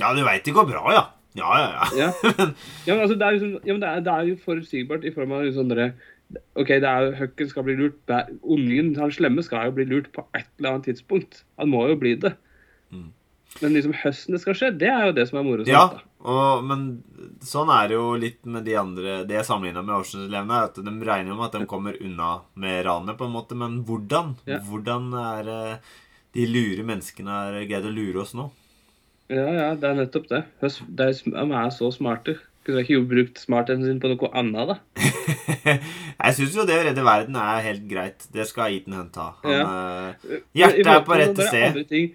ja, 0.00 0.14
du 0.14 0.22
veit 0.24 0.44
det 0.44 0.54
går 0.54 0.66
bra, 0.70 0.86
ja. 0.92 1.04
Ja, 1.34 1.48
ja, 1.56 1.68
ja. 1.72 1.84
Ja, 1.96 2.08
ja 2.86 2.94
men 2.94 3.02
altså, 3.06 3.16
det 3.16 3.26
er 3.28 3.38
sånn, 3.40 3.54
ja, 3.64 3.72
men 3.72 3.80
det 3.80 3.88
er, 3.88 4.00
det 4.04 4.12
er 4.12 4.26
jo 4.28 4.36
forutsigbart 4.44 5.04
i 5.08 5.12
form 5.14 5.32
av 5.32 5.46
sånn 5.56 5.70
derre 5.72 5.92
OK, 6.58 6.68
det 6.68 6.88
er 6.88 7.06
jo 7.06 7.16
Høkken 7.18 7.50
skal 7.50 7.66
bli 7.66 7.74
lurt. 7.80 8.14
Ungen, 8.42 8.94
han 8.98 9.12
slemme, 9.14 9.44
skal 9.44 9.68
jo 9.68 9.76
bli 9.76 9.88
lurt 9.88 10.12
på 10.14 10.24
et 10.36 10.48
eller 10.58 10.74
annet 10.74 10.88
tidspunkt. 10.90 11.42
Han 11.60 11.72
må 11.72 11.86
jo 11.90 11.98
bli 12.00 12.14
det. 12.22 12.34
Mm. 12.92 13.10
Men 13.60 13.76
liksom 13.76 13.92
høsten 14.00 14.36
det 14.36 14.40
skal 14.42 14.56
skje, 14.56 14.72
det 14.80 14.88
er 14.88 15.10
jo 15.10 15.14
det 15.16 15.26
som 15.28 15.38
er 15.40 15.44
moro 15.44 15.66
ja 15.68 15.84
og, 16.22 16.62
men 16.62 16.84
sånn 17.42 17.70
er 17.74 17.88
det 17.90 17.96
jo 17.96 18.12
litt 18.14 18.44
med 18.46 18.62
de 18.62 18.76
andre 18.78 19.14
Det 19.26 19.34
jeg 19.40 19.46
sammenligna 19.48 19.82
med 19.82 19.96
Oceans 19.96 20.28
Eleven, 20.28 20.52
er 20.54 20.68
at 20.68 20.78
de 20.78 20.92
regner 21.08 21.34
med 21.34 21.48
at 21.48 21.56
de 21.58 21.66
kommer 21.66 21.98
unna 21.98 22.28
med 22.54 22.84
ranet, 22.86 23.16
på 23.18 23.26
en 23.26 23.34
måte. 23.34 23.58
Men 23.58 23.80
hvordan? 23.88 24.36
Ja. 24.46 24.60
Hvordan 24.68 25.10
er 25.18 25.50
eh, 25.50 25.90
de 26.38 26.46
lure 26.46 26.86
menneskene 26.86 27.40
har 27.40 27.58
greid 27.66 27.88
å 27.88 27.94
lure 27.94 28.22
oss 28.22 28.36
nå? 28.38 28.46
Ja, 29.32 29.48
ja, 29.48 29.66
det 29.74 29.88
er 29.88 29.98
nettopp 29.98 30.30
det. 30.30 30.44
De 30.62 31.10
er 31.10 31.74
så 31.74 31.90
smarte. 31.94 32.36
Kunne 32.62 32.82
ikke 32.84 32.94
jo 32.94 33.02
brukt 33.10 33.40
smartheten 33.42 33.82
sin 33.82 33.98
på 34.02 34.10
noe 34.12 34.28
annet, 34.38 34.68
da? 34.70 34.76
jeg 35.66 36.34
syns 36.36 36.54
jo 36.54 36.66
det 36.68 36.76
å 36.78 36.82
redde 36.86 37.04
verden 37.06 37.38
er 37.42 37.64
helt 37.64 37.88
greit. 37.90 38.26
Det 38.34 38.44
skal 38.46 38.76
Ethan 38.76 38.94
Hunt 39.00 39.16
ha. 39.18 39.28
Ja. 39.50 39.62
Uh, 39.66 40.36
hjertet 40.54 40.90
er 40.92 41.00
på 41.06 41.16
rette 41.18 41.38
bare 41.40 41.82
sted. 41.82 42.12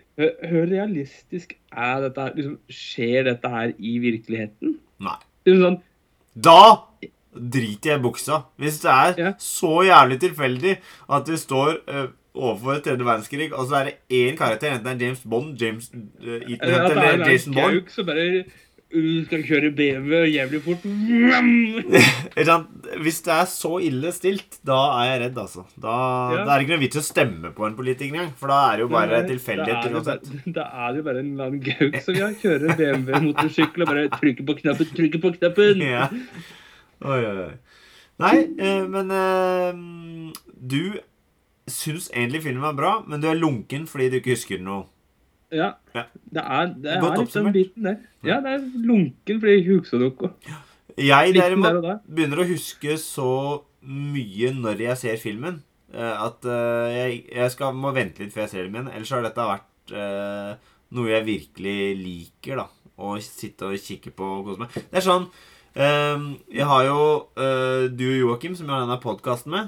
Hvor 0.47 0.69
realistisk 0.71 1.57
er 1.73 2.05
dette 2.05 2.27
her? 2.27 2.38
Liksom, 2.38 2.53
skjer 2.71 3.27
dette 3.27 3.51
her 3.51 3.73
i 3.75 3.97
virkeligheten? 4.03 4.77
Nei. 5.03 5.17
Liksom 5.47 5.65
sånn, 5.65 5.77
Da 6.47 6.60
driter 7.38 7.91
jeg 7.91 7.99
i 7.99 8.03
buksa. 8.07 8.39
Hvis 8.62 8.79
det 8.86 8.93
er 8.93 9.19
Ja. 9.19 9.33
så 9.41 9.81
jævlig 9.86 10.19
tilfeldig 10.23 10.77
at 11.10 11.27
du 11.27 11.36
står 11.38 11.81
uh, 11.91 12.07
overfor 12.38 12.79
tredje 12.86 13.03
verdenskrig, 13.05 13.49
og 13.51 13.67
så 13.67 13.81
er 13.81 13.91
det 13.91 13.97
én 14.13 14.38
karakter, 14.38 14.71
enten 14.77 14.86
det 14.86 14.95
er 14.95 15.05
James 15.07 15.21
Bond, 15.27 15.57
James 15.60 15.91
uh, 15.91 16.39
Ethan 16.47 16.71
Hunt 16.71 16.95
er 16.95 17.12
eller 17.12 17.31
Jason 17.31 17.53
Bond 17.53 18.47
bare 18.88 19.04
uh, 19.04 19.26
skal 19.28 19.41
kjøre 19.43 19.71
BMW 19.76 20.21
jævlig 20.32 20.62
fort. 20.63 20.86
Hvis 23.04 23.19
det 23.26 23.34
er 23.34 23.45
så 23.52 23.71
ille 23.84 24.12
stilt, 24.15 24.60
da 24.65 24.78
er 25.02 25.06
jeg 25.12 25.19
redd, 25.26 25.38
altså. 25.43 25.65
Da, 25.76 25.95
Ja. 26.34 26.43
da 26.45 26.50
er 26.54 26.58
det 26.60 26.63
ikke 26.67 26.76
noe 26.76 26.86
vits 26.86 27.00
å 27.02 27.06
stemme 27.06 27.52
på 27.56 27.65
en 27.67 27.76
politiker 27.76 28.13
engang, 28.13 28.32
for 28.39 28.47
da 28.52 28.58
er 28.71 28.76
det 28.78 28.84
jo 28.86 28.91
bare 28.93 29.23
tilfeldigheter 29.28 29.89
er 29.91 29.95
uansett. 30.00 30.23
Da 30.56 30.63
er 30.71 30.88
det 30.93 30.97
jo 31.02 31.06
bare 31.10 31.19
en 31.23 31.32
eller 31.34 31.45
annen 31.52 31.63
gauk 31.67 32.00
som 32.06 32.13
ja, 32.15 32.28
kjører 32.41 32.69
BMW-motorsykkel 32.80 33.84
og 33.86 33.89
bare 33.91 34.08
trykker 34.15 34.43
på 34.47 34.54
knappen, 34.62 34.88
trykker 34.97 35.19
på 35.23 35.30
knappen. 35.38 35.78
Ja. 35.84 36.08
Oi, 37.06 37.21
oi, 37.21 37.38
oi. 37.47 37.54
Nei, 38.17 38.38
eh, 38.58 38.86
men 38.89 39.12
eh, 39.13 39.73
du 40.58 40.82
syns 41.69 42.08
egentlig 42.13 42.41
filmen 42.47 42.63
var 42.63 42.73
bra, 42.78 42.93
men 43.06 43.21
du 43.21 43.28
er 43.30 43.38
lunken 43.38 43.86
fordi 43.89 44.08
du 44.10 44.15
ikke 44.21 44.34
husker 44.34 44.62
noe. 44.63 44.88
Ja. 45.51 45.69
Det 45.93 46.41
er, 46.43 46.65
det 46.75 46.91
er 46.91 47.01
Godt 47.01 47.19
oppsummert. 47.23 47.53
biten 47.55 47.83
der. 47.88 47.97
Ja, 48.23 48.39
det 48.43 48.51
er 48.57 48.65
lunken 48.83 49.39
fordi 49.39 49.62
ikke 49.63 49.99
noe. 50.01 50.31
Jeg 50.97 51.33
derimot 51.38 52.01
begynner 52.10 52.41
å 52.43 52.47
huske 52.49 52.97
så 52.99 53.29
mye 53.88 54.49
når 54.57 54.81
jeg 54.83 54.97
ser 54.97 55.17
filmen, 55.21 55.62
eh, 55.93 56.15
at 56.25 56.43
eh, 56.45 56.95
jeg, 56.97 57.19
jeg 57.31 57.51
skal, 57.53 57.73
må 57.77 57.93
vente 57.95 58.19
litt 58.25 58.33
før 58.33 58.43
jeg 58.47 58.49
ser 58.55 58.63
den 58.67 58.75
igjen. 58.75 58.89
Ellers 58.97 59.13
har 59.15 59.23
dette 59.23 59.45
vært 59.47 59.93
eh, 59.95 60.73
noe 60.97 61.12
jeg 61.13 61.27
virkelig 61.29 61.77
liker, 62.01 62.63
da. 62.63 62.67
Å 62.97 63.13
sitte 63.21 63.69
og 63.69 63.77
kikke 63.77 64.12
på 64.17 64.25
og 64.39 64.45
kose 64.49 64.63
meg. 64.65 64.73
Det 64.89 64.97
er 64.97 65.05
sånn 65.05 65.27
Jeg 65.77 66.65
har 66.65 66.83
jo 66.88 67.01
du 67.93 68.05
og 68.07 68.15
Joakim, 68.17 68.55
som 68.57 68.65
jeg 68.65 68.73
har 68.73 68.81
denne 68.88 68.97
podkasten 69.03 69.53
med. 69.53 69.67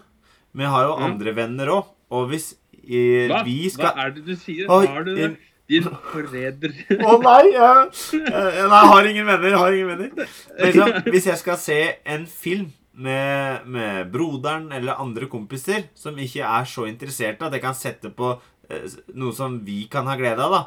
Men 0.52 0.66
jeg 0.66 0.72
har 0.74 0.88
jo 0.88 0.96
Mm. 0.98 1.04
andre 1.12 1.34
venner 1.38 1.68
òg. 1.76 1.92
Og 2.10 2.30
hvis 2.32 2.56
vi 2.90 3.70
skal 3.70 3.94
Hva 3.94 4.06
er 4.08 4.16
det 4.16 4.26
du 4.26 4.34
sier? 4.36 4.66
Oi, 4.68 4.88
har 4.88 5.04
du 5.06 5.14
det? 5.16 5.38
Din 5.70 5.86
forræder. 6.12 6.72
Å 7.10 7.16
nei! 7.22 7.52
Jeg, 7.54 7.90
jeg, 8.26 8.68
nei, 8.72 8.82
har 8.90 9.10
ingen 9.12 9.28
venner. 9.30 9.50
Jeg 9.54 9.60
har 9.62 9.76
ingen 9.78 9.92
venner. 9.92 10.10
Men 10.16 10.66
Liksom, 10.66 10.94
hvis 11.14 11.28
jeg 11.30 11.38
skal 11.44 11.60
se 11.62 11.78
en 12.10 12.26
film 12.26 12.72
med, 13.00 13.68
med 13.70 14.10
broderen 14.12 14.72
eller 14.76 14.98
andre 15.00 15.30
kompiser 15.32 15.86
som 15.96 16.18
ikke 16.20 16.42
er 16.44 16.66
så 16.68 16.88
interesserte 16.90 17.46
at 17.48 17.54
jeg 17.56 17.64
kan 17.64 17.78
sette 17.78 18.10
på 18.18 18.32
eh, 18.70 18.90
noe 19.14 19.32
som 19.38 19.60
vi 19.68 19.84
kan 19.94 20.10
ha 20.10 20.18
glede 20.20 20.42
av, 20.44 20.58
da, 20.58 20.64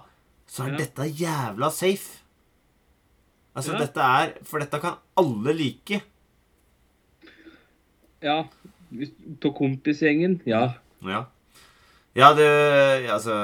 så 0.49 0.69
er 0.69 0.73
Ja. 0.77 0.79
dette 0.85 1.09
jævla 1.19 1.69
safe. 1.75 2.21
Altså, 3.59 3.75
Ja. 3.75 3.83
dette 3.83 4.01
er 4.23 4.31
For 4.49 4.63
dette 4.63 4.79
kan 4.81 4.95
alle 5.21 5.53
like. 5.59 5.99
Ja, 8.23 8.45
på 9.43 9.51
kompisgjengen, 9.59 10.39
ja. 10.47 10.69
Ja. 11.03 11.25
Ja, 12.15 12.33
det 12.37 12.47
Altså 13.11 13.35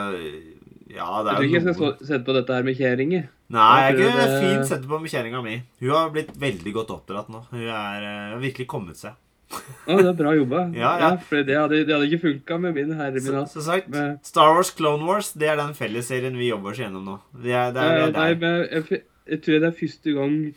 Ja, 0.88 1.22
det 1.22 1.30
Jeg 1.30 1.34
er 1.34 1.36
tror 1.36 1.44
ikke 1.44 1.66
jeg 1.68 1.74
skal 1.76 2.06
sette 2.08 2.24
på 2.24 2.34
dette 2.38 2.54
her 2.56 2.62
med 2.64 2.76
kjerringer. 2.78 3.24
Nei, 3.50 3.80
jeg 3.80 3.88
Jeg 3.88 3.98
ikke 3.98 4.10
kunne 4.10 4.26
det- 4.28 4.42
fint 4.42 4.66
sette 4.68 4.88
på 4.88 5.00
med 5.00 5.10
kjerringa 5.10 5.42
mi. 5.44 5.62
Hun 5.80 5.90
har 5.90 6.10
blitt 6.10 6.32
veldig 6.40 6.72
godt 6.72 6.90
oppdratt 6.94 7.28
nå. 7.28 7.42
Hun 7.50 7.60
er, 7.60 8.02
eh, 8.02 8.30
har 8.32 8.40
virkelig 8.40 8.66
kommet 8.66 8.96
seg. 8.96 9.12
Ja, 9.88 9.96
det 9.96 10.06
er 10.06 10.12
bra 10.12 10.32
jobba. 10.36 10.70
Ja, 10.76 10.98
ja. 11.00 11.16
for 11.16 11.42
det 11.42 11.56
hadde, 11.56 11.84
det 11.86 11.92
hadde 11.94 12.08
ikke 12.10 12.20
funka 12.24 12.58
med 12.60 12.74
min 12.74 12.92
herre 12.96 13.12
min 13.12 13.22
Så, 13.48 13.60
hatt. 13.68 13.88
Men- 13.88 14.18
Star 14.22 14.54
Wars 14.54 14.70
Clone 14.70 15.04
Wars 15.06 15.32
det 15.32 15.48
er 15.48 15.56
den 15.56 15.72
fellesserien 15.74 16.36
vi 16.36 16.48
jobber 16.50 16.70
oss 16.70 16.78
gjennom 16.78 17.04
nå. 17.04 17.18
Det 17.42 17.52
er, 17.52 17.72
det 17.72 17.82
er, 17.82 17.98
Ja, 17.98 18.06
det 18.06 18.14
nei, 18.14 18.30
er 18.30 18.36
men 18.36 18.68
jeg, 18.68 19.02
jeg 19.28 19.42
tror 19.42 19.60
det 19.60 19.68
er 19.68 19.78
første 19.80 20.14
gang 20.14 20.54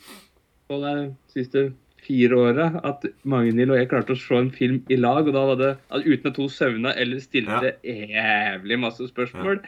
på 0.70 0.82
de 0.84 1.16
siste 1.34 1.74
fire 2.02 2.38
åra 2.42 2.66
at 2.88 3.04
Magnhild 3.30 3.72
og 3.74 3.78
jeg 3.78 3.90
klarte 3.92 4.16
å 4.16 4.20
se 4.20 4.38
en 4.40 4.50
film 4.56 4.80
i 4.90 4.98
lag, 4.98 5.28
og 5.28 5.34
da 5.36 5.44
var 5.52 5.60
det 5.60 5.72
uten 6.06 6.32
at 6.32 6.40
hun 6.42 6.50
søvna 6.50 6.94
eller 6.98 7.20
stilte 7.22 7.76
jævlig 7.86 8.80
masse 8.82 9.06
spørsmål. 9.12 9.62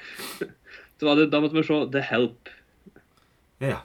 Så 0.97 1.07
var 1.09 1.19
det, 1.19 1.29
da 1.33 1.39
måtte 1.43 1.57
vi 1.59 1.63
se 1.67 1.77
The 1.93 2.01
Help. 2.09 2.49
Ja. 3.63 3.81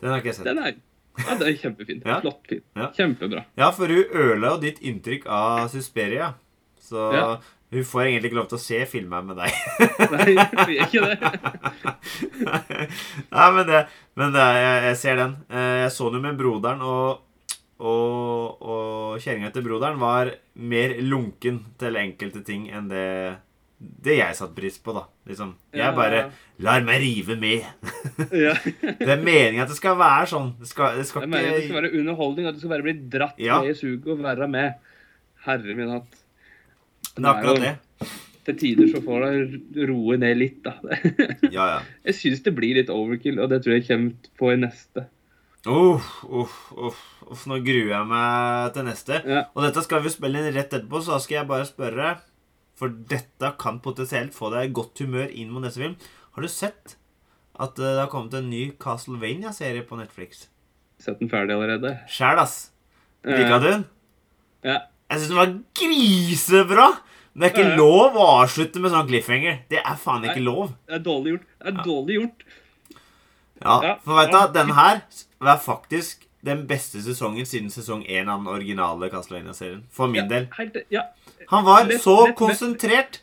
Den 0.00 0.10
har 0.12 0.18
ikke 0.22 0.30
jeg 0.32 0.38
sett. 0.40 0.46
Den 0.48 0.58
er, 0.62 0.74
ja, 1.18 1.34
den 1.40 1.48
er 1.48 1.58
kjempefin. 1.60 2.00
Ja. 2.06 2.18
Flott 2.22 2.42
film. 2.50 2.62
Ja. 2.76 2.88
Kjempebra. 2.96 3.44
Ja, 3.58 3.70
for 3.76 3.90
hun 3.92 4.10
ødela 4.12 4.54
jo 4.54 4.62
ditt 4.66 4.80
inntrykk 4.84 5.26
av 5.32 5.68
Susperia. 5.72 6.32
Så 6.86 7.08
Ja. 7.16 7.26
hun 7.74 7.84
får 7.84 8.02
egentlig 8.06 8.30
ikke 8.30 8.38
lov 8.38 8.48
til 8.52 8.58
å 8.58 8.62
se 8.62 8.80
filmer 8.90 9.24
med 9.26 9.40
deg. 9.40 9.56
Nei, 10.14 10.36
jeg 10.36 10.88
gjør 10.94 11.14
ikke 11.14 11.30
det. 11.32 12.26
Nei, 13.36 13.46
men 13.56 13.66
det, 13.68 13.80
men 14.18 14.34
det 14.36 14.44
jeg, 14.60 14.82
jeg 14.90 14.98
ser 15.02 15.20
den. 15.22 15.36
Eh, 15.50 15.76
Jeg 15.86 15.92
så 15.96 16.10
den 16.10 16.20
jo 16.20 16.24
med 16.28 16.38
broderen, 16.40 16.82
og, 16.86 17.22
og, 17.78 18.62
og 18.62 19.18
kjerringa 19.20 19.50
til 19.52 19.64
broderen 19.66 19.98
var 20.00 20.30
mer 20.56 20.94
lunken 21.04 21.60
til 21.80 21.98
enkelte 22.00 22.44
ting 22.46 22.70
enn 22.72 22.88
det 22.92 23.08
det 23.76 24.14
jeg 24.16 24.36
satte 24.38 24.56
pris 24.56 24.78
på, 24.80 24.94
da. 24.96 25.02
Liksom. 25.28 25.50
Jeg 25.76 25.92
bare 25.96 26.20
lar 26.64 26.84
meg 26.86 27.02
rive 27.02 27.34
med. 27.36 27.66
Det 28.32 29.04
er 29.04 29.20
meningen 29.20 29.60
at 29.66 29.68
det 29.68 29.76
skal 29.76 29.98
være 30.00 30.30
sånn. 30.30 30.54
Det 30.62 30.68
skal, 30.70 30.96
det 30.96 31.04
skal 31.04 31.26
Jeg 31.26 31.32
mener, 31.34 31.50
det 31.58 31.66
skal 31.66 31.82
være 31.82 31.90
underholdning, 32.00 32.48
at 32.48 32.56
du 32.56 32.62
skal 32.62 32.72
bare 32.72 32.86
bli 32.86 32.94
dratt 33.12 33.36
Ja. 33.42 33.58
med 33.60 33.74
i 33.74 33.76
suget 33.76 34.08
og 34.14 34.22
være 34.24 34.48
med. 34.48 34.78
Herre 35.44 35.76
min 35.76 35.92
hatt. 35.92 36.16
Det 37.12 37.20
er 37.20 37.28
akkurat 37.34 37.60
det. 37.66 37.74
Til 38.46 38.58
tider 38.62 38.88
så 38.94 39.02
får 39.04 39.26
det 39.26 39.88
roe 39.90 40.16
ned 40.22 40.40
litt, 40.40 40.62
da. 40.64 40.78
Ja, 41.52 41.68
ja. 41.74 41.78
Jeg 42.08 42.16
syns 42.22 42.42
det 42.46 42.56
blir 42.56 42.80
litt 42.80 42.92
overkill, 42.94 43.42
og 43.44 43.52
det 43.52 43.60
tror 43.64 43.76
jeg 43.76 43.86
kommer 43.90 44.32
på 44.40 44.54
i 44.54 44.58
neste. 44.64 45.04
Uff, 45.66 46.08
uff, 46.30 46.56
uff, 46.78 46.98
uff. 47.26 47.40
Nå 47.50 47.56
gruer 47.66 47.88
jeg 47.90 48.06
meg 48.10 48.68
til 48.76 48.84
neste. 48.86 49.16
Ja. 49.26 49.40
Og 49.56 49.64
dette 49.66 49.82
skal 49.82 50.04
vi 50.04 50.12
spille 50.14 50.38
inn 50.42 50.52
rett 50.54 50.70
etterpå, 50.70 51.00
så 51.02 51.16
da 51.16 51.22
skal 51.24 51.40
jeg 51.40 51.48
bare 51.50 51.66
spørre 51.66 52.12
For 52.78 52.92
dette 53.10 53.50
kan 53.58 53.80
potensielt 53.82 54.34
få 54.36 54.50
deg 54.52 54.74
godt 54.76 55.00
humør 55.02 55.30
inn 55.32 55.48
mot 55.50 55.64
neste 55.64 55.80
film. 55.82 55.94
Har 56.36 56.44
du 56.44 56.48
sett 56.52 56.96
at 57.56 57.78
eh, 57.80 57.88
det 57.96 58.02
har 58.04 58.10
kommet 58.12 58.34
en 58.36 58.50
ny 58.52 58.66
Castlevania-serie 58.82 59.86
på 59.88 59.96
Netflix? 59.96 60.44
Sett 61.00 61.18
den 61.22 61.30
ferdig 61.32 61.56
allerede. 61.56 61.94
Sjæl, 62.12 62.38
ass. 62.42 62.58
Lika 63.24 63.58
du 63.62 63.66
den? 63.70 63.86
Ja. 64.66 64.82
Jeg 65.10 65.22
syns 65.22 65.32
den 65.32 65.40
var 65.40 65.54
grisebra! 65.80 66.88
Men 67.36 67.42
det 67.42 67.48
er 67.48 67.52
ikke 67.54 67.64
Ja, 67.64 67.72
ja. 67.72 67.80
lov 67.80 68.14
å 68.16 68.26
avslutte 68.42 68.80
med 68.80 68.92
sånn 68.94 69.08
cliffhanger. 69.08 69.58
Det 69.72 69.80
er 69.82 69.96
faen 70.00 70.22
ikke 70.24 70.38
Nei. 70.40 70.46
lov. 70.46 70.70
Det 70.88 70.94
er 70.96 71.02
dårlig 71.04 71.32
gjort. 71.34 71.48
Det 71.60 71.72
er 71.72 71.82
dårlig 71.84 72.14
gjort. 72.20 72.46
Ja, 73.64 73.80
Ja. 73.82 73.94
for 74.04 74.14
vet 74.20 74.30
du, 74.30 74.36
hva, 74.36 74.52
den 74.52 74.70
her 74.76 75.00
var 75.40 75.56
faktisk 75.58 76.26
den 76.44 76.66
beste 76.66 77.00
sesongen 77.02 77.46
siden 77.46 77.70
sesong 77.70 78.04
1 78.06 78.28
av 78.28 78.38
den 78.44 78.46
originale 78.52 79.08
Castlevania-serien. 79.10 79.82
For 79.90 80.06
min 80.08 80.28
del. 80.28 80.48
Ja. 80.90 81.02
Han 81.50 81.64
var 81.64 81.88
så 81.98 82.32
konsentrert. 82.36 83.20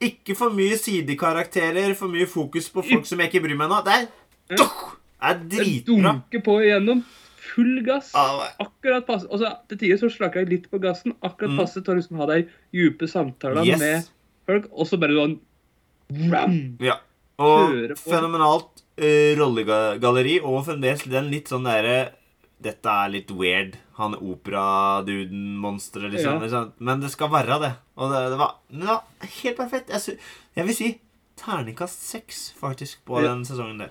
Ikke 0.00 0.34
for 0.36 0.50
mye 0.50 0.76
sidekarakterer, 0.78 1.94
for 1.94 2.08
mye 2.08 2.26
fokus 2.26 2.68
på 2.70 2.82
folk 2.82 3.06
som 3.06 3.20
jeg 3.20 3.30
ikke 3.32 3.42
bryr 3.44 3.56
meg 3.56 3.68
nå. 3.70 3.82
Det 3.84 3.92
er, 3.92 4.06
Ja. 4.50 4.56
det 4.56 5.58
er 5.60 5.64
dritbra. 5.64 6.12
dunker 6.12 6.40
på 6.42 6.56
igjennom. 6.62 7.04
Full 7.54 7.82
gass. 7.84 8.12
Ja, 8.14 8.48
Akkurat 8.60 9.06
passe. 9.06 9.26
Og 9.30 9.38
så 9.40 9.52
til 9.68 9.78
tider 9.78 9.96
så 9.98 10.08
slakker 10.10 10.40
jeg 10.40 10.48
litt 10.48 10.70
på 10.70 10.78
gassen. 10.80 11.12
Akkurat 11.22 11.50
Mm. 11.50 11.56
passe 11.58 11.74
til 11.84 11.94
å 11.94 11.96
liksom 11.98 12.16
ha 12.16 12.26
de 12.26 12.48
dype 12.72 13.06
samtalene 13.08 13.66
Yes. 13.66 13.78
med 13.80 14.04
folk, 14.46 14.68
og 14.72 14.86
så 14.86 14.98
bare 14.98 15.10
sånn 15.12 15.38
Ram! 16.30 16.76
Ja. 16.80 16.96
Og 17.38 17.96
fenomenalt 17.96 18.82
rollegalleri, 19.38 20.40
og 20.44 20.64
fremdeles 20.66 21.04
den 21.10 21.30
litt 21.32 21.48
sånn 21.52 21.64
derre 21.68 22.12
Dette 22.62 22.86
er 22.86 23.08
litt 23.10 23.30
weird. 23.34 23.72
Han 23.98 24.14
operaduden-monsteret, 24.14 26.12
liksom. 26.12 26.36
Ja. 26.36 26.42
liksom. 26.44 26.68
Men 26.78 27.00
det 27.02 27.10
skal 27.10 27.30
være 27.32 27.56
det. 27.58 27.72
Og 27.98 28.12
det, 28.12 28.20
det 28.30 28.38
var 28.38 28.52
var 28.70 29.02
helt 29.42 29.56
perfekt. 29.58 29.90
Jeg, 29.90 30.18
jeg 30.54 30.68
vil 30.68 30.76
si 30.76 30.90
terningkast 31.42 32.04
seks, 32.06 32.52
faktisk, 32.60 33.04
på 33.04 33.18
Ja. 33.18 33.32
den 33.32 33.44
sesongen 33.44 33.78
der. 33.82 33.90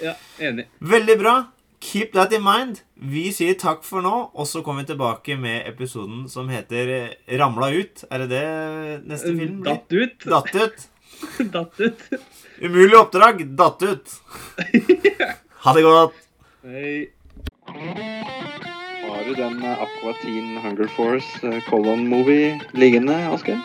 Ja, 0.00 0.14
enig. 0.40 0.66
Veldig 0.80 1.18
bra. 1.20 1.34
Keep 1.80 2.12
that 2.12 2.32
in 2.32 2.42
mind. 2.42 2.80
Vi 2.96 3.28
sier 3.30 3.54
takk 3.54 3.84
for 3.84 4.00
nå, 4.02 4.30
og 4.34 4.46
så 4.46 4.62
kommer 4.64 4.82
vi 4.82 4.94
tilbake 4.94 5.36
med 5.38 5.68
episoden 5.68 6.24
som 6.28 6.48
heter 6.48 6.88
eh, 6.88 7.38
Ramla 7.38 7.68
ut. 7.70 8.04
Er 8.10 8.24
det 8.24 8.30
det 8.32 9.04
neste 9.06 9.36
film 9.36 9.60
blir? 9.62 9.76
Datt 9.76 9.92
ut. 9.92 10.24
Datt 10.24 10.54
ut. 10.56 10.88
Datt 11.52 11.80
ut. 11.80 12.00
Umulig 12.60 12.98
oppdrag. 12.98 13.46
Datt 13.46 13.82
ut. 13.82 14.06
Ha 15.58 15.72
det 15.74 15.82
godt. 15.82 16.14
Hei. 16.62 17.08
Har 17.66 19.24
du 19.26 19.34
den 19.34 19.56
eh, 19.64 19.82
Aqua 19.82 20.12
Teen 20.22 20.56
Hunger 20.62 20.86
Force 20.94 21.42
eh, 21.42 21.58
Colon 21.66 22.06
Movie 22.08 22.60
liggende, 22.72 23.16
Asker? 23.34 23.58